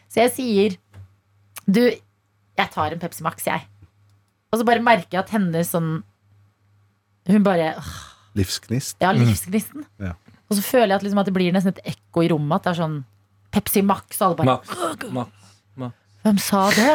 Så 0.08 0.24
jeg 0.24 0.36
sier 0.36 0.78
Du, 1.68 1.84
jeg 1.84 2.72
tar 2.74 2.94
en 2.96 3.02
Pepsi 3.02 3.26
Max, 3.26 3.48
jeg. 3.48 3.66
Og 4.52 4.62
så 4.62 4.68
bare 4.68 4.84
merker 4.84 5.18
jeg 5.18 5.26
at 5.26 5.34
hennes 5.36 5.74
sånn 5.74 5.98
Hun 7.28 7.44
bare 7.44 7.74
åh, 7.82 7.96
Livsgnist. 8.38 8.98
Ja, 9.02 9.12
livsgnisten. 9.16 9.86
Ja. 10.00 10.13
Og 10.48 10.58
så 10.58 10.63
føler 10.63 10.94
jeg 10.94 11.00
at, 11.02 11.06
liksom, 11.06 11.22
at 11.22 11.28
det 11.30 11.36
blir 11.36 11.54
nesten 11.56 11.74
et 11.74 11.96
ekko 11.96 12.24
i 12.24 12.30
rommet. 12.32 12.60
At 12.60 12.68
det 12.68 12.74
er 12.76 12.82
sånn 12.84 12.98
Pepsi 13.58 13.84
Max, 13.86 14.22
og 14.22 14.30
alle 14.30 14.39
bare 14.39 14.56
Max, 14.56 15.08
Max. 15.78 15.96
Hvem 16.28 16.41
sa 16.43 16.67
det? 16.76 16.93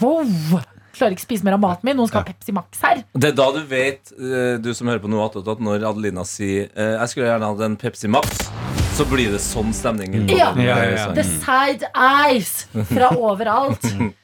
Wow! 0.00 0.60
Klarer 0.98 1.14
ikke 1.14 1.22
spise 1.28 1.46
mer 1.46 1.54
av 1.54 1.62
maten 1.62 1.86
min. 1.86 1.98
Noen 1.98 2.10
skal 2.10 2.24
ha 2.24 2.28
Pepsi 2.32 2.54
Max 2.54 2.80
her. 2.82 3.02
Det 3.14 3.30
er 3.30 3.36
da 3.38 3.46
du 3.54 3.60
vet, 3.70 4.10
eh, 4.18 4.56
du 4.62 4.72
som 4.74 4.90
hører 4.90 5.02
på 5.02 5.10
noe 5.12 5.28
at 5.28 5.62
når 5.62 5.84
Adelina 5.86 6.24
sier 6.26 6.72
eh, 6.74 6.96
Jeg 6.96 7.12
skulle 7.12 7.28
gjerne 7.28 7.50
hatt 7.52 7.62
en 7.68 7.76
Pepsi 7.78 8.10
Max, 8.10 8.48
så 8.98 9.06
blir 9.06 9.30
det 9.34 9.40
sånn 9.44 9.70
stemning. 9.76 10.16
Mm. 10.24 10.32
Ja. 10.34 10.50
Ja, 10.58 10.78
ja, 10.82 10.88
ja. 10.96 11.04
The 11.14 11.26
side 11.28 11.90
eyes 11.94 12.64
fra 12.90 13.12
overalt. 13.14 13.84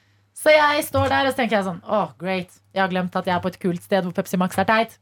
Så 0.44 0.52
jeg 0.52 0.82
står 0.84 1.08
der 1.08 1.24
og 1.24 1.32
så 1.32 1.38
tenker 1.38 1.56
jeg 1.56 1.64
sånn 1.64 1.78
Åh, 1.88 2.10
great. 2.20 2.50
Jeg 2.74 2.82
har 2.82 2.90
glemt 2.92 3.14
at 3.16 3.24
jeg 3.24 3.32
er 3.32 3.40
på 3.40 3.48
et 3.48 3.56
kult 3.62 3.80
sted 3.80 4.04
hvor 4.04 4.12
Pepsi 4.12 4.36
Max 4.36 4.58
er 4.60 4.66
teit. 4.68 4.98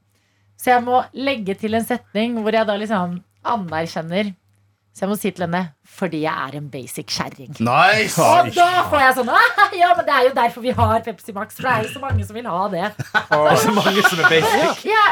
Så 0.61 0.70
jeg 0.70 0.85
må 0.87 1.01
legge 1.18 1.57
til 1.59 1.75
en 1.75 1.87
setning 1.87 2.37
hvor 2.44 2.55
jeg 2.55 2.68
da 2.68 2.77
liksom 2.79 3.16
anerkjenner. 3.42 4.31
Så 4.92 5.07
jeg 5.07 5.09
må 5.09 5.16
si 5.16 5.31
til 5.33 5.46
henne 5.46 5.62
fordi 5.92 6.18
jeg 6.26 6.33
er 6.48 6.57
en 6.59 6.66
basic 6.72 7.07
kjerring. 7.12 7.52
Nice! 7.64 8.20
Og 8.20 8.50
da 8.57 8.83
får 8.92 9.00
jeg 9.00 9.14
sånn 9.18 9.31
«Ah, 9.33 9.72
Ja, 9.76 9.90
men 9.96 10.05
det 10.09 10.12
er 10.18 10.26
jo 10.26 10.33
derfor 10.37 10.64
vi 10.64 10.72
har 10.76 11.00
Pepsi 11.05 11.33
Max. 11.37 11.57
For 11.57 11.64
det 11.64 11.72
er 11.72 11.87
jo 11.87 11.92
så 11.94 12.00
mange 12.02 12.26
som 12.28 12.37
vil 12.37 12.48
ha 12.48 12.62
det. 12.72 12.90
Det 13.33 13.40
er 13.55 13.61
så 13.62 13.72
mange 13.76 14.05
som 14.05 14.20
er 14.20 14.28
basic. 14.33 14.83
Ja, 14.88 15.05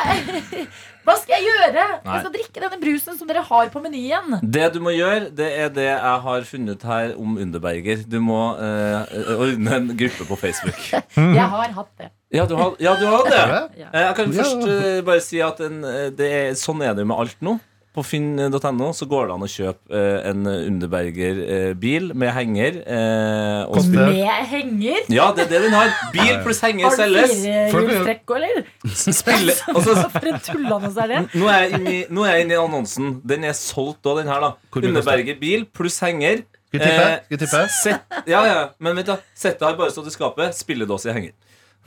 hva 1.09 1.15
skal 1.17 1.33
jeg 1.39 1.47
gjøre? 1.49 1.85
Jeg 2.05 2.21
skal 2.25 2.33
drikke 2.35 2.63
denne 2.67 2.79
brusen 2.83 3.17
som 3.19 3.29
dere 3.31 3.43
har 3.49 3.71
på 3.73 3.81
menyen. 3.85 4.37
Det 4.45 4.67
du 4.75 4.79
må 4.85 4.93
gjøre, 4.93 5.31
det 5.37 5.49
er 5.65 5.73
det 5.77 5.87
jeg 5.89 6.21
har 6.27 6.45
funnet 6.49 6.85
her 6.93 7.15
om 7.21 7.39
Underberger. 7.41 8.05
Du 8.09 8.19
må 8.25 8.41
eh, 8.61 9.17
ordne 9.37 9.79
en 9.81 9.89
gruppe 10.01 10.29
på 10.29 10.39
Facebook. 10.45 10.81
Jeg 11.41 11.49
har 11.57 11.73
hatt 11.81 11.91
det. 12.01 12.11
Ja, 12.37 12.45
du 12.47 12.53
har, 12.61 12.77
ja, 12.79 12.93
du 13.01 13.07
har 13.11 13.25
det. 13.27 13.41
Ja. 13.81 13.89
Eh, 13.91 14.05
Jeg 14.07 14.15
kan 14.21 14.37
først 14.37 14.69
eh, 14.71 15.01
bare 15.09 15.25
si 15.25 15.41
at 15.45 15.61
en, 15.67 15.81
eh, 15.89 16.09
det 16.15 16.29
er, 16.37 16.53
sånn 16.61 16.85
er 16.85 16.93
det 16.95 17.03
jo 17.07 17.11
med 17.11 17.25
alt 17.25 17.41
nå. 17.45 17.57
På 17.91 18.05
finn.no 18.07 18.89
så 18.95 19.07
går 19.11 19.27
det 19.27 19.35
an 19.35 19.43
å 19.43 19.49
kjøpe 19.51 19.99
eh, 19.99 20.29
en 20.31 20.47
Underberger-bil 20.47 22.13
med 22.15 22.31
henger. 22.37 22.77
eh, 22.87 23.65
og 23.67 23.89
Med 23.91 24.47
henger. 24.53 25.09
Ja, 25.11 25.33
det 25.35 25.49
er 25.49 25.51
det 25.51 25.63
den 25.65 25.75
har. 25.75 25.91
Bil 26.15 26.37
pluss 26.45 26.63
henger 26.63 26.87
Har 26.87 26.95
du 26.95 27.03
selges. 27.03 27.33
firehjulstrekk 27.73 28.31
òg, 28.31 28.37
eller? 28.39 28.69
Spille, 29.21 29.57
altså, 29.75 29.97
For 30.15 30.31
en 30.31 30.39
tullannonse 30.47 31.03
er 31.03 31.11
det? 31.17 31.23
nå, 31.35 31.49
er 31.51 31.65
jeg 31.65 31.81
inne 31.81 31.97
i, 31.97 32.59
er 32.61 32.63
annonsen. 32.63 33.17
Den 33.27 33.49
er 33.51 33.57
solgt 33.59 34.07
òg, 34.07 34.21
den 34.23 34.31
her. 34.31 34.47
da 34.47 34.53
Underberger 34.81 35.41
bil 35.43 35.67
pluss 35.75 35.99
henger. 36.05 36.45
Skal 36.71 36.79
vi 36.79 37.41
tippe? 37.43 37.59
Eh? 37.59 37.73
Sett, 37.75 38.21
ja, 38.31 38.45
ja, 38.47 38.61
men 38.79 38.95
vent 39.01 39.11
da 39.11 39.17
Settet 39.35 39.67
har 39.67 39.75
bare 39.81 39.91
stått 39.91 40.13
i 40.13 40.15
skapet. 40.15 40.55
Spilledåse 40.55 41.11
i 41.11 41.17
henger. 41.17 41.35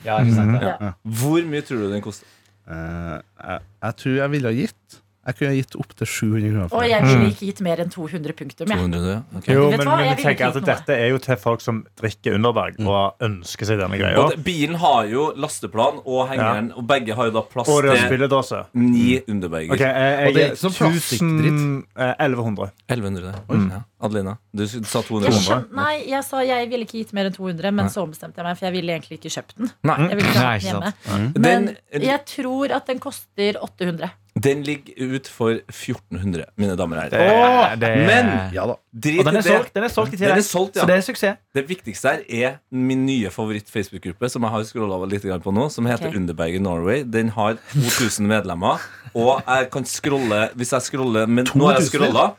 Ja, 0.04 0.20
ikke 0.20 0.36
sant, 0.36 0.60
ja. 0.60 0.76
Ja. 0.82 0.92
Hvor 1.22 1.48
mye 1.48 1.64
tror 1.64 1.86
du 1.86 1.94
den 1.94 2.04
koster? 2.04 2.28
Uh, 2.68 3.20
jeg, 3.40 3.64
jeg 3.84 3.96
tror 4.04 4.20
jeg 4.20 4.32
ville 4.36 4.52
ha 4.52 4.56
gitt 4.56 5.00
Jeg 5.24 5.38
kunne 5.40 5.52
gitt 5.56 5.76
opp 5.80 5.94
til 5.96 6.08
700 6.10 6.52
kroner. 6.52 6.74
Og 6.76 6.84
jeg 6.90 7.06
ville 7.08 7.28
ikke 7.32 7.48
gitt 7.48 7.62
mer 7.64 7.80
enn 7.80 7.92
200 7.94 8.34
punktum. 8.36 8.72
Jeg. 8.74 8.80
200, 8.82 9.06
ja. 9.08 9.20
Jo, 9.54 9.70
men, 9.72 9.80
men 9.80 10.02
Jeg 10.04 10.10
jeg 10.10 10.18
tenker 10.26 10.50
at 10.50 10.66
dette 10.68 10.98
er 10.98 11.08
jo 11.14 11.22
til 11.24 11.38
folk 11.40 11.64
som 11.64 11.80
drikker 12.00 12.36
Underberg 12.36 12.82
og 12.84 13.24
ønsker 13.24 13.70
seg 13.70 13.80
denne 13.80 14.00
greia. 14.02 14.18
Og 14.20 14.34
det, 14.34 14.42
bilen 14.44 14.76
har 14.82 15.08
jo 15.08 15.30
lasteplan 15.40 16.02
og 16.04 16.28
hengeren, 16.32 16.74
og 16.76 16.84
begge 16.92 17.16
har 17.16 17.30
jo 17.32 17.36
da 17.38 17.46
plass 17.54 17.72
til 17.72 18.66
ni 18.76 19.22
Underberger. 19.24 19.72
Okay, 19.78 19.88
jeg, 19.88 20.12
jeg, 20.12 20.28
Og 20.28 20.36
det 20.36 20.44
er 20.44 20.52
ikke 20.52 20.64
sånn 20.66 20.76
plastikkdritt. 20.82 21.64
1000, 21.64 21.86
eh, 21.96 22.14
1100. 22.28 22.72
1100. 22.92 23.34
Ja. 23.74 23.82
Adelina, 24.04 24.34
du 24.52 24.66
sa 24.68 25.00
Jeg 25.00 25.08
200. 25.08 25.32
skjøn- 25.40 25.70
nei, 25.78 25.94
jeg 26.10 26.24
sa 26.28 26.42
jeg 26.44 26.68
ville 26.70 26.84
ikke 26.84 27.00
gitt 27.00 27.14
mer 27.16 27.30
enn 27.30 27.36
200, 27.38 27.72
men 27.72 27.88
så 27.88 28.04
ombestemte 28.04 28.36
jeg 28.42 28.44
meg, 28.50 28.58
for 28.60 28.66
jeg 28.68 28.74
ville 28.76 28.92
egentlig 28.98 29.20
ikke 29.22 29.32
kjøpt 29.38 29.56
den. 29.56 29.72
Nei. 29.88 29.98
Jeg 30.10 30.18
ville 30.20 30.30
ikke 30.30 30.44
ha 30.44 30.50
Nei, 30.50 30.58
den 30.60 30.68
ikke 30.68 30.74
hjemme. 30.74 31.40
Men 31.40 31.66
Den, 31.66 32.04
jeg 32.04 32.26
tror 32.26 32.76
at 32.76 32.86
den 32.92 33.00
koster 33.00 33.62
800. 33.64 34.12
den 34.36 34.64
ligger 34.66 34.94
ut 35.16 35.28
for 35.30 35.60
1400, 35.70 36.46
mine 36.58 36.74
damer 36.76 37.04
og 37.04 37.12
Det, 37.12 37.20
herrer. 37.20 37.76
det, 37.78 37.90
Men- 38.08 38.54
Ja 38.54 38.66
da. 38.66 38.74
Drit 38.94 39.20
og 39.20 39.26
den 39.26 39.36
i 39.36 39.38
er 39.38 39.42
det. 39.42 39.52
solgt, 39.52 39.74
den 39.76 39.84
er 39.84 39.88
solgt 39.94 40.14
i 40.14 40.16
Den 40.18 40.26
er 40.26 40.34
tillegg. 40.34 40.44
solgt, 40.44 40.76
ja. 40.76 40.82
Så 40.82 40.88
det 40.88 40.96
er 40.96 41.02
suksess. 41.02 41.38
Det 41.54 41.68
viktigste 41.70 42.10
her 42.10 42.22
er 42.48 42.56
min 42.72 43.06
nye 43.06 43.30
favoritt-Facebook-gruppe, 43.30 44.30
som 44.30 44.42
jeg 44.44 44.52
har 44.52 44.64
scrolla 44.64 45.06
litt 45.06 45.22
på 45.44 45.54
nå, 45.54 45.70
som 45.72 45.86
heter 45.86 46.08
okay. 46.08 46.18
Underberger 46.18 46.60
Norway. 46.62 47.04
Den 47.04 47.30
har 47.30 47.58
2000 47.74 48.26
medlemmer. 48.28 48.82
Og 49.14 49.44
jeg 49.48 49.70
kan 49.72 49.86
scrolle 49.86 50.50
Hvis 50.56 50.72
jeg 50.72 50.82
scroller 50.82 51.28
Men 51.28 51.46
nå 51.54 51.68
har 51.68 51.78
jeg 51.80 51.90
2000? 51.92 51.94
scrolla 51.94 52.34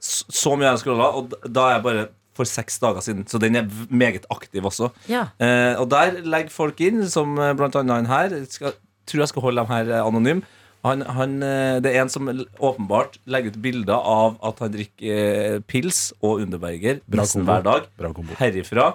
så 0.00 0.52
mye 0.54 0.58
mye 0.58 0.68
har 0.68 0.76
jeg 0.76 0.84
scrolla, 0.84 1.04
og 1.16 1.32
da 1.52 1.60
er 1.60 1.72
jeg 1.74 1.82
bare 1.82 2.06
for 2.36 2.44
seks 2.44 2.78
dager 2.78 3.00
siden. 3.02 3.24
Så 3.26 3.38
den 3.40 3.56
er 3.56 3.64
meget 3.90 4.26
aktiv 4.30 4.62
også. 4.62 4.92
Ja. 5.08 5.24
Eh, 5.40 5.74
og 5.80 5.88
der 5.90 6.20
legger 6.22 6.50
folk 6.50 6.78
inn, 6.80 7.08
som 7.10 7.36
eh, 7.38 7.52
blant 7.54 7.74
annet 7.74 7.96
han 7.96 8.06
her. 8.06 8.28
Jeg 8.36 8.46
Skal, 8.48 8.72
tror 9.08 9.18
jeg 9.24 9.28
skal 9.28 9.42
holde 9.42 9.56
dem 9.56 9.66
her 9.66 9.80
anonyme. 10.04 10.06
anonym. 10.06 10.42
Han, 10.86 11.02
han, 11.02 11.32
eh, 11.42 11.80
det 11.82 11.90
er 11.90 12.04
en 12.04 12.10
som 12.12 12.28
åpenbart 12.30 13.18
legger 13.26 13.50
ut 13.54 13.60
bilder 13.62 13.98
av 13.98 14.36
at 14.46 14.60
han 14.62 14.72
drikker 14.76 15.22
eh, 15.56 15.58
pils 15.66 16.12
og 16.22 16.44
Underberger 16.44 17.00
Bra 17.06 17.24
nesten 17.24 17.42
kombo. 17.42 17.52
hver 17.52 17.64
dag. 17.66 17.88
Bra 17.98 18.12
kombo. 18.14 18.36
Herifra 18.38 18.86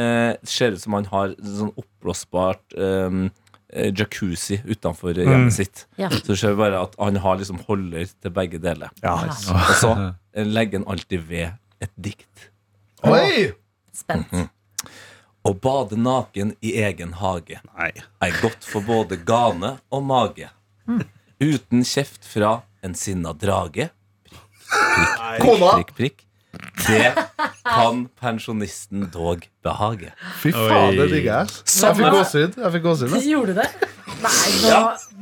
eh, 0.00 0.34
ser 0.44 0.76
ut 0.76 0.82
som 0.82 0.98
han 0.98 1.08
har 1.12 1.32
sånn 1.40 1.72
oppblåsbart 1.80 2.76
eh, 2.76 3.16
eh, 3.72 3.88
jacuzzi 3.96 4.60
utenfor 4.68 5.16
hjemmet 5.16 5.56
sitt. 5.56 5.86
Ja. 6.00 6.10
Så 6.12 6.36
ser 6.36 6.54
vi 6.54 6.60
bare 6.62 6.84
at 6.84 6.96
han 7.00 7.16
har 7.24 7.40
liksom 7.40 7.62
holder 7.68 8.04
til 8.12 8.36
begge 8.36 8.60
deler. 8.62 8.92
Ja. 9.02 9.16
Og 9.24 9.74
så 9.80 9.94
legger 10.56 10.82
han 10.82 10.88
alltid 10.92 11.24
ved 11.30 11.56
et 11.80 11.92
dikt. 11.96 12.50
Oi! 13.08 13.52
Spent. 13.96 14.28
Å 15.40 15.50
bade 15.56 15.96
naken 15.96 16.50
i 16.60 16.74
egen 16.84 17.14
hage 17.16 17.56
Nei. 17.72 17.94
er 18.20 18.34
godt 18.42 18.66
for 18.68 18.84
både 18.84 19.16
gane 19.24 19.78
og 19.88 20.02
mage. 20.04 20.50
Uten 21.40 21.84
kjeft 21.88 22.26
fra 22.28 22.60
en 22.84 22.94
sinna 22.94 23.32
drage. 23.32 23.88
Prikk, 24.70 25.38
prikk, 25.40 25.62
prikk, 25.76 25.94
prikk. 25.96 26.26
Det 26.86 27.12
kan 27.64 28.02
pensjonisten 28.20 29.06
dog 29.14 29.44
behage. 29.64 30.10
Fy 30.42 30.50
faen, 30.52 30.96
det 30.98 31.06
digger 31.12 31.30
jeg. 31.30 31.52
Jeg 31.70 31.96
fikk 32.00 32.10
gåsehud. 32.16 32.58
Jeg 32.58 32.72
fikk 32.74 32.84
gåsehud. 32.88 33.14
Gjorde 33.30 33.54
du 33.54 33.60
det? 33.60 33.68
Nei, 34.20 34.48
nå 34.60 34.68
Ja, 34.68 34.80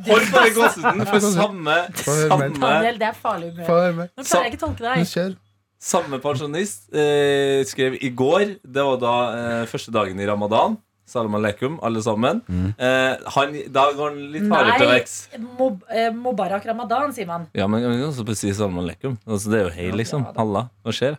Hold 0.08 0.30
bare 0.32 0.54
gåsehuden, 0.56 1.04
for 1.06 1.26
samme, 1.26 1.76
samme, 2.00 2.48
Daniel, 2.56 2.98
det 2.98 3.10
er 3.10 3.18
farlig 3.20 3.52
humør. 3.52 3.68
høre. 3.68 4.08
Nå 4.16 4.24
klarer 4.24 4.48
jeg 4.48 4.54
ikke 4.54 4.60
å 4.62 4.64
tolke 4.66 4.86
deg. 4.88 5.04
Kjør. 5.12 5.36
samme 5.78 6.18
pensjonist 6.24 6.88
eh, 6.90 7.60
skrev 7.68 7.94
i 8.02 8.10
går 8.10 8.56
Det 8.66 8.82
var 8.88 8.98
da 8.98 9.12
eh, 9.36 9.66
første 9.70 9.94
dagen 9.94 10.18
i 10.18 10.26
ramadan. 10.26 10.78
Salam 11.08 11.38
aleikum, 11.38 11.78
alle 11.84 12.02
sammen. 12.04 12.42
Eh, 12.76 13.28
han, 13.34 13.54
da 13.72 13.86
går 13.96 14.10
han 14.10 14.18
litt 14.34 14.48
hardere 14.52 14.74
til 14.76 14.84
Nei, 14.90 14.96
verks. 14.98 15.14
Mob 15.56 15.86
eh, 15.88 16.10
Mubarak 16.12 16.66
ramadan, 16.68 17.14
sier 17.16 17.28
man. 17.30 17.46
Ja, 17.56 17.64
men 17.70 17.80
vi 17.86 17.94
kan 17.96 18.10
også 18.10 18.36
si 18.36 18.52
salam 18.52 18.82
aleikum. 18.82 19.16
Altså, 19.24 19.54
det 19.54 19.60
er 19.62 19.64
jo 19.70 19.76
hei, 19.78 19.88
liksom. 20.02 20.26
Ja. 20.28 20.34
Halla. 20.36 20.66
Hva 20.84 20.94
skjer? 20.98 21.16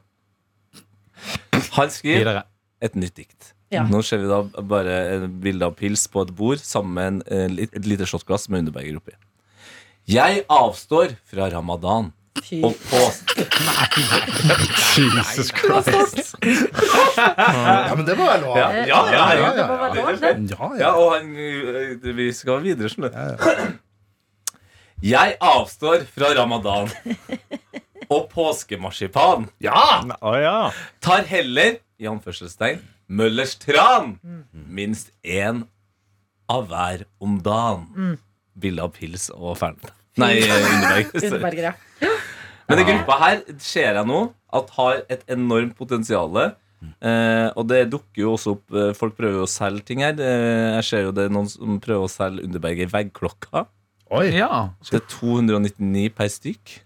Han 1.79 1.89
skriver 1.93 2.43
et 2.85 2.95
nytt 2.99 3.17
dikt. 3.17 3.55
Ja. 3.73 3.83
Nå 3.85 4.01
ser 4.05 4.21
vi 4.21 4.29
da 4.29 4.43
bare 4.65 4.93
et 5.15 5.25
bilde 5.43 5.67
av 5.67 5.75
pils 5.77 6.07
på 6.09 6.23
et 6.25 6.31
bord 6.37 6.61
sammen 6.63 6.93
med 6.95 7.09
en, 7.09 7.57
eh, 7.59 7.67
et 7.69 7.85
lite 7.85 8.07
shotglass 8.09 8.47
med 8.49 8.63
Underberger 8.63 8.97
oppi. 9.01 9.17
Jeg 10.09 10.45
avstår 10.49 11.17
fra 11.29 11.49
ramadan 11.53 12.13
Fy. 12.43 12.59
og 12.63 12.75
nei, 13.69 15.23
Jesus 15.23 15.51
Christ. 15.55 16.35
Ja, 17.17 17.95
men 17.95 18.05
det 18.07 18.15
må 18.17 18.25
være 18.29 18.41
lov. 18.43 18.57
Ja, 18.57 18.69
ja, 18.71 18.83
ja, 18.85 19.25
ja, 19.35 19.51
ja. 19.57 19.65
Ja, 19.95 20.33
Ja, 20.49 20.69
ja. 20.79 20.91
og 20.95 21.13
han, 21.17 21.29
eh, 21.35 22.09
vi 22.17 22.29
skal 22.35 22.61
videre, 22.65 22.89
skjønner 22.91 23.11
du. 23.13 23.17
Jeg 25.13 25.37
avstår 25.39 26.01
fra 26.11 26.33
ramadan 26.35 26.89
og 28.13 28.25
påskemarsipan. 28.33 29.47
Ja. 29.63 30.09
Tar 31.03 31.23
heller, 31.29 31.77
i 31.99 32.07
anførselstegn, 32.09 32.81
Møllers 33.09 33.55
tran. 33.59 34.17
Minst 34.53 35.09
én 35.25 35.63
av 36.51 36.67
hver 36.69 37.05
om 37.23 37.39
dagen. 37.45 38.17
Bilde 38.59 38.83
av 38.85 38.91
pils 38.95 39.29
og 39.33 39.55
fern. 39.61 39.79
Nei, 40.19 40.35
Underberg. 40.43 41.13
Underberger, 41.15 41.63
ja. 41.69 41.73
Men 42.69 42.79
den 42.81 42.87
gruppa 42.91 43.17
her 43.23 43.39
ser 43.61 43.97
jeg 43.97 44.05
nå 44.07 44.19
at 44.55 44.73
har 44.77 45.03
et 45.09 45.23
enormt 45.33 45.75
potensial. 45.77 46.35
Eh, 47.03 47.47
og 47.59 47.65
det 47.67 47.81
dukker 47.91 48.21
jo 48.23 48.33
også 48.37 48.53
opp 48.55 48.71
eh, 48.71 48.91
Folk 48.95 49.17
prøver 49.17 49.41
jo 49.41 49.47
å 49.47 49.51
selge 49.51 49.83
ting 49.89 50.03
her. 50.05 50.15
Eh, 50.15 50.77
jeg 50.77 50.85
ser 50.87 51.01
jo 51.09 51.13
det 51.15 51.25
er 51.27 51.33
noen 51.35 51.49
som 51.51 51.79
prøver 51.83 52.05
å 52.07 52.11
selge 52.11 52.45
Underberger 52.47 52.91
veggklokka. 52.93 53.65
Oi. 54.15 54.27
Ja. 54.37 54.69
Det 54.87 55.01
er 55.01 55.07
299 55.11 56.05
per 56.17 56.29
stykk. 56.33 56.77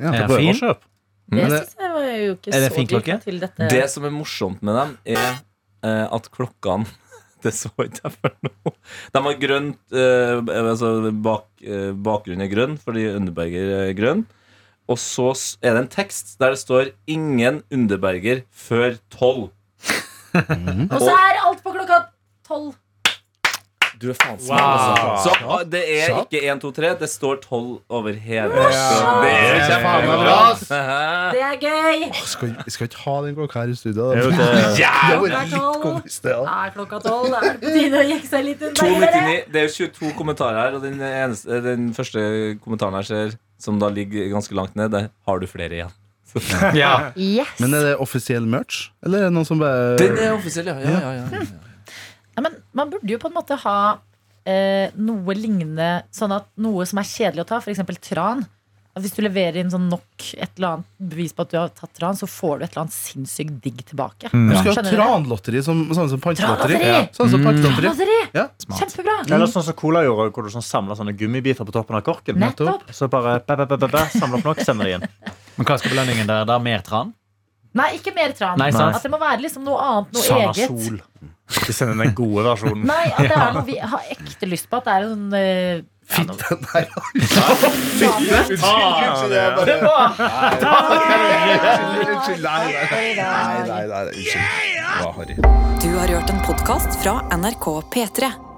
Ja. 0.00 0.12
Er 0.12 0.28
Prøv 0.28 0.36
å 0.36 0.42
fin. 0.42 0.60
kjøpe. 0.60 0.88
Det 1.34 1.48
synes 1.48 1.74
jeg 1.80 1.90
var 1.94 2.06
jo 2.12 2.32
ikke 2.36 2.50
Er 2.52 2.60
det 2.60 2.68
så 2.68 2.76
fin 2.76 2.88
klokke? 2.90 3.14
til 3.24 3.40
dette. 3.40 3.68
Det 3.72 3.84
som 3.90 4.04
er 4.04 4.12
morsomt 4.12 4.60
med 4.62 4.76
dem, 4.76 4.94
er 5.16 5.24
eh, 5.88 6.04
at 6.12 6.28
klokkene 6.34 6.84
Det 7.44 7.52
så 7.52 7.68
ikke 7.80 8.06
jeg 8.06 8.14
for 8.20 8.32
nå. 8.44 8.72
De 9.12 9.20
har 9.26 9.34
grønt 9.40 9.96
eh, 10.00 10.52
altså 10.62 10.92
bak, 11.24 11.48
eh, 11.64 11.90
Bakgrunnen 11.92 12.44
er 12.46 12.52
grønn 12.52 12.76
fordi 12.80 13.06
Underberger 13.16 13.72
er 13.82 13.92
grønn. 13.98 14.22
Og 14.88 14.98
så 15.00 15.30
er 15.64 15.72
det 15.76 15.82
en 15.86 15.88
tekst 15.88 16.34
der 16.40 16.50
det 16.52 16.58
står 16.60 16.90
'Ingen 17.08 17.62
Underberger 17.72 18.42
før 18.52 18.96
12'. 19.14 19.50
Og 20.90 21.00
så 21.00 21.12
er 21.14 21.44
alt 21.46 21.62
på 21.64 21.72
klokka 21.72 22.02
tolv. 22.48 22.74
Du 24.02 24.08
er 24.10 24.16
faen 24.18 24.38
smart, 24.42 24.60
Wow. 24.60 25.12
altså. 25.14 25.30
Så 25.30 25.70
det 25.70 25.80
er 26.02 26.16
ikke 26.20 26.40
1, 26.50 26.60
2, 26.60 26.70
3. 26.76 26.88
Det 27.00 27.08
står 27.08 27.36
12 27.40 27.78
over 27.88 28.12
hele. 28.12 28.50
Ja. 28.52 29.20
Det 29.22 29.30
er 29.32 29.60
kjempebra. 29.70 30.40
Det 31.32 31.40
er 31.40 31.54
gøy. 31.62 32.08
Åh, 32.10 32.24
Skal, 32.26 32.56
vi 32.64 32.70
skal 32.74 32.88
ikke 32.90 33.00
ha 33.04 33.14
den 33.24 33.34
klokka 33.38 33.62
her 33.62 33.68
i 33.72 33.74
studio. 33.78 34.10
Det 34.10 34.18
er 34.18 34.24
jo 34.24 34.30
det. 34.30 34.38
Det 34.76 34.84
Klokka 34.84 35.20
vært 35.22 35.46
litt 35.46 35.54
tolv. 35.54 35.80
komisk, 35.82 36.22
det. 36.22 36.32
da. 36.32 36.42
Da 36.44 36.58
er 36.66 37.00
tolv. 37.06 37.30
Da 37.30 37.38
er 37.38 37.56
på 37.62 37.72
tide 37.78 38.02
å 38.02 38.04
jekke 38.10 38.28
seg 38.28 38.44
litt 38.44 38.62
unna. 38.68 39.40
det 39.54 39.62
er 39.62 39.66
jo 39.68 39.72
22 39.78 40.12
kommentarer 40.18 40.60
her, 40.60 40.74
og 40.74 40.82
den, 40.82 41.00
eneste, 41.00 41.62
den 41.64 41.88
første 41.94 42.20
kommentaren 42.66 42.98
her 42.98 43.02
ser, 43.08 43.38
som 43.60 43.78
da 43.80 43.90
ligger 43.92 44.30
ganske 44.32 44.56
langt 44.56 44.74
ned, 44.78 44.92
der 44.94 45.10
har 45.28 45.42
du 45.42 45.46
flere 45.50 45.78
igjen. 45.80 45.94
Ja. 46.74 47.12
Yes. 47.14 47.52
Men 47.62 47.76
er 47.78 47.84
det 47.90 47.92
offisiell 48.02 48.46
merch? 48.50 48.88
Eller 49.06 49.22
er 49.22 49.28
det 49.28 49.36
noen 49.36 49.46
som 49.46 49.60
bare 49.62 49.94
Den 50.00 50.16
er 50.18 50.32
offisiell, 50.34 50.66
ja. 50.66 50.74
ja, 50.82 51.12
ja, 51.20 51.28
ja. 51.30 51.44
Ja, 52.34 52.42
men 52.42 52.56
man 52.74 52.90
burde 52.90 53.12
jo 53.12 53.20
på 53.22 53.30
en 53.30 53.36
måte 53.36 53.54
ha 53.62 53.76
eh, 54.42 54.90
noe 54.98 55.36
lignende, 55.38 55.90
sånn 56.14 56.34
at 56.34 56.48
noe 56.58 56.86
som 56.90 56.98
er 56.98 57.06
kjedelig 57.06 57.44
å 57.44 57.48
ta, 57.52 57.60
f.eks. 57.62 57.84
tran. 58.02 58.42
Hvis 58.94 59.16
du 59.16 59.24
leverer 59.24 59.56
inn 59.58 59.70
sånn 59.72 59.88
nok 59.90 60.26
et 60.36 60.52
eller 60.54 60.76
annet 60.76 60.90
bevis 61.10 61.32
på 61.34 61.42
at 61.42 61.50
du 61.50 61.56
har 61.58 61.72
tatt 61.74 61.90
tran, 61.98 62.14
så 62.14 62.28
får 62.30 62.60
du 62.60 62.64
et 62.64 62.74
eller 62.76 62.84
annet 62.84 62.94
sinnssykt 62.94 63.56
digg 63.64 63.80
tilbake. 63.88 64.30
Du 64.30 64.52
skal 64.54 64.70
ha 64.70 64.84
tranlotteri 64.86 65.62
som, 65.66 65.80
sånn 65.90 66.12
som 66.12 66.22
pantelotteri. 66.22 66.78
Tranlotteri! 66.78 66.92
Ja, 66.92 67.00
Sånn 67.16 67.32
som 67.32 67.42
pantelotteri. 67.42 67.90
Lotteri! 67.90 68.20
Ja. 68.36 68.46
Kjempebra! 68.78 69.16
Eller 69.26 69.50
sånn 69.50 69.66
som 69.66 69.76
Cola 69.78 70.04
gjorde, 70.06 70.28
hvor 70.36 70.46
du 70.46 70.52
sånn 70.54 70.62
samla 70.66 70.94
sånne 71.00 71.16
gummibiter 71.18 71.66
på 71.66 71.74
toppen 71.74 71.98
av 71.98 72.04
korken. 72.06 72.38
Nettopp. 72.38 72.86
Så 72.94 73.10
bare 73.10 73.40
bæ, 73.42 74.04
samle 74.14 74.38
opp 74.38 74.46
nok, 74.52 74.62
sender 74.62 74.86
de 74.90 74.96
inn. 75.00 75.08
Men 75.58 75.66
hva 75.68 75.78
skal 75.80 75.94
belønningen 75.96 76.30
der? 76.30 76.46
Da 76.46 76.60
mer 76.62 76.86
tran? 76.86 77.10
Nei, 77.74 77.96
ikke 77.98 78.14
mer 78.14 78.30
tran. 78.38 78.54
Nei. 78.60 78.70
At 78.70 79.02
det 79.02 79.10
må 79.10 79.18
være 79.18 79.42
liksom 79.42 79.66
noe 79.66 79.82
annet, 79.82 80.14
noe 80.14 80.22
Sana 80.22 80.52
eget. 80.52 80.70
Sol. 80.70 81.00
De 81.66 81.74
sender 81.74 81.98
den 81.98 82.14
gode 82.16 82.44
versjonen. 82.46 82.86
Nei, 82.88 83.08
at 83.10 83.26
det 83.26 83.34
er 83.34 83.56
noe 83.58 83.66
vi 83.72 83.76
har 83.82 84.06
ekte 84.14 84.48
lyst 84.48 84.70
på. 84.70 84.78
At 84.78 84.86
det 84.86 84.94
er 84.94 85.08
en 85.10 85.26
sånn 86.08 86.26
der, 89.30 89.54
Unnskyld, 92.14 92.44
er 92.44 92.44
nei, 92.44 92.64
nei, 93.68 93.84
nei, 93.88 94.02
unnskyld. 94.12 95.36
Du 95.82 95.90
har 95.98 96.08
hørt 96.08 96.30
en 96.32 96.42
podkast 96.46 97.00
fra 97.02 97.20
NRK 97.36 97.66
P3. 97.94 98.53